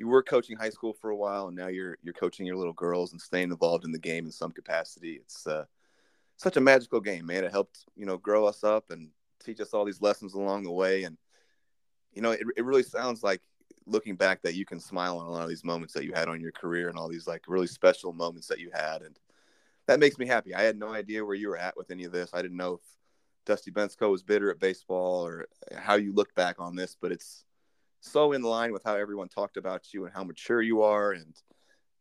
you 0.00 0.08
were 0.08 0.22
coaching 0.22 0.56
high 0.56 0.70
school 0.70 0.94
for 0.94 1.10
a 1.10 1.16
while 1.16 1.48
and 1.48 1.56
now 1.56 1.66
you're 1.66 1.98
you're 2.02 2.14
coaching 2.14 2.46
your 2.46 2.56
little 2.56 2.72
girls 2.72 3.12
and 3.12 3.20
staying 3.20 3.50
involved 3.50 3.84
in 3.84 3.92
the 3.92 3.98
game 3.98 4.24
in 4.24 4.32
some 4.32 4.50
capacity. 4.50 5.20
It's 5.20 5.46
uh 5.46 5.66
such 6.38 6.56
a 6.56 6.60
magical 6.60 7.02
game, 7.02 7.26
man. 7.26 7.44
It 7.44 7.50
helped, 7.50 7.84
you 7.96 8.06
know, 8.06 8.16
grow 8.16 8.46
us 8.46 8.64
up 8.64 8.88
and 8.88 9.10
teach 9.44 9.60
us 9.60 9.74
all 9.74 9.84
these 9.84 10.00
lessons 10.00 10.32
along 10.32 10.62
the 10.62 10.70
way 10.70 11.02
and 11.02 11.18
you 12.14 12.22
know, 12.22 12.30
it 12.30 12.40
it 12.56 12.64
really 12.64 12.82
sounds 12.82 13.22
like 13.22 13.42
looking 13.84 14.16
back 14.16 14.40
that 14.40 14.54
you 14.54 14.64
can 14.64 14.80
smile 14.80 15.18
on 15.18 15.26
a 15.26 15.30
lot 15.30 15.42
of 15.42 15.50
these 15.50 15.64
moments 15.64 15.92
that 15.92 16.04
you 16.04 16.14
had 16.14 16.28
on 16.28 16.40
your 16.40 16.52
career 16.52 16.88
and 16.88 16.96
all 16.96 17.08
these 17.08 17.26
like 17.26 17.44
really 17.46 17.66
special 17.66 18.14
moments 18.14 18.48
that 18.48 18.58
you 18.58 18.70
had 18.72 19.02
and 19.02 19.18
that 19.86 20.00
makes 20.00 20.18
me 20.18 20.24
happy. 20.24 20.54
I 20.54 20.62
had 20.62 20.78
no 20.78 20.94
idea 20.94 21.24
where 21.26 21.34
you 21.34 21.48
were 21.48 21.58
at 21.58 21.76
with 21.76 21.90
any 21.90 22.04
of 22.04 22.12
this. 22.12 22.30
I 22.32 22.40
didn't 22.40 22.56
know 22.56 22.74
if 22.74 22.80
Dusty 23.44 23.70
Bensko 23.70 24.10
was 24.10 24.22
bitter 24.22 24.50
at 24.50 24.60
baseball 24.60 25.26
or 25.26 25.46
how 25.76 25.96
you 25.96 26.14
look 26.14 26.34
back 26.34 26.56
on 26.58 26.74
this, 26.74 26.96
but 26.98 27.12
it's 27.12 27.44
so 28.00 28.32
in 28.32 28.42
line 28.42 28.72
with 28.72 28.82
how 28.84 28.96
everyone 28.96 29.28
talked 29.28 29.56
about 29.56 29.92
you 29.92 30.04
and 30.04 30.14
how 30.14 30.24
mature 30.24 30.62
you 30.62 30.82
are. 30.82 31.12
And 31.12 31.34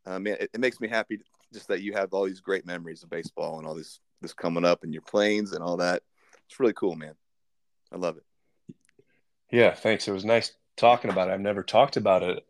uh, 0.06 0.20
man, 0.20 0.38
it, 0.40 0.50
it 0.54 0.60
makes 0.60 0.80
me 0.80 0.88
happy 0.88 1.20
just 1.54 1.68
that 1.68 1.82
you 1.82 1.94
have 1.94 2.14
all 2.14 2.26
these 2.26 2.42
great 2.42 2.66
memories 2.66 3.04
of 3.04 3.10
baseball 3.10 3.58
and 3.60 3.68
all 3.68 3.76
this 3.76 4.00
this 4.22 4.34
coming 4.34 4.66
up 4.66 4.84
and 4.84 4.94
your 4.94 5.02
Plains 5.04 5.54
and 5.54 5.64
all 5.64 5.78
that. 5.78 6.02
It's 6.48 6.60
really 6.60 6.74
cool, 6.74 6.96
man. 6.96 7.14
I 7.92 7.98
love 7.98 8.18
it. 8.18 8.24
Yeah, 9.52 9.74
thanks. 9.74 10.08
It 10.08 10.12
was 10.12 10.26
nice 10.26 10.52
talking 10.78 11.10
about 11.10 11.30
it. 11.30 11.32
I've 11.34 11.40
never 11.40 11.64
talked 11.64 11.98
about 11.98 12.24
it 12.24 12.46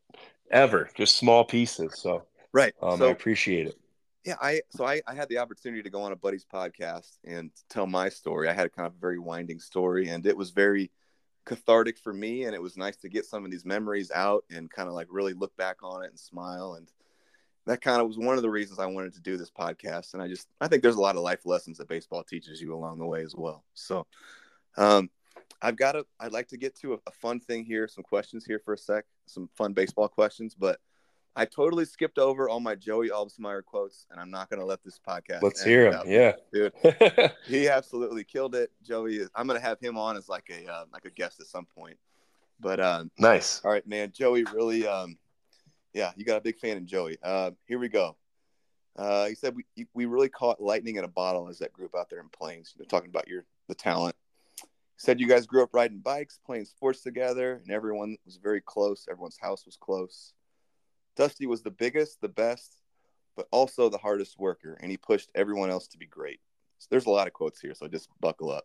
ever, 0.51 0.89
just 0.95 1.15
small 1.17 1.45
pieces. 1.45 1.93
So 1.99 2.23
Right. 2.51 2.73
um, 2.81 3.01
I 3.03 3.07
appreciate 3.07 3.67
it. 3.67 3.77
yeah, 4.25 4.35
I 4.41 4.61
so 4.69 4.85
I, 4.85 5.01
I 5.07 5.13
had 5.13 5.29
the 5.29 5.37
opportunity 5.37 5.83
to 5.83 5.89
go 5.89 6.01
on 6.01 6.11
a 6.11 6.15
buddy's 6.15 6.45
podcast 6.45 7.17
and 7.23 7.51
tell 7.69 7.85
my 7.87 8.09
story. 8.09 8.49
I 8.49 8.53
had 8.53 8.65
a 8.65 8.69
kind 8.69 8.87
of 8.87 8.93
very 8.95 9.19
winding 9.19 9.59
story, 9.59 10.09
and 10.09 10.25
it 10.25 10.35
was 10.35 10.49
very 10.49 10.91
cathartic 11.49 11.97
for 11.97 12.13
me. 12.13 12.43
And 12.43 12.53
it 12.53 12.61
was 12.61 12.77
nice 12.77 12.95
to 12.97 13.09
get 13.09 13.25
some 13.25 13.43
of 13.43 13.49
these 13.49 13.65
memories 13.65 14.11
out 14.11 14.45
and 14.51 14.69
kind 14.69 14.87
of 14.87 14.93
like 14.93 15.07
really 15.09 15.33
look 15.33 15.55
back 15.57 15.77
on 15.81 16.03
it 16.03 16.11
and 16.11 16.19
smile. 16.19 16.75
And 16.75 16.87
that 17.65 17.81
kind 17.81 17.99
of 17.99 18.07
was 18.07 18.19
one 18.19 18.35
of 18.35 18.43
the 18.43 18.49
reasons 18.49 18.77
I 18.77 18.85
wanted 18.85 19.15
to 19.15 19.21
do 19.21 19.35
this 19.35 19.49
podcast. 19.49 20.13
And 20.13 20.21
I 20.21 20.27
just 20.27 20.47
I 20.61 20.67
think 20.67 20.83
there's 20.83 20.95
a 20.95 21.01
lot 21.01 21.15
of 21.15 21.23
life 21.23 21.45
lessons 21.45 21.79
that 21.79 21.89
baseball 21.89 22.23
teaches 22.23 22.61
you 22.61 22.75
along 22.75 22.99
the 22.99 23.07
way 23.07 23.23
as 23.23 23.35
well. 23.35 23.63
So 23.73 24.05
um, 24.77 25.09
I've 25.59 25.75
got 25.75 25.93
to 25.93 26.05
I'd 26.19 26.31
like 26.33 26.47
to 26.49 26.57
get 26.57 26.75
to 26.81 26.93
a, 26.93 26.97
a 27.07 27.11
fun 27.11 27.39
thing 27.39 27.65
here, 27.65 27.87
some 27.87 28.03
questions 28.03 28.45
here 28.45 28.61
for 28.63 28.75
a 28.75 28.77
sec, 28.77 29.05
some 29.25 29.49
fun 29.55 29.73
baseball 29.73 30.07
questions, 30.07 30.55
but. 30.57 30.79
I 31.35 31.45
totally 31.45 31.85
skipped 31.85 32.17
over 32.17 32.49
all 32.49 32.59
my 32.59 32.75
Joey 32.75 33.09
Alsmeyer 33.09 33.63
quotes, 33.63 34.05
and 34.11 34.19
I'm 34.19 34.31
not 34.31 34.49
going 34.49 34.59
to 34.59 34.65
let 34.65 34.83
this 34.83 34.99
podcast. 35.07 35.41
Let's 35.41 35.63
hear 35.63 35.91
him. 35.91 36.01
Yeah, 36.05 36.33
dude. 36.51 36.73
He 37.45 37.69
absolutely 37.69 38.23
killed 38.23 38.55
it. 38.55 38.71
Joey 38.83 39.17
is. 39.17 39.29
I'm 39.35 39.47
going 39.47 39.59
to 39.59 39.65
have 39.65 39.79
him 39.79 39.97
on 39.97 40.17
as 40.17 40.27
like 40.27 40.49
a 40.49 40.69
uh, 40.69 40.85
like 40.91 41.05
a 41.05 41.11
guest 41.11 41.39
at 41.39 41.47
some 41.47 41.65
point. 41.65 41.97
But 42.59 42.79
um, 42.79 43.11
nice. 43.17 43.61
all 43.63 43.71
right, 43.71 43.87
man, 43.87 44.11
Joey 44.11 44.43
really. 44.53 44.85
Um, 44.87 45.17
yeah, 45.93 46.11
you 46.15 46.25
got 46.25 46.37
a 46.37 46.41
big 46.41 46.57
fan 46.59 46.77
in 46.77 46.85
Joey. 46.85 47.17
Uh, 47.23 47.51
here 47.67 47.79
we 47.79 47.89
go. 47.89 48.15
Uh, 48.95 49.27
he 49.27 49.35
said 49.35 49.55
we 49.55 49.87
we 49.93 50.05
really 50.05 50.29
caught 50.29 50.61
lightning 50.61 50.97
in 50.97 51.05
a 51.05 51.07
bottle 51.07 51.47
as 51.47 51.59
that 51.59 51.71
group 51.71 51.95
out 51.97 52.09
there 52.09 52.19
in 52.19 52.29
Plains. 52.29 52.73
They're 52.77 52.85
talking 52.85 53.09
about 53.09 53.27
your 53.27 53.45
the 53.67 53.75
talent. 53.75 54.15
He 54.57 54.65
said 54.97 55.19
you 55.19 55.27
guys 55.27 55.47
grew 55.47 55.63
up 55.63 55.69
riding 55.73 55.99
bikes, 55.99 56.39
playing 56.45 56.65
sports 56.65 57.01
together, 57.01 57.61
and 57.63 57.71
everyone 57.71 58.17
was 58.25 58.37
very 58.37 58.61
close. 58.61 59.07
Everyone's 59.09 59.37
house 59.39 59.65
was 59.65 59.77
close. 59.77 60.33
Dusty 61.19 61.47
was 61.47 61.61
the 61.61 61.69
biggest, 61.69 62.21
the 62.21 62.29
best, 62.29 62.77
but 63.35 63.45
also 63.51 63.89
the 63.89 63.97
hardest 63.97 64.39
worker, 64.39 64.77
and 64.79 64.89
he 64.89 64.95
pushed 64.95 65.29
everyone 65.35 65.69
else 65.69 65.85
to 65.89 65.97
be 65.97 66.05
great. 66.05 66.39
So 66.77 66.87
there's 66.89 67.07
a 67.07 67.09
lot 67.09 67.27
of 67.27 67.33
quotes 67.33 67.59
here, 67.59 67.75
so 67.75 67.89
just 67.89 68.07
buckle 68.21 68.49
up. 68.49 68.63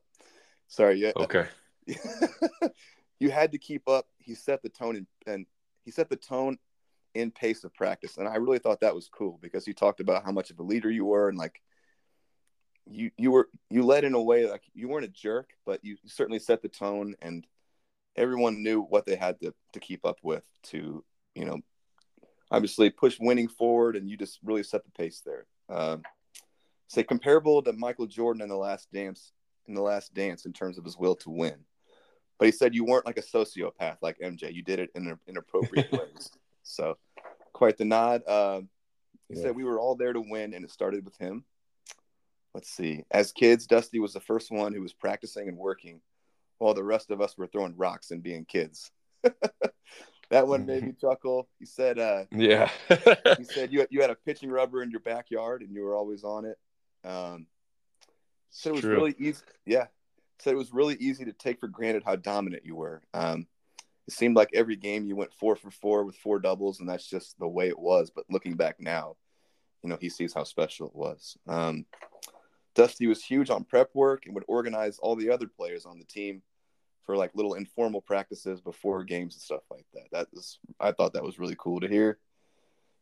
Sorry, 0.68 0.94
yeah, 0.94 1.10
Okay. 1.16 1.48
you 3.18 3.30
had 3.30 3.50
to 3.50 3.58
keep 3.58 3.88
up. 3.88 4.06
He 4.18 4.36
set 4.36 4.62
the 4.62 4.68
tone 4.68 4.94
and, 4.94 5.06
and 5.26 5.46
he 5.84 5.90
set 5.90 6.08
the 6.08 6.16
tone 6.16 6.56
in 7.14 7.32
pace 7.32 7.64
of 7.64 7.74
practice, 7.74 8.18
and 8.18 8.28
I 8.28 8.36
really 8.36 8.60
thought 8.60 8.80
that 8.82 8.94
was 8.94 9.08
cool 9.08 9.36
because 9.42 9.66
you 9.66 9.74
talked 9.74 9.98
about 9.98 10.24
how 10.24 10.30
much 10.30 10.52
of 10.52 10.60
a 10.60 10.62
leader 10.62 10.92
you 10.92 11.06
were, 11.06 11.28
and 11.28 11.36
like 11.36 11.60
you 12.88 13.10
you 13.18 13.32
were 13.32 13.48
you 13.68 13.84
led 13.84 14.04
in 14.04 14.14
a 14.14 14.22
way 14.22 14.48
like 14.48 14.62
you 14.74 14.86
weren't 14.86 15.04
a 15.04 15.08
jerk, 15.08 15.50
but 15.66 15.84
you 15.84 15.96
certainly 16.06 16.38
set 16.38 16.62
the 16.62 16.68
tone, 16.68 17.16
and 17.20 17.48
everyone 18.14 18.62
knew 18.62 18.80
what 18.80 19.06
they 19.06 19.16
had 19.16 19.40
to 19.40 19.52
to 19.72 19.80
keep 19.80 20.06
up 20.06 20.18
with 20.22 20.44
to 20.62 21.04
you 21.34 21.44
know 21.44 21.60
obviously 22.50 22.90
push 22.90 23.18
winning 23.20 23.48
forward, 23.48 23.96
and 23.96 24.08
you 24.08 24.16
just 24.16 24.38
really 24.44 24.62
set 24.62 24.84
the 24.84 24.90
pace 24.90 25.22
there. 25.24 25.46
Um, 25.68 26.02
say 26.88 27.02
comparable 27.02 27.62
to 27.62 27.72
Michael 27.72 28.06
Jordan 28.06 28.42
in 28.42 28.48
the 28.48 28.56
last 28.56 28.92
dance 28.92 29.32
in 29.66 29.74
the 29.74 29.82
last 29.82 30.12
dance 30.12 30.44
in 30.44 30.52
terms 30.52 30.76
of 30.76 30.84
his 30.84 30.98
will 30.98 31.16
to 31.16 31.30
win. 31.30 31.56
But 32.38 32.46
he 32.46 32.52
said 32.52 32.74
you 32.74 32.84
weren't 32.84 33.06
like 33.06 33.16
a 33.16 33.22
sociopath 33.22 33.96
like 34.02 34.18
MJ. 34.18 34.52
You 34.52 34.62
did 34.62 34.78
it 34.78 34.90
in 34.94 35.18
inappropriate 35.26 35.90
ways. 35.92 36.30
So 36.62 36.98
quite 37.52 37.78
the 37.78 37.84
nod. 37.86 38.26
Um, 38.28 38.68
he 39.28 39.36
Yeah. 39.36 39.42
said 39.42 39.56
we 39.56 39.64
were 39.64 39.80
all 39.80 39.94
there 39.94 40.12
to 40.12 40.20
win, 40.20 40.52
and 40.52 40.64
it 40.64 40.70
started 40.70 41.04
with 41.04 41.16
him. 41.16 41.44
Let's 42.52 42.68
see. 42.70 43.04
As 43.10 43.32
kids, 43.32 43.66
Dusty 43.66 43.98
was 43.98 44.12
the 44.12 44.20
first 44.20 44.50
one 44.50 44.74
who 44.74 44.82
was 44.82 44.92
practicing 44.92 45.48
and 45.48 45.56
working, 45.56 46.00
while 46.58 46.74
the 46.74 46.84
rest 46.84 47.10
of 47.10 47.20
us 47.20 47.38
were 47.38 47.46
throwing 47.46 47.76
rocks 47.76 48.10
and 48.10 48.22
being 48.22 48.44
kids. 48.44 48.90
that 50.34 50.48
one 50.48 50.66
made 50.66 50.82
me 50.82 50.92
chuckle. 51.00 51.48
He 51.58 51.66
said, 51.66 51.98
uh, 51.98 52.24
Yeah. 52.32 52.68
he 53.38 53.44
said 53.44 53.72
you 53.72 53.86
you 53.90 54.00
had 54.00 54.10
a 54.10 54.14
pitching 54.16 54.50
rubber 54.50 54.82
in 54.82 54.90
your 54.90 55.00
backyard 55.00 55.62
and 55.62 55.72
you 55.74 55.82
were 55.82 55.94
always 55.94 56.24
on 56.24 56.44
it. 56.44 56.58
Um, 57.04 57.46
said 58.50 58.70
it 58.70 58.74
was 58.74 58.80
True. 58.82 58.94
really 58.94 59.14
easy. 59.18 59.42
Yeah, 59.64 59.86
said 60.40 60.52
it 60.54 60.56
was 60.56 60.72
really 60.72 60.96
easy 60.96 61.24
to 61.24 61.32
take 61.32 61.60
for 61.60 61.68
granted 61.68 62.02
how 62.04 62.16
dominant 62.16 62.64
you 62.66 62.74
were. 62.76 63.02
Um, 63.12 63.46
it 64.08 64.12
seemed 64.12 64.36
like 64.36 64.50
every 64.52 64.76
game 64.76 65.06
you 65.06 65.16
went 65.16 65.32
four 65.32 65.56
for 65.56 65.70
four 65.70 66.04
with 66.04 66.16
four 66.16 66.38
doubles, 66.38 66.80
and 66.80 66.88
that's 66.88 67.08
just 67.08 67.38
the 67.38 67.48
way 67.48 67.68
it 67.68 67.78
was. 67.78 68.10
But 68.10 68.24
looking 68.28 68.54
back 68.54 68.76
now, 68.80 69.16
you 69.82 69.88
know 69.88 69.98
he 70.00 70.08
sees 70.08 70.34
how 70.34 70.44
special 70.44 70.88
it 70.88 70.96
was. 70.96 71.36
Um, 71.46 71.86
Dusty 72.74 73.06
was 73.06 73.24
huge 73.24 73.50
on 73.50 73.62
prep 73.64 73.94
work 73.94 74.26
and 74.26 74.34
would 74.34 74.44
organize 74.48 74.98
all 74.98 75.14
the 75.14 75.30
other 75.30 75.46
players 75.46 75.86
on 75.86 75.98
the 76.00 76.04
team 76.04 76.42
for 77.04 77.16
like 77.16 77.34
little 77.34 77.54
informal 77.54 78.00
practices 78.00 78.60
before 78.60 79.04
games 79.04 79.34
and 79.34 79.42
stuff 79.42 79.62
like 79.70 79.86
that. 79.94 80.08
That 80.12 80.28
was 80.32 80.58
I 80.80 80.92
thought 80.92 81.12
that 81.14 81.24
was 81.24 81.38
really 81.38 81.56
cool 81.58 81.80
to 81.80 81.88
hear. 81.88 82.18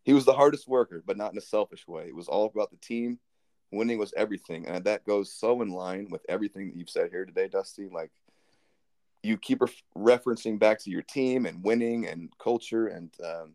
He 0.04 0.12
was 0.12 0.24
the 0.24 0.32
hardest 0.32 0.66
worker, 0.66 1.02
but 1.06 1.16
not 1.16 1.32
in 1.32 1.38
a 1.38 1.42
selfish 1.42 1.86
way. 1.86 2.06
It 2.08 2.16
was 2.16 2.28
all 2.28 2.46
about 2.46 2.70
the 2.70 2.76
team. 2.76 3.18
Winning 3.70 3.98
was 3.98 4.12
everything, 4.16 4.66
and 4.66 4.84
that 4.84 5.06
goes 5.06 5.32
so 5.32 5.62
in 5.62 5.70
line 5.70 6.08
with 6.10 6.22
everything 6.28 6.68
that 6.68 6.76
you've 6.76 6.90
said 6.90 7.10
here 7.10 7.24
today, 7.24 7.48
Dusty. 7.48 7.88
Like 7.88 8.10
you 9.22 9.38
keep 9.38 9.62
ref- 9.62 9.82
referencing 9.96 10.58
back 10.58 10.80
to 10.80 10.90
your 10.90 11.02
team 11.02 11.46
and 11.46 11.62
winning 11.64 12.06
and 12.06 12.30
culture, 12.38 12.88
and 12.88 13.10
um, 13.24 13.54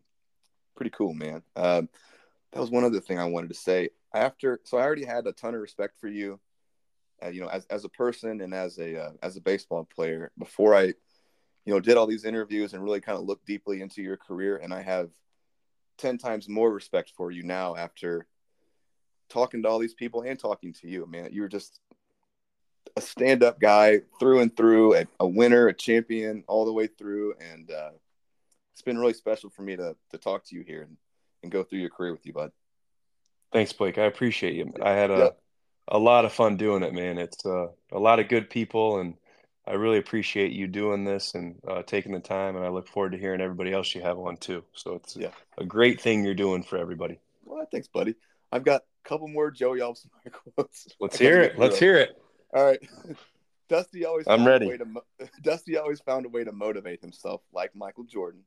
pretty 0.74 0.90
cool, 0.90 1.14
man. 1.14 1.42
Um, 1.54 1.88
that 2.52 2.60
was 2.60 2.70
one 2.70 2.84
other 2.84 3.00
thing 3.00 3.18
I 3.18 3.26
wanted 3.26 3.48
to 3.48 3.54
say. 3.54 3.90
After, 4.14 4.58
so 4.64 4.78
I 4.78 4.82
already 4.82 5.04
had 5.04 5.26
a 5.26 5.32
ton 5.32 5.54
of 5.54 5.60
respect 5.60 6.00
for 6.00 6.08
you, 6.08 6.40
uh, 7.24 7.28
you 7.28 7.40
know, 7.40 7.48
as 7.48 7.66
as 7.66 7.84
a 7.84 7.88
person 7.88 8.40
and 8.40 8.54
as 8.54 8.78
a 8.78 9.00
uh, 9.00 9.10
as 9.22 9.36
a 9.36 9.40
baseball 9.40 9.88
player. 9.94 10.30
Before 10.38 10.74
I, 10.74 10.82
you 10.82 10.94
know, 11.74 11.80
did 11.80 11.96
all 11.96 12.06
these 12.06 12.24
interviews 12.24 12.72
and 12.72 12.82
really 12.82 13.00
kind 13.00 13.18
of 13.18 13.24
looked 13.24 13.46
deeply 13.46 13.80
into 13.80 14.02
your 14.02 14.16
career, 14.16 14.56
and 14.56 14.72
I 14.72 14.82
have 14.82 15.10
ten 15.96 16.18
times 16.18 16.48
more 16.48 16.72
respect 16.72 17.12
for 17.16 17.30
you 17.30 17.42
now 17.42 17.76
after 17.76 18.26
talking 19.28 19.62
to 19.62 19.68
all 19.68 19.78
these 19.78 19.94
people 19.94 20.22
and 20.22 20.38
talking 20.38 20.72
to 20.72 20.88
you, 20.88 21.06
man. 21.06 21.30
You 21.32 21.42
were 21.42 21.48
just 21.48 21.80
a 22.96 23.00
stand-up 23.00 23.60
guy 23.60 24.00
through 24.18 24.40
and 24.40 24.56
through, 24.56 24.96
a, 24.96 25.06
a 25.20 25.26
winner, 25.26 25.68
a 25.68 25.74
champion 25.74 26.42
all 26.48 26.64
the 26.64 26.72
way 26.72 26.86
through, 26.86 27.34
and 27.52 27.70
uh, 27.70 27.90
it's 28.72 28.82
been 28.82 28.98
really 28.98 29.12
special 29.12 29.50
for 29.50 29.62
me 29.62 29.76
to 29.76 29.96
to 30.10 30.18
talk 30.18 30.44
to 30.44 30.54
you 30.54 30.62
here 30.62 30.82
and, 30.82 30.96
and 31.42 31.52
go 31.52 31.62
through 31.62 31.80
your 31.80 31.90
career 31.90 32.12
with 32.12 32.24
you, 32.24 32.32
bud. 32.32 32.52
Thanks, 33.52 33.72
Blake. 33.72 33.98
I 33.98 34.04
appreciate 34.04 34.54
you. 34.54 34.72
I 34.82 34.92
had 34.92 35.10
a 35.10 35.18
Yep. 35.18 35.40
A 35.88 35.98
lot 35.98 36.24
of 36.24 36.32
fun 36.32 36.56
doing 36.56 36.82
it, 36.82 36.92
man. 36.94 37.18
It's 37.18 37.44
uh, 37.44 37.68
a 37.92 37.98
lot 37.98 38.20
of 38.20 38.28
good 38.28 38.48
people, 38.50 39.00
and 39.00 39.14
I 39.66 39.72
really 39.72 39.98
appreciate 39.98 40.52
you 40.52 40.66
doing 40.66 41.04
this 41.04 41.34
and 41.34 41.56
uh, 41.66 41.82
taking 41.82 42.12
the 42.12 42.20
time, 42.20 42.56
and 42.56 42.64
I 42.64 42.68
look 42.68 42.88
forward 42.88 43.12
to 43.12 43.18
hearing 43.18 43.40
everybody 43.40 43.72
else 43.72 43.94
you 43.94 44.02
have 44.02 44.18
on 44.18 44.36
too. 44.36 44.64
So 44.74 44.94
it's 44.94 45.16
Yeah. 45.16 45.30
a 45.58 45.64
great 45.64 46.00
thing 46.00 46.24
you're 46.24 46.34
doing 46.34 46.62
for 46.62 46.78
everybody. 46.78 47.18
Well, 47.44 47.66
thanks, 47.70 47.88
buddy. 47.88 48.14
I've 48.52 48.64
got 48.64 48.82
a 49.04 49.08
couple 49.08 49.28
more 49.28 49.50
Joey 49.50 49.80
Alsmeyer 49.80 50.32
quotes. 50.56 50.88
Let's 51.00 51.18
hear 51.18 51.40
it. 51.40 51.58
Let's 51.58 51.78
hear 51.78 51.96
it. 51.96 52.20
All 52.54 52.64
right. 52.64 52.80
Dusty 53.68 54.06
always 54.06 54.26
I'm 54.26 54.46
ready. 54.46 54.64
A 54.64 54.68
way 54.70 54.76
to, 54.78 54.84
mo- 54.86 55.04
Dusty 55.42 55.76
always 55.76 56.00
found 56.00 56.24
a 56.24 56.30
way 56.30 56.42
to 56.44 56.52
motivate 56.52 57.02
himself, 57.02 57.42
like 57.52 57.74
Michael 57.76 58.04
Jordan. 58.04 58.40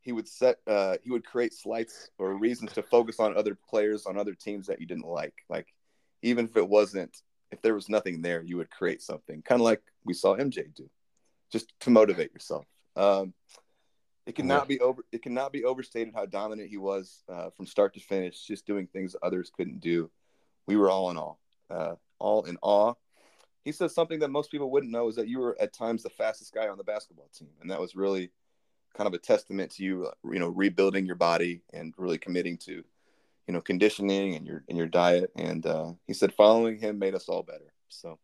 He 0.00 0.12
would 0.12 0.26
set 0.26 0.56
uh, 0.66 0.96
he 1.04 1.10
would 1.10 1.26
create 1.26 1.52
slights 1.52 2.08
or 2.16 2.32
reasons 2.38 2.72
to 2.72 2.82
focus 2.82 3.20
on 3.20 3.36
other 3.36 3.54
players 3.54 4.06
on 4.06 4.16
other 4.16 4.32
teams 4.32 4.66
that 4.68 4.80
you 4.80 4.86
didn't 4.86 5.06
like. 5.06 5.34
Like 5.50 5.66
even 6.22 6.44
if 6.46 6.56
it 6.56 6.68
wasn't 6.68 7.22
if 7.50 7.60
there 7.62 7.74
was 7.74 7.88
nothing 7.88 8.22
there, 8.22 8.42
you 8.42 8.56
would 8.58 8.70
create 8.70 9.02
something. 9.02 9.42
Kind 9.42 9.60
of 9.60 9.64
like 9.64 9.82
we 10.04 10.14
saw 10.14 10.36
MJ 10.36 10.72
do. 10.74 10.88
Just 11.50 11.72
to 11.80 11.90
motivate 11.90 12.32
yourself. 12.32 12.64
Um, 12.94 13.34
it 14.24 14.36
cannot 14.36 14.68
be 14.68 14.78
over 14.78 15.02
it 15.10 15.22
cannot 15.22 15.52
be 15.52 15.64
overstated 15.64 16.14
how 16.14 16.26
dominant 16.26 16.68
he 16.68 16.76
was 16.76 17.24
uh, 17.28 17.50
from 17.50 17.66
start 17.66 17.94
to 17.94 18.00
finish, 18.00 18.46
just 18.46 18.66
doing 18.66 18.86
things 18.86 19.16
others 19.22 19.50
couldn't 19.54 19.80
do. 19.80 20.10
We 20.66 20.76
were 20.76 20.90
all 20.90 21.10
in 21.10 21.16
awe. 21.16 21.34
Uh, 21.68 21.94
all 22.18 22.44
in 22.44 22.56
awe 22.62 22.94
he 23.64 23.72
says 23.72 23.94
something 23.94 24.20
that 24.20 24.30
most 24.30 24.50
people 24.50 24.70
wouldn't 24.70 24.92
know 24.92 25.08
is 25.08 25.16
that 25.16 25.28
you 25.28 25.38
were 25.38 25.56
at 25.60 25.72
times 25.72 26.02
the 26.02 26.10
fastest 26.10 26.54
guy 26.54 26.68
on 26.68 26.78
the 26.78 26.84
basketball 26.84 27.28
team, 27.36 27.50
and 27.60 27.70
that 27.70 27.80
was 27.80 27.94
really 27.94 28.30
kind 28.96 29.06
of 29.06 29.14
a 29.14 29.18
testament 29.18 29.70
to 29.72 29.84
you, 29.84 30.06
uh, 30.06 30.30
you 30.32 30.38
know, 30.38 30.48
rebuilding 30.48 31.06
your 31.06 31.16
body 31.16 31.62
and 31.72 31.94
really 31.96 32.18
committing 32.18 32.56
to, 32.56 32.82
you 33.50 33.54
know, 33.54 33.60
conditioning 33.60 34.36
and 34.36 34.46
your 34.46 34.62
and 34.68 34.78
your 34.78 34.86
diet. 34.86 35.32
And 35.34 35.66
uh, 35.66 35.90
he 36.06 36.14
said 36.14 36.32
following 36.32 36.78
him 36.78 37.00
made 37.00 37.16
us 37.16 37.28
all 37.28 37.42
better. 37.42 37.72
So 37.88 38.20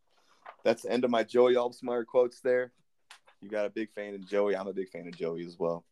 that's 0.63 0.83
the 0.83 0.89
end 0.91 1.03
of 1.03 1.11
my 1.11 1.23
Joey 1.25 1.55
Alsmeyer 1.55 2.05
quotes. 2.05 2.39
There, 2.39 2.71
you 3.41 3.49
got 3.49 3.65
a 3.65 3.69
big 3.69 3.91
fan 3.91 4.15
of 4.15 4.25
Joey. 4.25 4.55
I'm 4.55 4.69
a 4.69 4.73
big 4.73 4.87
fan 4.87 5.05
of 5.05 5.17
Joey 5.17 5.45
as 5.45 5.57
well. 5.59 5.83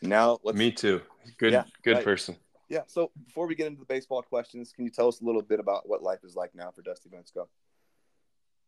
Now 0.00 0.38
let's 0.44 0.56
Me 0.56 0.72
too. 0.72 1.02
Good, 1.36 1.52
Yeah, 1.52 1.64
good 1.82 1.96
right. 1.96 2.04
person. 2.04 2.36
yeah. 2.70 2.84
So 2.86 3.10
before 3.26 3.46
we 3.46 3.54
get 3.54 3.66
into 3.66 3.80
the 3.80 3.84
baseball 3.84 4.22
questions, 4.22 4.72
can 4.74 4.86
you 4.86 4.90
tell 4.90 5.08
us 5.08 5.20
a 5.20 5.24
little 5.26 5.42
bit 5.42 5.60
about 5.60 5.86
what 5.86 6.02
life 6.02 6.20
is 6.24 6.34
like 6.34 6.54
now 6.54 6.70
for 6.70 6.80
Dusty 6.80 7.10
Bensko? 7.10 7.46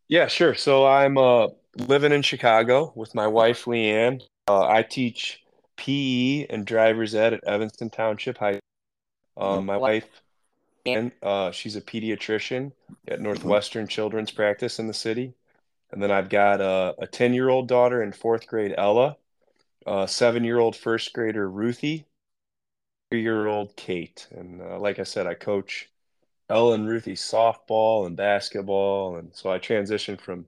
Yeah, 0.09 0.27
sure. 0.27 0.55
So 0.55 0.87
I'm 0.87 1.17
uh, 1.17 1.49
living 1.75 2.13
in 2.13 2.21
Chicago 2.21 2.93
with 2.95 3.15
my 3.15 3.27
wife, 3.27 3.65
Leanne. 3.65 4.21
Uh, 4.47 4.67
I 4.67 4.83
teach 4.83 5.43
PE 5.79 6.49
and 6.51 6.67
driver's 6.67 7.15
ed 7.15 7.33
at 7.33 7.45
Evanston 7.45 7.89
Township 7.89 8.37
High. 8.37 8.61
Um, 9.37 9.67
my 9.67 9.77
wife, 9.77 10.09
and 10.87 11.13
uh, 11.23 11.51
she's 11.53 11.77
a 11.77 11.83
pediatrician 11.83 12.73
at 13.09 13.21
Northwestern 13.21 13.89
Children's 13.89 14.31
Practice 14.31 14.79
in 14.79 14.87
the 14.87 14.95
city. 14.95 15.35
And 15.93 16.03
then 16.03 16.11
I've 16.11 16.29
got 16.31 16.61
a, 16.61 16.95
a 16.99 17.07
10 17.07 17.35
year 17.35 17.49
old 17.49 17.69
daughter 17.69 18.03
in 18.03 18.13
fourth 18.13 18.47
grade, 18.47 18.75
Ella, 18.79 19.17
a 19.87 20.09
seven 20.09 20.45
year 20.45 20.59
old 20.59 20.77
first 20.77 21.13
grader, 21.13 21.49
Ruthie, 21.51 22.07
three 23.11 23.23
year 23.23 23.47
old, 23.47 23.77
Kate. 23.77 24.29
And 24.31 24.61
uh, 24.61 24.79
like 24.79 24.99
I 24.99 25.05
said, 25.05 25.27
I 25.27 25.35
coach 25.35 25.91
Ella 26.51 26.75
and 26.75 26.89
Ruthie 26.89 27.15
softball 27.15 28.07
and 28.07 28.17
basketball. 28.17 29.17
And 29.17 29.35
so 29.35 29.51
I 29.51 29.59
transitioned 29.59 30.21
from 30.21 30.47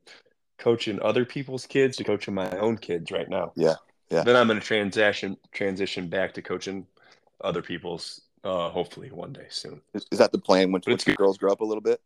coaching 0.58 1.00
other 1.02 1.24
people's 1.24 1.66
kids 1.66 1.96
to 1.98 2.04
coaching 2.04 2.34
my 2.34 2.50
own 2.58 2.78
kids 2.78 3.10
right 3.12 3.28
now. 3.28 3.54
Yeah, 3.56 3.76
yeah. 4.10 4.24
Then 4.24 4.36
I'm 4.36 4.48
going 4.48 4.60
to 4.60 4.66
transition 4.66 5.36
transition 5.52 6.08
back 6.08 6.34
to 6.34 6.42
coaching 6.42 6.86
other 7.40 7.62
people's 7.62 8.22
uh, 8.44 8.70
hopefully 8.70 9.10
one 9.10 9.32
day 9.32 9.46
soon. 9.48 9.80
Is, 9.94 10.06
is 10.10 10.18
that 10.18 10.32
the 10.32 10.38
plan 10.38 10.72
once, 10.72 10.86
once 10.86 11.04
the 11.04 11.14
girls 11.14 11.38
grow 11.38 11.52
up 11.52 11.60
a 11.60 11.64
little 11.64 11.82
bit? 11.82 12.00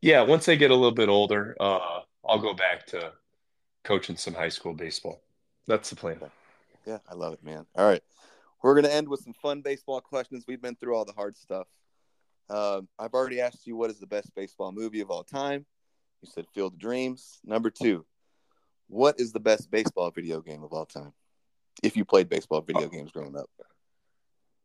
Yeah, 0.00 0.22
once 0.22 0.46
they 0.46 0.56
get 0.56 0.70
a 0.70 0.74
little 0.74 0.92
bit 0.92 1.08
older, 1.08 1.56
uh, 1.60 2.00
I'll 2.26 2.38
go 2.38 2.54
back 2.54 2.86
to 2.88 3.12
coaching 3.84 4.16
some 4.16 4.34
high 4.34 4.48
school 4.48 4.72
baseball. 4.72 5.20
That's 5.66 5.90
the 5.90 5.96
plan. 5.96 6.20
Yeah, 6.86 6.98
I 7.08 7.14
love 7.14 7.34
it, 7.34 7.44
man. 7.44 7.66
All 7.76 7.86
right. 7.86 8.02
We're 8.62 8.74
going 8.74 8.84
to 8.84 8.94
end 8.94 9.08
with 9.08 9.20
some 9.20 9.32
fun 9.34 9.62
baseball 9.62 10.00
questions. 10.00 10.44
We've 10.46 10.60
been 10.60 10.76
through 10.76 10.94
all 10.94 11.04
the 11.04 11.12
hard 11.12 11.36
stuff. 11.36 11.66
Um, 12.48 12.88
I've 12.98 13.14
already 13.14 13.40
asked 13.40 13.66
you 13.66 13.76
what 13.76 13.90
is 13.90 14.00
the 14.00 14.06
best 14.06 14.34
baseball 14.34 14.72
movie 14.72 15.00
of 15.00 15.10
all 15.10 15.24
time. 15.24 15.64
You 16.22 16.28
said 16.30 16.46
Field 16.54 16.74
of 16.74 16.78
Dreams. 16.78 17.40
Number 17.44 17.70
two, 17.70 18.04
what 18.88 19.18
is 19.18 19.32
the 19.32 19.40
best 19.40 19.70
baseball 19.70 20.10
video 20.10 20.40
game 20.40 20.62
of 20.62 20.72
all 20.72 20.84
time? 20.84 21.12
If 21.82 21.96
you 21.96 22.04
played 22.04 22.28
baseball 22.28 22.60
video 22.60 22.88
games 22.88 23.12
growing 23.12 23.36
up. 23.36 23.48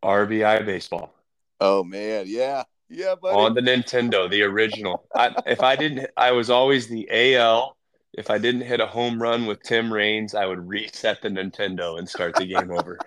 RBI 0.05 0.65
baseball 0.65 1.13
Oh, 1.59 1.83
man. 1.83 2.25
Yeah. 2.27 2.63
Yeah, 2.89 3.15
buddy. 3.15 3.35
on 3.35 3.55
the 3.55 3.61
Nintendo, 3.61 4.29
the 4.29 4.43
original. 4.43 5.07
I, 5.15 5.31
if 5.47 5.61
I 5.61 5.75
didn't, 5.75 6.07
I 6.15 6.31
was 6.31 6.49
always 6.51 6.87
the 6.87 7.07
AL. 7.35 7.75
If 8.13 8.29
I 8.29 8.37
didn't 8.37 8.61
hit 8.61 8.79
a 8.79 8.85
home 8.85 9.21
run 9.21 9.45
with 9.45 9.61
Tim 9.63 9.91
Raines, 9.91 10.35
I 10.35 10.45
would 10.45 10.67
reset 10.67 11.21
the 11.21 11.29
Nintendo 11.29 11.97
and 11.97 12.07
start 12.07 12.35
the 12.35 12.45
game 12.45 12.71
over. 12.71 12.99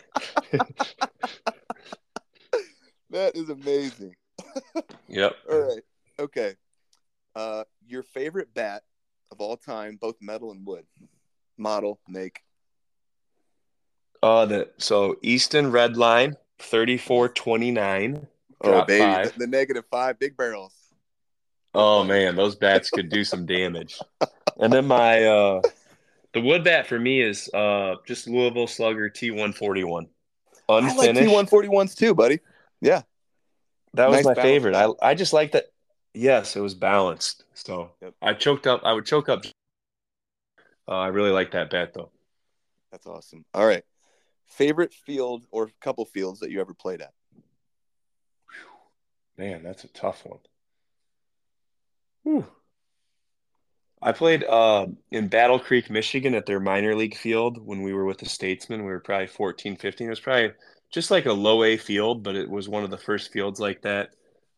that 3.11 3.36
is 3.36 3.49
amazing. 3.51 4.14
Yep. 5.09 5.36
All 5.51 5.61
right. 5.61 5.82
Okay. 6.18 6.55
Uh, 7.34 7.64
your 7.86 8.03
favorite 8.03 8.53
bat 8.55 8.82
of 9.30 9.40
all 9.40 9.57
time, 9.57 9.96
both 10.01 10.16
metal 10.20 10.51
and 10.53 10.66
wood, 10.66 10.84
model, 11.57 11.99
make. 12.09 12.42
Uh, 14.22 14.44
the 14.44 14.68
so 14.76 15.16
Easton 15.22 15.70
Red 15.70 15.96
Line, 15.96 16.36
thirty-four 16.59 17.30
twenty-nine. 17.30 18.26
Oh, 18.61 18.84
baby. 18.84 19.28
The, 19.30 19.38
the 19.38 19.46
negative 19.46 19.84
five, 19.90 20.18
big 20.18 20.36
barrels. 20.36 20.74
Oh 21.74 22.02
man, 22.02 22.34
those 22.34 22.56
bats 22.56 22.90
could 22.90 23.09
do 23.09 23.24
some 23.24 23.46
damage. 23.46 24.00
And 24.59 24.72
then 24.72 24.86
my 24.86 25.24
uh 25.24 25.62
the 26.32 26.40
wood 26.40 26.64
bat 26.64 26.86
for 26.86 26.98
me 26.98 27.20
is 27.20 27.48
uh 27.54 27.96
just 28.06 28.26
Louisville 28.26 28.66
Slugger 28.66 29.09
T 29.09 29.30
one 29.30 29.52
forty 29.52 29.84
one. 29.84 30.09
I 30.68 30.80
like 30.94 31.11
T141s 31.11 31.96
too, 31.96 32.14
buddy. 32.14 32.40
Yeah. 32.80 33.02
that 33.94 34.09
was 34.09 34.16
nice 34.16 34.24
my 34.24 34.34
balanced 34.34 34.42
favorite. 34.42 34.74
I. 34.74 35.11
I 35.11 35.14
just 35.14 35.32
like 35.32 35.52
that 35.52 35.66
yes, 36.14 36.56
it 36.56 36.61
was 36.61 36.74
balanced. 36.74 37.44
So 37.54 37.90
Yep. 38.02 38.14
I 38.20 38.34
choked 38.34 38.66
up 38.66 38.80
I 38.84 38.92
would 38.92 39.06
choke 39.06 39.28
up 39.28 39.44
uh, 40.88 40.92
I 40.92 41.09
really 41.09 41.30
like 41.30 41.52
that 41.52 41.70
bat 41.70 41.92
though. 41.94 42.11
That's 42.90 43.06
awesome. 43.06 43.44
All 43.54 43.66
right. 43.66 43.84
Favorite 44.49 44.92
field 44.92 45.44
or 45.51 45.70
couple 45.80 46.05
fields 46.05 46.40
that 46.40 46.51
you 46.51 46.61
ever 46.61 46.74
played 46.74 47.01
at? 47.01 47.12
Man, 49.36 49.62
that's 49.62 49.84
a 49.84 49.88
tough 49.88 50.24
one. 50.24 50.40
Whew. 52.24 52.46
I 54.01 54.12
played 54.12 54.44
uh, 54.44 54.86
in 55.11 55.28
Battle 55.28 55.59
Creek, 55.59 55.90
Michigan 55.90 56.34
at 56.34 56.46
their 56.46 56.61
minor 56.61 56.94
league 56.94 57.16
field 57.16 57.64
when 57.64 57.82
we 57.82 57.92
were 57.92 58.05
with 58.05 58.18
the 58.18 58.28
Statesmen. 58.28 58.84
We 58.84 58.90
were 58.90 59.01
probably 59.01 59.26
14, 59.26 59.76
15. 59.76 60.07
It 60.07 60.11
was 60.11 60.20
probably 60.20 60.53
just 60.90 61.11
like 61.11 61.26
a 61.26 61.32
low 61.32 61.64
A 61.64 61.76
field, 61.76 62.22
but 62.22 62.36
it 62.36 62.49
was 62.49 62.68
one 62.68 62.84
of 62.84 62.90
the 62.90 62.99
first 62.99 63.32
fields 63.32 63.59
like 63.59 63.82
that 63.82 64.11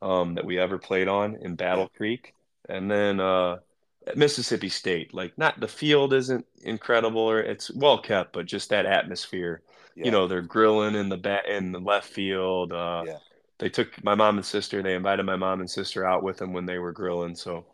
um, 0.02 0.34
that 0.34 0.44
we 0.44 0.58
ever 0.58 0.78
played 0.78 1.08
on 1.08 1.36
in 1.36 1.56
Battle 1.56 1.88
Creek. 1.96 2.34
And 2.68 2.90
then 2.90 3.18
uh, 3.20 3.58
at 4.06 4.16
Mississippi 4.16 4.68
State, 4.68 5.14
like 5.14 5.36
not 5.38 5.58
the 5.58 5.68
field 5.68 6.12
isn't 6.12 6.46
incredible 6.62 7.22
or 7.22 7.40
it's 7.40 7.70
well 7.70 7.98
kept, 7.98 8.32
but 8.32 8.46
just 8.46 8.70
that 8.70 8.86
atmosphere. 8.86 9.62
Yeah. 9.96 10.06
You 10.06 10.10
know, 10.10 10.26
they're 10.26 10.42
grilling 10.42 10.94
in 10.94 11.08
the 11.08 11.16
bat 11.16 11.46
in 11.48 11.72
the 11.72 11.80
left 11.80 12.08
field. 12.08 12.72
Uh, 12.72 13.04
Yeah. 13.06 13.18
They 13.58 13.68
took 13.68 14.02
my 14.02 14.14
mom 14.14 14.38
and 14.38 14.46
sister. 14.46 14.82
They 14.82 14.94
invited 14.94 15.26
my 15.26 15.36
mom 15.36 15.60
and 15.60 15.70
sister 15.70 16.06
out 16.06 16.22
with 16.22 16.38
them 16.38 16.54
when 16.54 16.64
they 16.64 16.78
were 16.78 16.92
grilling. 16.92 17.34
So 17.36 17.66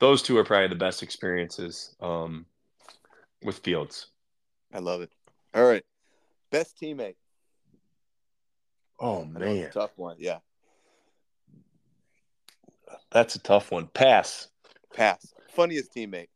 those 0.00 0.20
two 0.20 0.36
are 0.36 0.44
probably 0.44 0.66
the 0.66 0.74
best 0.74 1.00
experiences 1.00 1.94
um, 2.00 2.44
with 3.44 3.58
fields. 3.58 4.08
I 4.74 4.80
love 4.80 5.00
it. 5.00 5.12
All 5.54 5.64
right. 5.64 5.84
Best 6.50 6.76
teammate. 6.80 7.14
Oh 9.00 9.24
man, 9.24 9.42
a 9.58 9.70
tough 9.70 9.92
one. 9.96 10.16
Yeah. 10.18 10.38
that's 13.12 13.36
a 13.36 13.38
tough 13.38 13.70
one. 13.70 13.86
Pass. 13.86 14.48
Pass. 14.94 15.32
Funniest 15.50 15.94
teammate. 15.94 16.28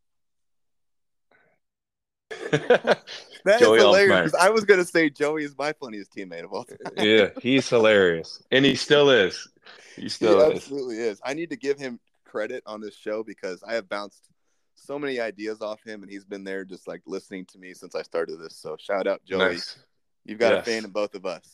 That 3.45 3.55
is 3.55 3.67
Joey 3.67 3.79
hilarious 3.79 4.33
I 4.33 4.49
was 4.51 4.63
gonna 4.63 4.85
say 4.85 5.09
Joey 5.09 5.43
is 5.43 5.53
my 5.57 5.73
funniest 5.73 6.15
teammate 6.15 6.45
of 6.45 6.53
all 6.53 6.63
time. 6.63 6.77
yeah, 6.97 7.27
he's 7.41 7.67
hilarious, 7.67 8.41
and 8.51 8.63
he 8.63 8.75
still 8.75 9.09
is. 9.09 9.49
He 9.97 10.03
He 10.03 10.09
still 10.09 10.39
is. 10.49 10.57
absolutely 10.59 10.97
is. 10.97 11.19
I 11.25 11.33
need 11.33 11.49
to 11.49 11.57
give 11.57 11.77
him 11.77 11.99
credit 12.23 12.63
on 12.65 12.79
this 12.79 12.95
show 12.95 13.21
because 13.21 13.61
I 13.61 13.73
have 13.73 13.89
bounced 13.89 14.29
so 14.75 14.97
many 14.97 15.19
ideas 15.19 15.61
off 15.61 15.83
him, 15.83 16.03
and 16.03 16.11
he's 16.11 16.23
been 16.23 16.45
there 16.45 16.63
just 16.63 16.87
like 16.87 17.01
listening 17.05 17.45
to 17.47 17.57
me 17.57 17.73
since 17.73 17.95
I 17.95 18.01
started 18.01 18.39
this. 18.39 18.55
So 18.55 18.77
shout 18.79 19.07
out 19.07 19.23
Joey. 19.25 19.39
Nice. 19.39 19.77
You've 20.25 20.39
got 20.39 20.53
a 20.53 20.61
fan 20.63 20.85
in 20.85 20.91
both 20.91 21.15
of 21.15 21.25
us. 21.25 21.45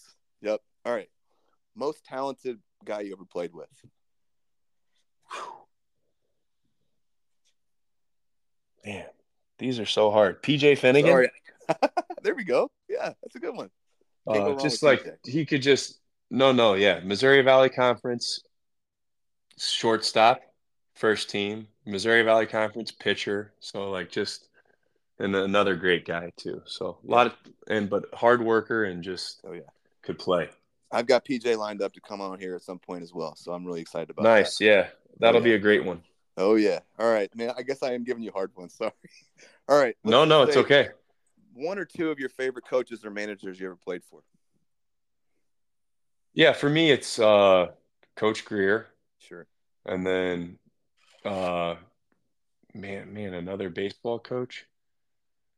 Yep. 0.42 0.62
All 0.86 0.94
right. 0.94 1.10
Most 1.76 2.06
talented 2.06 2.60
guy 2.86 3.02
you 3.02 3.14
ever 3.14 3.26
played 3.26 3.54
with. 3.54 3.68
Man, 8.86 9.06
these 9.60 9.80
are 9.80 9.86
so 9.86 10.10
hard. 10.12 10.42
PJ 10.42 10.78
Finnegan. 10.80 11.28
There 12.24 12.34
we 12.36 12.44
go. 12.44 12.70
Yeah, 12.90 13.14
that's 13.22 13.36
a 13.36 13.40
good 13.40 13.56
one. 13.56 13.70
Uh, 14.28 14.56
just 14.60 14.82
like 14.82 15.04
PJ. 15.04 15.18
he 15.26 15.46
could 15.46 15.62
just 15.62 16.00
no 16.32 16.52
no 16.52 16.74
yeah 16.74 17.00
Missouri 17.04 17.42
Valley 17.44 17.70
Conference 17.70 18.42
shortstop 19.58 20.42
first 20.96 21.30
team 21.30 21.68
Missouri 21.86 22.24
Valley 22.24 22.46
Conference 22.46 22.92
pitcher 22.92 23.54
so 23.60 23.90
like 23.90 24.10
just 24.12 24.48
and 25.20 25.36
another 25.36 25.76
great 25.76 26.06
guy 26.06 26.32
too. 26.38 26.62
So 26.66 26.98
a 27.08 27.12
lot 27.12 27.28
of 27.28 27.34
and 27.68 27.90
but 27.90 28.06
hard 28.14 28.42
worker 28.44 28.86
and 28.86 29.04
just 29.04 29.42
Oh, 29.46 29.52
yeah. 29.54 29.62
could 30.02 30.18
play. 30.18 30.50
I've 30.92 31.06
got 31.08 31.24
PJ 31.26 31.56
lined 31.58 31.82
up 31.82 31.94
to 31.94 32.02
come 32.02 32.20
on 32.22 32.40
here 32.40 32.56
at 32.56 32.62
some 32.64 32.80
point 32.80 33.04
as 33.04 33.14
well, 33.14 33.36
so 33.36 33.52
I'm 33.54 33.64
really 33.66 33.82
excited 33.82 34.10
about 34.10 34.24
Nice, 34.24 34.58
that. 34.58 34.66
yeah, 34.66 34.88
that'll 35.20 35.42
yeah. 35.42 35.46
be 35.46 35.54
a 35.54 35.60
great 35.60 35.86
one. 35.86 36.02
Oh 36.40 36.56
yeah. 36.56 36.80
All 36.98 37.12
right, 37.12 37.34
man. 37.36 37.52
I 37.58 37.64
guess 37.64 37.84
I 37.84 37.94
am 37.94 38.06
giving 38.06 38.24
you 38.24 38.32
hard 38.32 38.52
ones. 38.56 38.74
Sorry. 38.78 38.92
All 39.68 39.80
right. 39.80 39.96
No, 40.04 40.24
no, 40.24 40.44
it's 40.44 40.58
okay. 40.58 40.90
One 41.54 41.78
or 41.78 41.86
two 41.86 42.10
of 42.10 42.18
your 42.18 42.30
favorite 42.30 42.66
coaches 42.66 43.04
or 43.04 43.12
managers 43.12 43.60
you 43.60 43.68
ever 43.68 43.76
played 43.76 44.02
for. 44.10 44.22
Yeah, 46.34 46.54
for 46.54 46.70
me, 46.70 46.92
it's 46.92 47.20
uh, 47.20 47.68
Coach 48.16 48.46
Greer, 48.46 48.88
Sure. 49.18 49.46
and 49.86 50.06
then 50.08 50.58
uh, 51.26 51.76
man, 52.74 53.14
man, 53.14 53.34
another 53.34 53.70
baseball 53.70 54.20
coach. 54.20 54.66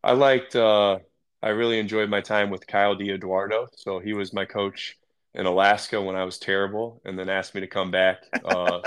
I 0.03 0.13
liked. 0.13 0.55
Uh, 0.55 0.99
I 1.43 1.49
really 1.49 1.77
enjoyed 1.77 2.09
my 2.09 2.21
time 2.21 2.49
with 2.49 2.65
Kyle 2.65 2.95
DiEduardo. 2.95 3.67
So 3.75 3.99
he 3.99 4.13
was 4.13 4.33
my 4.33 4.45
coach 4.45 4.97
in 5.35 5.45
Alaska 5.45 6.01
when 6.01 6.15
I 6.15 6.23
was 6.23 6.39
terrible, 6.39 7.01
and 7.05 7.19
then 7.19 7.29
asked 7.29 7.53
me 7.53 7.61
to 7.61 7.67
come 7.67 7.91
back. 7.91 8.23
Uh, 8.43 8.79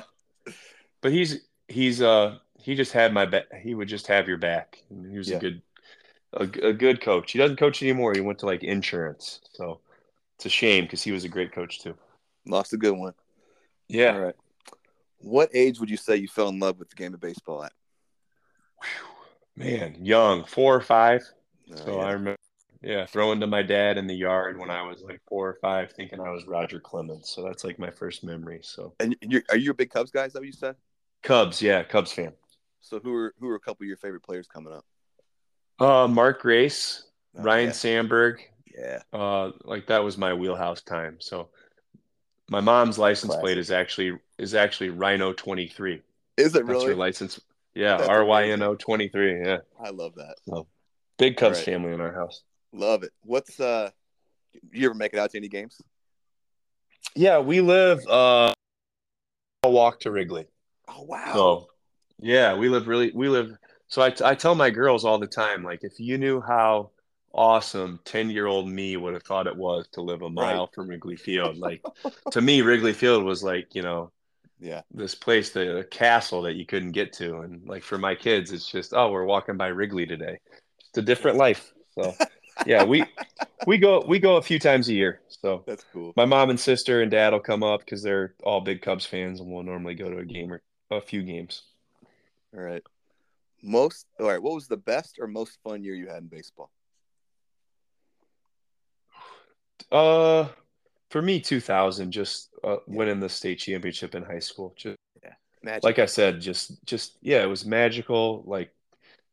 but 1.00 1.12
he's 1.12 1.46
he's 1.68 2.02
uh 2.02 2.38
he 2.58 2.74
just 2.74 2.92
had 2.92 3.12
my 3.12 3.26
back. 3.26 3.44
He 3.62 3.74
would 3.74 3.88
just 3.88 4.06
have 4.06 4.26
your 4.28 4.38
back. 4.38 4.82
And 4.90 5.10
he 5.10 5.18
was 5.18 5.28
Yeah. 5.28 5.36
a 5.36 5.40
good 5.40 5.62
a, 6.32 6.42
a 6.68 6.72
good 6.72 7.00
coach. 7.00 7.32
He 7.32 7.38
doesn't 7.38 7.58
coach 7.58 7.82
anymore. 7.82 8.12
He 8.14 8.20
went 8.20 8.38
to 8.40 8.46
like 8.46 8.64
insurance. 8.64 9.40
So 9.52 9.80
it's 10.36 10.46
a 10.46 10.50
shame 10.50 10.84
because 10.84 11.02
he 11.02 11.12
was 11.12 11.24
a 11.24 11.28
great 11.28 11.52
coach 11.52 11.80
too. 11.80 11.94
Lost 12.46 12.72
a 12.72 12.76
good 12.76 12.96
one. 12.96 13.14
Yeah. 13.88 14.14
All 14.14 14.20
right. 14.20 14.36
What 15.18 15.50
age 15.54 15.78
would 15.80 15.90
you 15.90 15.96
say 15.96 16.16
you 16.16 16.28
fell 16.28 16.48
in 16.48 16.58
love 16.58 16.78
with 16.78 16.90
the 16.90 16.96
game 16.96 17.14
of 17.14 17.20
baseball 17.20 17.64
at? 17.64 17.72
Man, 19.56 20.04
young, 20.04 20.44
four 20.44 20.74
or 20.74 20.80
five. 20.80 21.22
Uh, 21.72 21.76
So 21.76 21.96
yeah. 21.96 22.02
I 22.04 22.12
remember, 22.12 22.38
yeah, 22.82 23.06
throwing 23.06 23.40
to 23.40 23.46
my 23.46 23.62
dad 23.62 23.96
in 23.96 24.06
the 24.06 24.14
yard 24.14 24.58
when 24.58 24.70
I 24.70 24.82
was 24.82 25.02
like 25.02 25.20
four 25.28 25.48
or 25.48 25.58
five, 25.60 25.92
thinking 25.92 26.20
I 26.20 26.30
was 26.30 26.46
Roger 26.46 26.80
Clemens. 26.80 27.30
So 27.30 27.42
that's 27.42 27.64
like 27.64 27.78
my 27.78 27.90
first 27.90 28.24
memory. 28.24 28.60
So 28.62 28.94
and 29.00 29.16
you're, 29.22 29.42
are 29.50 29.56
you 29.56 29.70
a 29.70 29.74
big 29.74 29.90
Cubs 29.90 30.10
guy? 30.10 30.24
Is 30.24 30.32
that 30.32 30.40
what 30.40 30.46
you 30.46 30.52
said? 30.52 30.76
Cubs, 31.24 31.60
yeah, 31.60 31.82
Cubs 31.82 32.12
fan. 32.12 32.32
So 32.80 33.00
who 33.00 33.12
are 33.14 33.34
who 33.40 33.48
are 33.48 33.56
a 33.56 33.60
couple 33.60 33.82
of 33.84 33.88
your 33.88 33.96
favorite 33.96 34.22
players 34.22 34.46
coming 34.46 34.72
up? 34.72 34.84
Uh, 35.80 36.06
Mark 36.06 36.40
Grace, 36.42 37.04
Oh, 37.36 37.42
Ryne 37.42 37.66
yeah. 37.66 37.72
Sandberg. 37.72 38.40
Yeah. 38.78 39.00
Uh, 39.12 39.50
like 39.64 39.86
that 39.88 40.04
was 40.04 40.16
my 40.16 40.32
wheelhouse 40.34 40.82
time. 40.82 41.16
So 41.20 41.48
my 42.48 42.60
mom's 42.60 42.98
license 42.98 43.30
Classic. 43.30 43.42
plate 43.42 43.58
is 43.58 43.70
actually 43.72 44.18
is 44.38 44.54
actually 44.54 44.90
Rhino 44.90 45.32
twenty 45.32 45.66
three. 45.66 46.02
Is 46.36 46.48
it 46.48 46.52
That's 46.52 46.68
really? 46.68 46.86
her 46.88 46.94
license. 46.94 47.40
Yeah, 47.74 47.96
R 48.06 48.24
Y 48.24 48.50
N 48.50 48.62
O 48.62 48.74
twenty 48.76 49.08
three. 49.08 49.40
Yeah, 49.44 49.58
I 49.82 49.90
love 49.90 50.14
that. 50.16 50.36
So, 50.46 50.66
big 51.18 51.36
Cubs 51.36 51.56
Right. 51.58 51.64
family 51.64 51.92
in 51.92 52.00
our 52.00 52.12
house. 52.12 52.42
Love 52.72 53.02
it. 53.02 53.12
What's 53.22 53.58
uh? 53.58 53.90
You 54.72 54.86
ever 54.90 54.94
make 54.94 55.12
it 55.12 55.18
out 55.18 55.30
to 55.32 55.38
any 55.38 55.48
games? 55.48 55.80
Yeah, 57.16 57.38
we 57.40 57.60
live 57.60 58.06
uh, 58.08 58.52
a 59.64 59.70
walk 59.70 60.00
to 60.00 60.10
Wrigley. 60.12 60.46
Oh 60.88 61.02
wow. 61.02 61.32
So, 61.32 61.66
yeah, 62.20 62.54
we 62.56 62.68
live 62.68 62.86
really, 62.88 63.10
we 63.14 63.28
live. 63.28 63.56
So 63.88 64.02
I, 64.02 64.14
I 64.24 64.34
tell 64.34 64.54
my 64.54 64.70
girls 64.70 65.04
all 65.04 65.18
the 65.18 65.26
time, 65.26 65.62
like, 65.62 65.80
if 65.84 65.98
you 66.00 66.18
knew 66.18 66.40
how 66.40 66.90
awesome 67.32 67.98
10 68.04 68.30
year 68.30 68.46
old 68.46 68.68
me 68.68 68.96
would 68.96 69.14
have 69.14 69.22
thought 69.24 69.46
it 69.46 69.56
was 69.56 69.88
to 69.92 70.00
live 70.00 70.22
a 70.22 70.30
mile 70.30 70.68
from 70.74 70.88
Wrigley 70.88 71.16
Field, 71.16 71.58
like, 71.58 71.82
to 72.30 72.40
me, 72.40 72.62
Wrigley 72.62 72.92
Field 72.92 73.24
was 73.24 73.42
like, 73.42 73.74
you 73.74 73.82
know, 73.82 74.10
Yeah. 74.60 74.82
this 74.92 75.14
place, 75.14 75.50
the 75.50 75.78
a 75.78 75.84
castle 75.84 76.42
that 76.42 76.54
you 76.54 76.66
couldn't 76.66 76.92
get 76.92 77.12
to. 77.14 77.38
And 77.40 77.66
like 77.66 77.82
for 77.82 77.98
my 77.98 78.14
kids, 78.14 78.52
it's 78.52 78.70
just, 78.70 78.94
oh, 78.94 79.10
we're 79.10 79.24
walking 79.24 79.56
by 79.56 79.68
Wrigley 79.68 80.06
today. 80.06 80.38
It's 80.88 80.98
a 80.98 81.02
different 81.02 81.36
life. 81.38 81.72
So, 81.98 82.14
yeah, 82.66 82.84
we, 82.84 83.04
we 83.66 83.78
go, 83.78 84.04
we 84.06 84.18
go 84.18 84.36
a 84.36 84.42
few 84.42 84.58
times 84.58 84.88
a 84.88 84.94
year. 84.94 85.20
So, 85.28 85.64
That's 85.66 85.84
cool. 85.92 86.12
my 86.16 86.24
mom 86.24 86.50
and 86.50 86.58
sister 86.58 87.02
and 87.02 87.10
dad 87.10 87.32
will 87.32 87.40
come 87.40 87.62
up 87.62 87.80
because 87.80 88.02
they're 88.02 88.34
all 88.42 88.60
big 88.60 88.82
Cubs 88.82 89.06
fans, 89.06 89.40
and 89.40 89.50
we'll 89.50 89.62
normally 89.62 89.94
go 89.94 90.08
to 90.10 90.18
a 90.18 90.24
game 90.24 90.52
or 90.52 90.62
a 90.90 91.00
few 91.00 91.22
games. 91.22 91.62
All 92.54 92.62
right. 92.62 92.82
Most 93.62 94.06
all 94.20 94.26
right. 94.26 94.42
What 94.42 94.54
was 94.54 94.68
the 94.68 94.76
best 94.76 95.18
or 95.20 95.26
most 95.26 95.58
fun 95.64 95.82
year 95.82 95.94
you 95.94 96.08
had 96.08 96.22
in 96.22 96.28
baseball? 96.28 96.70
Uh, 99.90 100.48
for 101.10 101.22
me, 101.22 101.40
2000, 101.40 102.10
just 102.10 102.48
uh, 102.64 102.76
winning 102.86 103.20
the 103.20 103.28
state 103.28 103.58
championship 103.58 104.14
in 104.14 104.22
high 104.22 104.38
school. 104.38 104.74
Just 104.76 104.96
Magic. 105.64 105.84
like 105.84 105.98
I 105.98 106.06
said, 106.06 106.42
just 106.42 106.84
just 106.84 107.16
yeah, 107.22 107.42
it 107.42 107.46
was 107.46 107.64
magical. 107.64 108.44
Like 108.46 108.70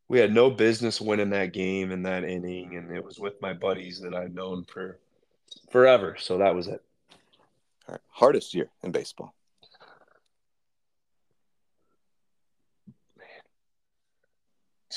we 0.08 0.18
had 0.18 0.34
no 0.34 0.50
business 0.50 1.02
winning 1.02 1.32
that 1.32 1.52
game 1.52 1.92
in 1.92 2.04
that 2.04 2.24
inning, 2.24 2.78
and 2.78 2.96
it 2.96 3.04
was 3.04 3.20
with 3.20 3.42
my 3.42 3.52
buddies 3.54 4.00
that 4.00 4.16
I've 4.16 4.34
known 4.34 4.64
for 4.64 4.98
forever. 5.72 6.16
So 6.18 6.38
that 6.38 6.56
was 6.56 6.68
it. 6.68 6.82
All 7.88 7.94
right. 7.94 8.02
Hardest 8.08 8.54
year 8.54 8.70
in 8.82 8.92
baseball. 8.92 9.36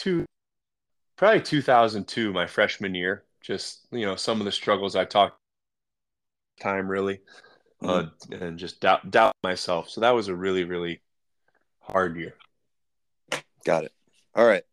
Two 0.05 0.25
probably 1.17 1.41
2002 1.41 2.33
my 2.33 2.47
freshman 2.47 2.95
year 2.95 3.25
just 3.41 3.87
you 3.91 4.05
know 4.05 4.17
some 4.17 4.41
of 4.41 4.45
the 4.45 4.53
struggles 4.53 4.97
i 4.97 5.05
talked 5.05 5.39
time 6.61 6.89
really 6.89 7.21
uh, 7.83 8.07
and 8.31 8.59
just 8.59 8.81
doubt 8.81 9.11
doubt 9.11 9.33
myself 9.43 9.89
so 9.89 10.01
that 10.01 10.11
was 10.11 10.29
a 10.29 10.35
really 10.35 10.65
really 10.65 11.01
hard 11.81 12.17
year 12.17 12.35
Got 13.65 13.85
it. 13.85 13.93
All 14.35 14.47
right. 14.47 14.65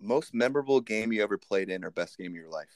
Most 0.00 0.32
memorable 0.32 0.80
game 0.80 1.12
you 1.12 1.22
ever 1.22 1.36
played 1.36 1.68
in 1.68 1.84
or 1.84 1.90
best 1.90 2.16
game 2.16 2.32
of 2.32 2.36
your 2.36 2.48
life? 2.48 2.68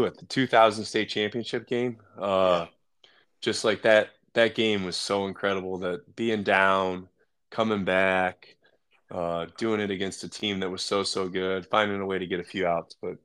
With 0.00 0.18
the 0.18 0.26
2000 0.26 0.84
state 0.84 1.08
championship 1.08 1.66
game 1.68 1.98
uh 2.18 2.66
just 3.40 3.64
like 3.64 3.82
that 3.82 4.10
that 4.34 4.56
game 4.56 4.84
was 4.84 4.96
so 4.96 5.26
incredible 5.26 5.78
that 5.78 6.16
being 6.16 6.42
down 6.42 7.08
coming 7.54 7.84
back 7.84 8.56
uh 9.12 9.46
doing 9.56 9.78
it 9.80 9.90
against 9.92 10.24
a 10.24 10.28
team 10.28 10.58
that 10.58 10.70
was 10.70 10.82
so 10.82 11.04
so 11.04 11.28
good 11.28 11.64
finding 11.66 12.00
a 12.00 12.06
way 12.06 12.18
to 12.18 12.26
get 12.26 12.40
a 12.40 12.44
few 12.44 12.66
outs 12.66 12.96
but 13.00 13.16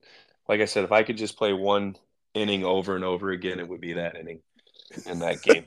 like 0.48 0.62
i 0.62 0.66
said 0.66 0.84
if 0.84 0.92
i 0.92 1.02
could 1.02 1.18
just 1.18 1.36
play 1.36 1.52
one 1.52 1.96
inning 2.36 2.64
over 2.64 2.96
and 2.96 3.04
over 3.04 3.32
again 3.32 3.60
it 3.60 3.68
would 3.68 3.82
be 3.82 3.94
that 3.94 4.16
inning 4.16 4.40
in 5.08 5.18
that 5.20 5.42
game 5.42 5.66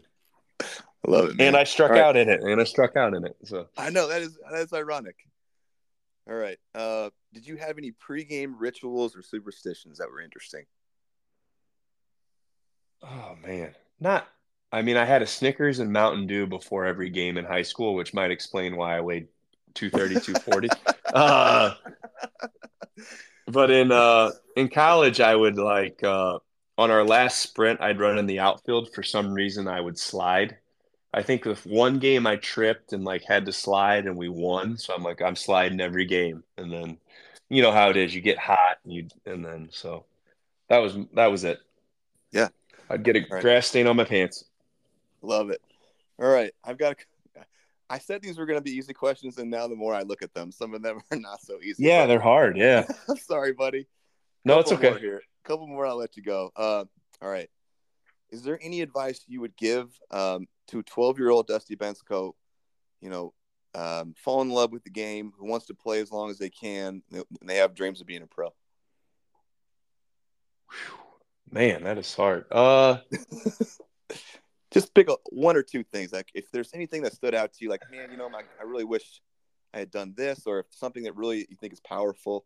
I 0.60 1.10
love 1.10 1.30
it, 1.30 1.36
man. 1.36 1.48
and 1.48 1.56
i 1.56 1.64
struck 1.64 1.90
All 1.90 1.96
right. 1.96 2.04
out 2.04 2.16
in 2.16 2.28
it 2.28 2.40
and 2.40 2.60
i 2.60 2.64
struck 2.64 2.94
out 2.96 3.14
in 3.14 3.24
it 3.24 3.36
so 3.44 3.66
I 3.76 3.90
know 3.90 4.06
that 4.08 4.22
is 4.22 4.38
that's 4.52 4.72
ironic. 4.72 5.16
All 6.28 6.36
right. 6.36 6.58
Uh, 6.72 7.10
did 7.34 7.44
you 7.48 7.56
have 7.56 7.78
any 7.78 7.90
pregame 7.90 8.54
rituals 8.56 9.16
or 9.16 9.22
superstitions 9.22 9.98
that 9.98 10.08
were 10.08 10.20
interesting? 10.20 10.64
oh 13.02 13.34
man 13.44 13.74
not 13.98 14.28
i 14.72 14.82
mean 14.82 14.96
i 14.96 15.04
had 15.04 15.22
a 15.22 15.26
snickers 15.26 15.78
and 15.78 15.92
mountain 15.92 16.26
dew 16.26 16.46
before 16.46 16.84
every 16.86 17.10
game 17.10 17.36
in 17.38 17.44
high 17.44 17.62
school 17.62 17.94
which 17.94 18.14
might 18.14 18.30
explain 18.30 18.76
why 18.76 18.96
i 18.96 19.00
weighed 19.00 19.28
230 19.74 20.20
240 20.20 20.68
uh 21.14 21.74
but 23.48 23.70
in 23.70 23.90
uh 23.92 24.30
in 24.56 24.68
college 24.68 25.20
i 25.20 25.34
would 25.34 25.56
like 25.56 26.02
uh 26.02 26.38
on 26.78 26.90
our 26.90 27.04
last 27.04 27.40
sprint 27.40 27.80
i'd 27.80 28.00
run 28.00 28.18
in 28.18 28.26
the 28.26 28.38
outfield. 28.40 28.92
For 28.94 29.02
some 29.02 29.32
reason 29.32 29.68
i 29.68 29.80
would 29.80 29.98
slide. 29.98 30.56
I 31.14 31.22
think 31.22 31.44
with 31.44 31.66
one 31.66 31.98
game 31.98 32.26
i 32.26 32.36
tripped 32.36 32.92
and 32.92 33.04
like 33.04 33.22
had 33.24 33.46
to 33.46 33.52
slide 33.52 34.06
and 34.06 34.16
we 34.16 34.28
won. 34.28 34.78
So 34.78 34.94
i'm 34.94 35.02
like 35.02 35.20
i'm 35.22 35.36
sliding 35.36 35.80
every 35.80 36.06
game. 36.06 36.42
And 36.56 36.72
then 36.72 36.98
you 37.50 37.62
know 37.62 37.72
how 37.72 37.90
it 37.90 37.96
is 37.96 38.14
you 38.14 38.20
get 38.22 38.38
hot 38.38 38.78
and 38.84 38.92
you 38.92 39.08
and 39.26 39.44
then 39.44 39.68
so 39.70 40.04
that 40.68 40.78
was 40.78 40.96
that 41.14 41.26
was 41.30 41.44
it. 41.44 41.60
Yeah. 42.32 42.48
i'd 42.88 43.02
get 43.04 43.16
a 43.16 43.26
Right. 43.30 43.42
grass 43.42 43.66
stain 43.66 43.86
on 43.86 43.96
my 43.96 44.04
pants 44.04 44.44
Love 45.22 45.50
it. 45.50 45.60
All 46.20 46.28
right. 46.28 46.52
I've 46.64 46.78
got. 46.78 46.92
A, 47.36 47.40
I 47.90 47.98
said 47.98 48.22
these 48.22 48.38
were 48.38 48.46
going 48.46 48.58
to 48.58 48.62
be 48.64 48.70
easy 48.76 48.94
questions, 48.94 49.36
and 49.38 49.50
now 49.50 49.68
the 49.68 49.76
more 49.76 49.94
I 49.94 50.02
look 50.02 50.22
at 50.22 50.32
them, 50.32 50.50
some 50.50 50.72
of 50.74 50.82
them 50.82 51.00
are 51.10 51.16
not 51.18 51.42
so 51.42 51.58
easy. 51.62 51.84
yeah 51.84 52.06
they're 52.06 52.20
hard 52.20 52.56
yeah 52.56 52.86
sorry, 53.16 53.52
buddy. 53.52 53.86
no 54.44 54.58
it's 54.60 54.72
okay 54.72 54.98
here. 54.98 55.20
Couple 55.44 55.66
more. 55.66 55.86
I'll 55.86 55.96
let 55.98 56.16
you 56.16 56.22
go. 56.22 56.50
Uh, 56.56 56.84
all 57.20 57.28
right. 57.30 57.50
Is 58.30 58.42
there 58.42 58.58
any 58.62 58.80
advice 58.80 59.22
you 59.26 59.40
would 59.42 59.54
give 59.56 59.90
um, 60.10 60.46
to 60.68 60.82
12 60.82 61.18
year 61.18 61.28
old 61.30 61.46
Dusty 61.48 61.76
Bensko? 61.76 62.32
You 63.02 63.10
know, 63.10 63.34
um, 63.74 64.14
fall 64.16 64.40
in 64.42 64.48
love 64.50 64.72
with 64.72 64.84
the 64.84 64.90
game, 64.90 65.32
who 65.36 65.46
wants 65.46 65.66
to 65.66 65.74
play 65.74 66.00
as 66.00 66.10
long 66.10 66.30
as 66.30 66.38
they 66.38 66.48
can, 66.48 67.02
and 67.12 67.24
they 67.44 67.56
have 67.56 67.74
dreams 67.74 68.00
of 68.00 68.06
being 68.06 68.22
a 68.22 68.26
pro. 68.26 68.48
man 71.50 71.82
that 71.84 71.98
is 71.98 72.14
hard 72.14 72.46
uh 72.50 72.96
Just 74.72 74.94
pick 74.94 75.08
a, 75.08 75.16
one 75.30 75.56
or 75.56 75.62
two 75.62 75.82
things. 75.82 76.12
Like 76.12 76.30
if 76.34 76.50
there's 76.50 76.72
anything 76.74 77.02
that 77.02 77.12
stood 77.12 77.34
out 77.34 77.52
to 77.54 77.64
you, 77.64 77.70
like 77.70 77.82
man, 77.90 78.10
you 78.10 78.16
know, 78.16 78.28
my, 78.28 78.42
I 78.60 78.64
really 78.64 78.84
wish 78.84 79.20
I 79.74 79.78
had 79.78 79.90
done 79.90 80.14
this, 80.16 80.46
or 80.46 80.60
if 80.60 80.66
something 80.70 81.02
that 81.04 81.16
really 81.16 81.46
you 81.48 81.56
think 81.60 81.72
is 81.72 81.80
powerful. 81.80 82.44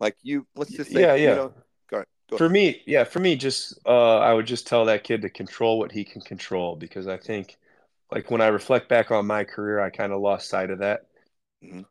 Like 0.00 0.16
you, 0.22 0.46
let's 0.56 0.72
just 0.72 0.92
say, 0.92 1.00
Yeah, 1.00 1.14
yeah. 1.14 1.30
You 1.30 1.36
know, 1.36 1.52
go 1.90 1.96
ahead. 1.96 2.06
Go 2.30 2.36
For 2.36 2.44
ahead. 2.44 2.52
me, 2.52 2.82
yeah, 2.86 3.04
for 3.04 3.20
me, 3.20 3.36
just 3.36 3.78
uh, 3.86 4.18
I 4.18 4.34
would 4.34 4.46
just 4.46 4.66
tell 4.66 4.84
that 4.86 5.04
kid 5.04 5.22
to 5.22 5.30
control 5.30 5.78
what 5.78 5.92
he 5.92 6.04
can 6.04 6.20
control 6.20 6.76
because 6.76 7.06
I 7.06 7.16
think, 7.16 7.56
like 8.10 8.30
when 8.30 8.40
I 8.40 8.48
reflect 8.48 8.88
back 8.88 9.10
on 9.10 9.26
my 9.26 9.44
career, 9.44 9.80
I 9.80 9.90
kind 9.90 10.12
of 10.12 10.20
lost 10.20 10.48
sight 10.48 10.70
of 10.70 10.80
that. 10.80 11.06
Mhm. 11.62 11.86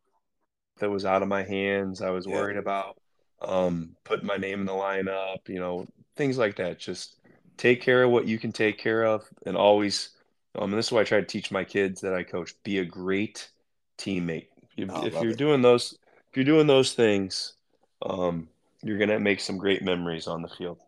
that 0.79 0.89
was 0.89 1.05
out 1.05 1.21
of 1.21 1.27
my 1.27 1.43
hands. 1.43 2.01
I 2.01 2.09
was 2.09 2.27
Yeah. 2.27 2.33
worried 2.33 2.57
about 2.57 2.97
um, 3.41 3.95
putting 4.03 4.25
my 4.25 4.37
name 4.37 4.59
in 4.59 4.65
the 4.65 4.73
lineup, 4.73 5.47
you 5.47 5.59
know, 5.59 5.87
things 6.15 6.37
like 6.37 6.57
that. 6.57 6.79
Just 6.79 7.15
take 7.57 7.81
care 7.81 8.03
of 8.03 8.11
what 8.11 8.27
you 8.27 8.37
can 8.39 8.51
take 8.51 8.77
care 8.77 9.03
of, 9.05 9.27
and 9.45 9.55
always. 9.57 10.09
Um, 10.57 10.71
and 10.71 10.77
this 10.77 10.87
is 10.87 10.91
why 10.91 11.01
I 11.01 11.03
try 11.03 11.19
to 11.19 11.25
teach 11.25 11.51
my 11.51 11.63
kids 11.63 12.01
that 12.01 12.13
I 12.13 12.23
coach: 12.23 12.53
be 12.63 12.79
a 12.79 12.85
great 12.85 13.49
teammate. 13.97 14.47
If, 14.77 14.89
Oh, 14.91 15.05
if 15.05 15.13
you're 15.21 15.31
it. 15.31 15.37
doing 15.37 15.61
those, 15.61 15.97
if 16.29 16.35
you're 16.35 16.45
doing 16.45 16.67
those 16.67 16.93
things, 16.93 17.53
um, 18.01 18.49
you're 18.81 18.97
gonna 18.97 19.19
make 19.19 19.39
some 19.39 19.57
great 19.57 19.81
memories 19.83 20.27
on 20.27 20.41
the 20.41 20.49
field. 20.49 20.79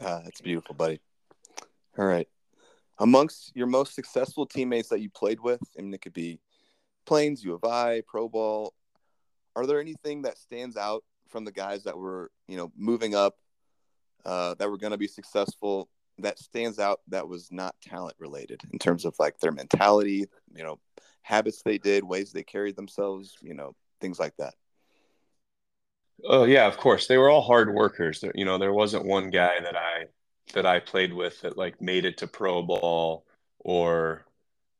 Ah, 0.00 0.20
that's 0.24 0.40
beautiful, 0.40 0.74
buddy. 0.74 1.00
All 1.98 2.04
right. 2.04 2.28
Amongst 2.98 3.54
your 3.54 3.66
most 3.66 3.94
successful 3.94 4.46
teammates 4.46 4.88
that 4.88 5.00
you 5.00 5.10
played 5.10 5.40
with, 5.40 5.60
I 5.78 5.82
mean, 5.82 5.92
it 5.92 6.00
could 6.00 6.14
be 6.14 6.40
Plains 7.04 7.44
U 7.44 7.54
of 7.54 7.64
I, 7.64 8.02
Pro 8.06 8.28
Ball. 8.28 8.72
Are 9.54 9.66
there 9.66 9.80
anything 9.80 10.22
that 10.22 10.38
stands 10.38 10.76
out 10.76 11.04
from 11.28 11.44
the 11.44 11.52
guys 11.52 11.84
that 11.84 11.96
were, 11.96 12.30
you 12.48 12.56
know, 12.56 12.72
moving 12.76 13.14
up, 13.14 13.36
uh, 14.26 14.54
that 14.54 14.68
were 14.68 14.76
going 14.76 14.90
to 14.90 14.98
be 14.98 15.08
successful? 15.08 15.88
That 16.18 16.38
stands 16.38 16.78
out 16.78 17.00
that 17.08 17.28
was 17.28 17.48
not 17.50 17.74
talent 17.82 18.16
related 18.18 18.62
in 18.72 18.78
terms 18.78 19.04
of 19.04 19.14
like 19.18 19.38
their 19.38 19.52
mentality, 19.52 20.26
you 20.54 20.62
know, 20.62 20.78
habits 21.22 21.62
they 21.62 21.78
did, 21.78 22.04
ways 22.04 22.32
they 22.32 22.42
carried 22.42 22.76
themselves, 22.76 23.36
you 23.42 23.54
know, 23.54 23.74
things 24.00 24.18
like 24.18 24.34
that. 24.38 24.54
Oh 26.24 26.44
yeah, 26.44 26.66
of 26.66 26.78
course. 26.78 27.06
They 27.06 27.18
were 27.18 27.30
all 27.30 27.42
hard 27.42 27.72
workers. 27.72 28.24
You 28.34 28.44
know, 28.44 28.58
there 28.58 28.72
wasn't 28.72 29.04
one 29.04 29.30
guy 29.30 29.60
that 29.60 29.76
I 29.76 30.06
that 30.54 30.66
I 30.66 30.80
played 30.80 31.12
with 31.12 31.40
that 31.42 31.58
like 31.58 31.80
made 31.80 32.04
it 32.04 32.18
to 32.18 32.26
pro 32.26 32.62
ball 32.62 33.26
or 33.58 34.24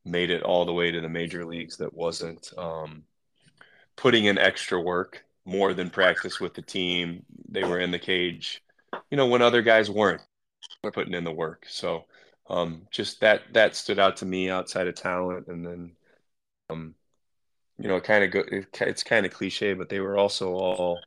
made 0.04 0.30
it 0.30 0.42
all 0.42 0.64
the 0.64 0.72
way 0.72 0.90
to 0.90 1.00
the 1.00 1.08
major 1.08 1.44
leagues 1.44 1.76
that 1.78 1.92
wasn't 1.92 2.50
um, 2.56 3.02
putting 3.96 4.26
in 4.26 4.38
extra 4.38 4.80
work 4.80 5.24
more 5.44 5.74
than 5.74 5.90
practice 5.90 6.40
with 6.40 6.54
the 6.54 6.62
team. 6.62 7.24
They 7.48 7.64
were 7.64 7.80
in 7.80 7.90
the 7.90 7.98
cage, 7.98 8.62
you 9.10 9.16
know, 9.16 9.26
when 9.26 9.42
other 9.42 9.62
guys 9.62 9.90
weren't 9.90 10.22
putting 10.92 11.14
in 11.14 11.24
the 11.24 11.32
work. 11.32 11.66
So 11.68 12.04
um, 12.48 12.86
just 12.90 13.20
that 13.20 13.42
that 13.52 13.76
stood 13.76 13.98
out 13.98 14.16
to 14.18 14.26
me 14.26 14.50
outside 14.50 14.86
of 14.86 14.94
talent, 14.94 15.48
and 15.48 15.64
then 15.64 15.92
um, 16.70 16.94
you 17.78 17.88
know, 17.88 18.00
kind 18.00 18.24
of 18.24 18.30
go. 18.30 18.40
It, 18.40 18.66
it's 18.80 19.02
kind 19.02 19.26
of 19.26 19.32
cliche, 19.32 19.74
but 19.74 19.88
they 19.88 20.00
were 20.00 20.16
also 20.16 20.52
all 20.52 21.00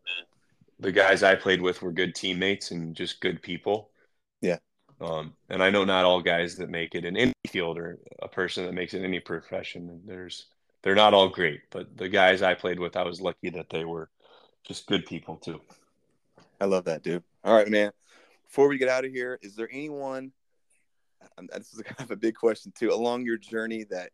the 0.80 0.92
guys 0.92 1.24
I 1.24 1.36
played 1.36 1.62
with 1.62 1.82
were 1.82 1.92
good 1.92 2.16
teammates 2.16 2.72
and 2.72 2.96
just 2.96 3.22
good 3.22 3.42
people. 3.42 3.92
Yeah. 4.42 4.58
Um, 5.02 5.34
and 5.50 5.64
I 5.64 5.70
know 5.70 5.86
not 5.86 6.06
all 6.06 6.22
guys 6.22 6.56
that 6.58 6.70
make 6.70 6.96
it 6.96 7.06
in 7.06 7.16
any 7.18 7.34
field 7.48 7.78
or 7.78 8.00
a 8.22 8.28
person 8.28 8.66
that 8.66 8.74
makes 8.74 8.94
it 8.94 9.00
in 9.00 9.06
any 9.06 9.20
profession. 9.20 10.02
There's 10.06 10.48
they're 10.82 10.96
not 10.96 11.14
all 11.14 11.30
great, 11.30 11.62
but 11.72 11.98
the 11.98 12.10
guys 12.10 12.42
I 12.42 12.54
played 12.54 12.80
with, 12.80 12.96
I 12.96 13.04
was 13.04 13.22
lucky 13.22 13.50
that 13.52 13.70
they 13.70 13.84
were 13.84 14.10
just 14.66 14.88
good 14.88 15.06
people 15.06 15.38
too. 15.38 15.62
I 16.60 16.66
love 16.66 16.86
that, 16.86 17.03
dude. 17.03 17.24
All 17.43 17.55
right, 17.55 17.68
man. 17.68 17.91
Before 18.47 18.68
we 18.68 18.78
get 18.78 18.89
out 18.89 19.05
of 19.05 19.12
here, 19.12 19.39
is 19.41 19.55
there 19.55 19.70
anyone? 19.72 20.32
This 21.53 21.74
is 21.74 21.82
kind 21.84 22.01
of 22.01 22.12
a 22.12 22.16
big 22.16 22.36
question 22.36 22.72
too. 22.78 22.91
Along 22.91 23.26
your 23.26 23.38
journey, 23.38 23.86
that 23.91 24.12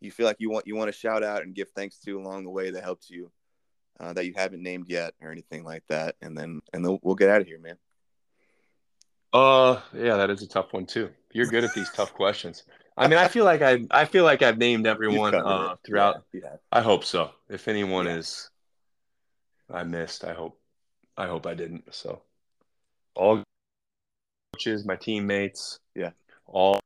you 0.00 0.10
feel 0.10 0.26
like 0.26 0.36
you 0.38 0.50
want 0.50 0.66
you 0.66 0.76
want 0.76 0.88
to 0.88 0.98
shout 0.98 1.22
out 1.22 1.42
and 1.42 1.54
give 1.54 1.70
thanks 1.70 1.98
to 2.00 2.18
along 2.18 2.44
the 2.44 2.50
way 2.50 2.70
that 2.70 2.82
helped 2.82 3.08
you, 3.08 3.30
uh, 4.00 4.12
that 4.12 4.26
you 4.26 4.34
haven't 4.36 4.62
named 4.62 4.86
yet 4.88 5.14
or 5.22 5.30
anything 5.30 5.64
like 5.64 5.84
that, 5.88 6.16
and 6.20 6.36
then 6.36 6.60
and 6.72 6.84
then 6.84 6.98
we'll 7.02 7.14
get 7.14 7.30
out 7.30 7.40
of 7.40 7.46
here, 7.46 7.60
man. 7.60 7.76
Uh, 9.32 9.80
yeah, 9.94 10.16
that 10.16 10.30
is 10.30 10.42
a 10.42 10.48
tough 10.48 10.72
one 10.72 10.86
too. 10.86 11.10
You're 11.32 11.46
good 11.46 11.64
at 11.64 11.74
these 11.74 11.90
tough 11.90 12.12
questions. 12.14 12.64
I 12.96 13.08
mean, 13.08 13.18
I 13.18 13.28
feel 13.28 13.44
like 13.44 13.62
I 13.62 13.86
I 13.90 14.04
feel 14.06 14.24
like 14.24 14.42
I've 14.42 14.58
named 14.58 14.86
everyone 14.86 15.34
uh, 15.34 15.76
throughout. 15.84 16.24
Yeah, 16.32 16.40
yeah. 16.44 16.56
I 16.72 16.80
hope 16.80 17.04
so. 17.04 17.30
If 17.48 17.68
anyone 17.68 18.06
Yeah. 18.06 18.16
is 18.16 18.50
I 19.70 19.82
missed, 19.84 20.24
I 20.24 20.32
hope 20.32 20.58
I 21.16 21.26
hope 21.26 21.46
I 21.46 21.54
didn't. 21.54 21.94
So 21.94 22.22
all 23.14 23.42
coaches, 24.52 24.84
my 24.84 24.96
teammates, 24.96 25.78
Yeah. 25.94 26.10
all 26.46 26.80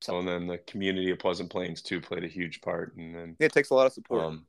so 0.00 0.18
and 0.18 0.26
then 0.26 0.48
the 0.48 0.58
community 0.58 1.10
of 1.10 1.18
Pleasant 1.20 1.48
Plains 1.50 1.80
too 1.80 2.00
played 2.00 2.24
a 2.24 2.28
huge 2.28 2.60
part. 2.60 2.96
And 2.96 3.14
then 3.14 3.36
Yeah, 3.38 3.46
it 3.46 3.52
takes 3.52 3.70
a 3.70 3.74
lot 3.74 3.86
of 3.86 3.92
support. 3.92 4.22
um 4.24 4.46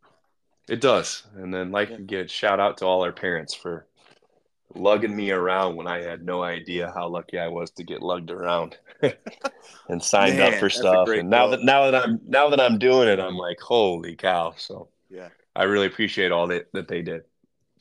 it 0.67 0.81
does. 0.81 1.23
And 1.35 1.53
then 1.53 1.71
like 1.71 1.89
Yeah. 1.89 1.97
get 1.97 2.31
shout 2.31 2.59
out 2.59 2.77
to 2.77 2.85
all 2.85 3.03
our 3.03 3.11
parents 3.11 3.53
for 3.53 3.85
lugging 4.75 5.15
me 5.15 5.29
around 5.31 5.75
when 5.75 5.87
I 5.87 6.01
had 6.01 6.25
no 6.25 6.41
idea 6.41 6.91
how 6.95 7.07
lucky 7.07 7.37
I 7.37 7.47
was 7.47 7.69
to 7.71 7.83
get 7.83 8.01
lugged 8.01 8.31
around 8.31 8.77
and 9.89 10.01
signed 10.01 10.39
Man, 10.39 10.53
up 10.53 10.59
for 10.59 10.69
stuff. 10.69 11.09
And 11.09 11.29
now 11.29 11.47
that 11.47 11.61
now 11.63 11.89
that 11.91 12.03
I'm 12.03 12.19
now 12.25 12.49
that 12.49 12.59
I'm 12.59 12.79
doing 12.79 13.07
it, 13.07 13.19
I'm 13.19 13.35
like, 13.37 13.59
holy 13.59 14.15
cow. 14.15 14.53
So 14.57 14.89
yeah. 15.09 15.29
I 15.55 15.63
really 15.63 15.85
appreciate 15.85 16.31
all 16.31 16.47
that, 16.47 16.71
that 16.73 16.87
they 16.87 17.03
did. 17.03 17.23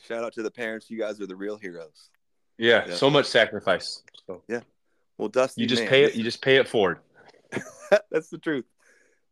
Shout 0.07 0.25
out 0.25 0.33
to 0.35 0.43
the 0.43 0.51
parents. 0.51 0.91
You 0.91 0.99
guys 0.99 1.21
are 1.21 1.27
the 1.27 1.37
real 1.37 1.57
heroes. 1.57 2.11
Yeah, 2.59 2.87
Yeah. 2.89 2.95
so 2.95 3.09
much 3.09 3.27
sacrifice. 3.27 4.03
So 4.27 4.43
Yeah. 4.49 4.61
Well, 5.19 5.29
Dusty, 5.29 5.61
you 5.63 5.67
just 5.67 5.83
man, 5.83 5.89
pay 5.91 6.05
it. 6.05 6.15
You 6.15 6.25
just 6.25 6.43
pay 6.43 6.57
it 6.57 6.69
forward. 6.69 6.99
That's 8.11 8.29
the 8.29 8.39
truth. 8.39 8.65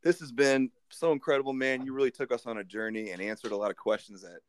This 0.03 0.21
has 0.21 0.31
been 0.31 0.71
so 0.91 1.13
incredible, 1.13 1.53
man. 1.53 1.85
You 1.85 1.93
really 1.93 2.11
took 2.11 2.33
us 2.33 2.47
on 2.47 2.59
a 2.59 2.65
journey 2.65 3.11
and 3.11 3.21
answered 3.21 3.53
a 3.53 3.57
lot 3.57 3.71
of 3.71 3.77
questions 3.77 4.23
that 4.23 4.41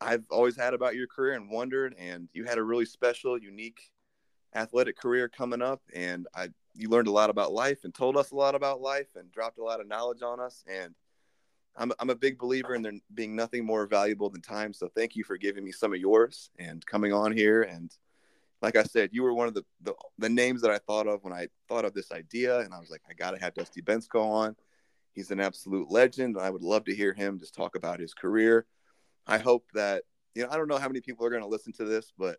I've 0.00 0.24
always 0.30 0.56
had 0.56 0.74
about 0.74 0.94
your 0.94 1.06
career 1.06 1.34
and 1.34 1.50
wondered. 1.50 1.94
And 1.98 2.28
you 2.32 2.44
had 2.44 2.58
a 2.58 2.62
really 2.62 2.84
special, 2.84 3.38
unique 3.38 3.80
athletic 4.54 4.96
career 4.96 5.28
coming 5.28 5.62
up. 5.62 5.82
And 5.94 6.26
I, 6.34 6.48
you 6.74 6.88
learned 6.88 7.08
a 7.08 7.12
lot 7.12 7.30
about 7.30 7.52
life 7.52 7.84
and 7.84 7.94
told 7.94 8.16
us 8.16 8.32
a 8.32 8.36
lot 8.36 8.54
about 8.54 8.80
life 8.80 9.08
and 9.14 9.30
dropped 9.32 9.58
a 9.58 9.64
lot 9.64 9.80
of 9.80 9.86
knowledge 9.88 10.22
on 10.22 10.40
us. 10.40 10.64
And 10.66 10.94
I'm, 11.78 11.92
I'm 11.98 12.10
a 12.10 12.14
big 12.14 12.38
believer 12.38 12.74
in 12.74 12.82
there 12.82 12.94
being 13.14 13.36
nothing 13.36 13.64
more 13.64 13.86
valuable 13.86 14.30
than 14.30 14.40
time. 14.40 14.72
So 14.72 14.88
thank 14.88 15.14
you 15.14 15.24
for 15.24 15.36
giving 15.36 15.64
me 15.64 15.72
some 15.72 15.92
of 15.92 16.00
yours 16.00 16.50
and 16.58 16.84
coming 16.86 17.12
on 17.12 17.32
here. 17.32 17.62
And 17.62 17.90
like 18.62 18.76
I 18.76 18.82
said, 18.82 19.10
you 19.12 19.22
were 19.22 19.34
one 19.34 19.48
of 19.48 19.54
the, 19.54 19.64
the, 19.82 19.94
the 20.18 20.28
names 20.28 20.62
that 20.62 20.70
I 20.70 20.78
thought 20.78 21.06
of 21.06 21.22
when 21.22 21.32
I 21.32 21.48
thought 21.68 21.84
of 21.84 21.92
this 21.92 22.12
idea. 22.12 22.60
And 22.60 22.72
I 22.72 22.78
was 22.78 22.90
like, 22.90 23.02
I 23.08 23.14
got 23.14 23.32
to 23.32 23.38
have 23.38 23.54
Dusty 23.54 23.82
Bensko 23.82 24.22
on. 24.22 24.56
He's 25.12 25.30
an 25.30 25.40
absolute 25.40 25.90
legend. 25.90 26.36
And 26.36 26.44
I 26.44 26.50
would 26.50 26.62
love 26.62 26.84
to 26.86 26.94
hear 26.94 27.12
him 27.12 27.38
just 27.38 27.54
talk 27.54 27.76
about 27.76 28.00
his 28.00 28.14
career. 28.14 28.66
I 29.26 29.38
hope 29.38 29.66
that, 29.74 30.04
you 30.34 30.42
know, 30.42 30.48
I 30.50 30.56
don't 30.56 30.68
know 30.68 30.78
how 30.78 30.88
many 30.88 31.00
people 31.00 31.26
are 31.26 31.30
going 31.30 31.42
to 31.42 31.48
listen 31.48 31.72
to 31.74 31.84
this, 31.84 32.12
but 32.16 32.38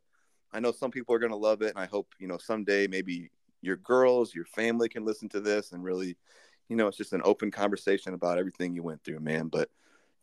I 0.51 0.59
know 0.59 0.71
some 0.71 0.91
people 0.91 1.13
are 1.13 1.19
going 1.19 1.31
to 1.31 1.37
love 1.37 1.61
it. 1.61 1.69
And 1.75 1.79
I 1.79 1.85
hope, 1.85 2.13
you 2.19 2.27
know, 2.27 2.37
someday 2.37 2.87
maybe 2.87 3.29
your 3.61 3.77
girls, 3.77 4.33
your 4.33 4.45
family 4.45 4.89
can 4.89 5.05
listen 5.05 5.29
to 5.29 5.39
this 5.39 5.73
and 5.73 5.83
really, 5.83 6.17
you 6.69 6.75
know, 6.75 6.87
it's 6.87 6.97
just 6.97 7.13
an 7.13 7.21
open 7.23 7.51
conversation 7.51 8.13
about 8.13 8.37
everything 8.37 8.73
you 8.73 8.83
went 8.83 9.03
through, 9.03 9.19
man. 9.19 9.47
But 9.47 9.69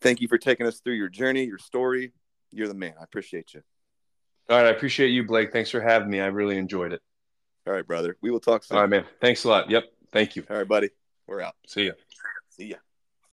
thank 0.00 0.20
you 0.20 0.28
for 0.28 0.38
taking 0.38 0.66
us 0.66 0.80
through 0.80 0.94
your 0.94 1.08
journey, 1.08 1.44
your 1.44 1.58
story. 1.58 2.12
You're 2.50 2.68
the 2.68 2.74
man. 2.74 2.94
I 3.00 3.04
appreciate 3.04 3.54
you. 3.54 3.62
All 4.48 4.58
right, 4.58 4.66
I 4.66 4.70
appreciate 4.70 5.08
you, 5.08 5.24
Blake. 5.24 5.52
Thanks 5.52 5.70
for 5.70 5.80
having 5.80 6.10
me. 6.10 6.20
I 6.20 6.26
really 6.26 6.58
enjoyed 6.58 6.92
it. 6.92 7.00
All 7.66 7.72
right, 7.72 7.86
brother. 7.86 8.16
We 8.20 8.30
will 8.30 8.40
talk 8.40 8.62
soon. 8.64 8.76
All 8.76 8.82
right, 8.82 8.90
man. 8.90 9.04
Thanks 9.20 9.44
a 9.44 9.48
lot. 9.48 9.70
Yep. 9.70 9.84
Thank 10.12 10.36
you. 10.36 10.44
All 10.50 10.58
right, 10.58 10.68
buddy. 10.68 10.90
We're 11.26 11.40
out. 11.40 11.54
See 11.66 11.86
ya. 11.86 11.92
See 12.50 12.66
ya. 12.66 12.76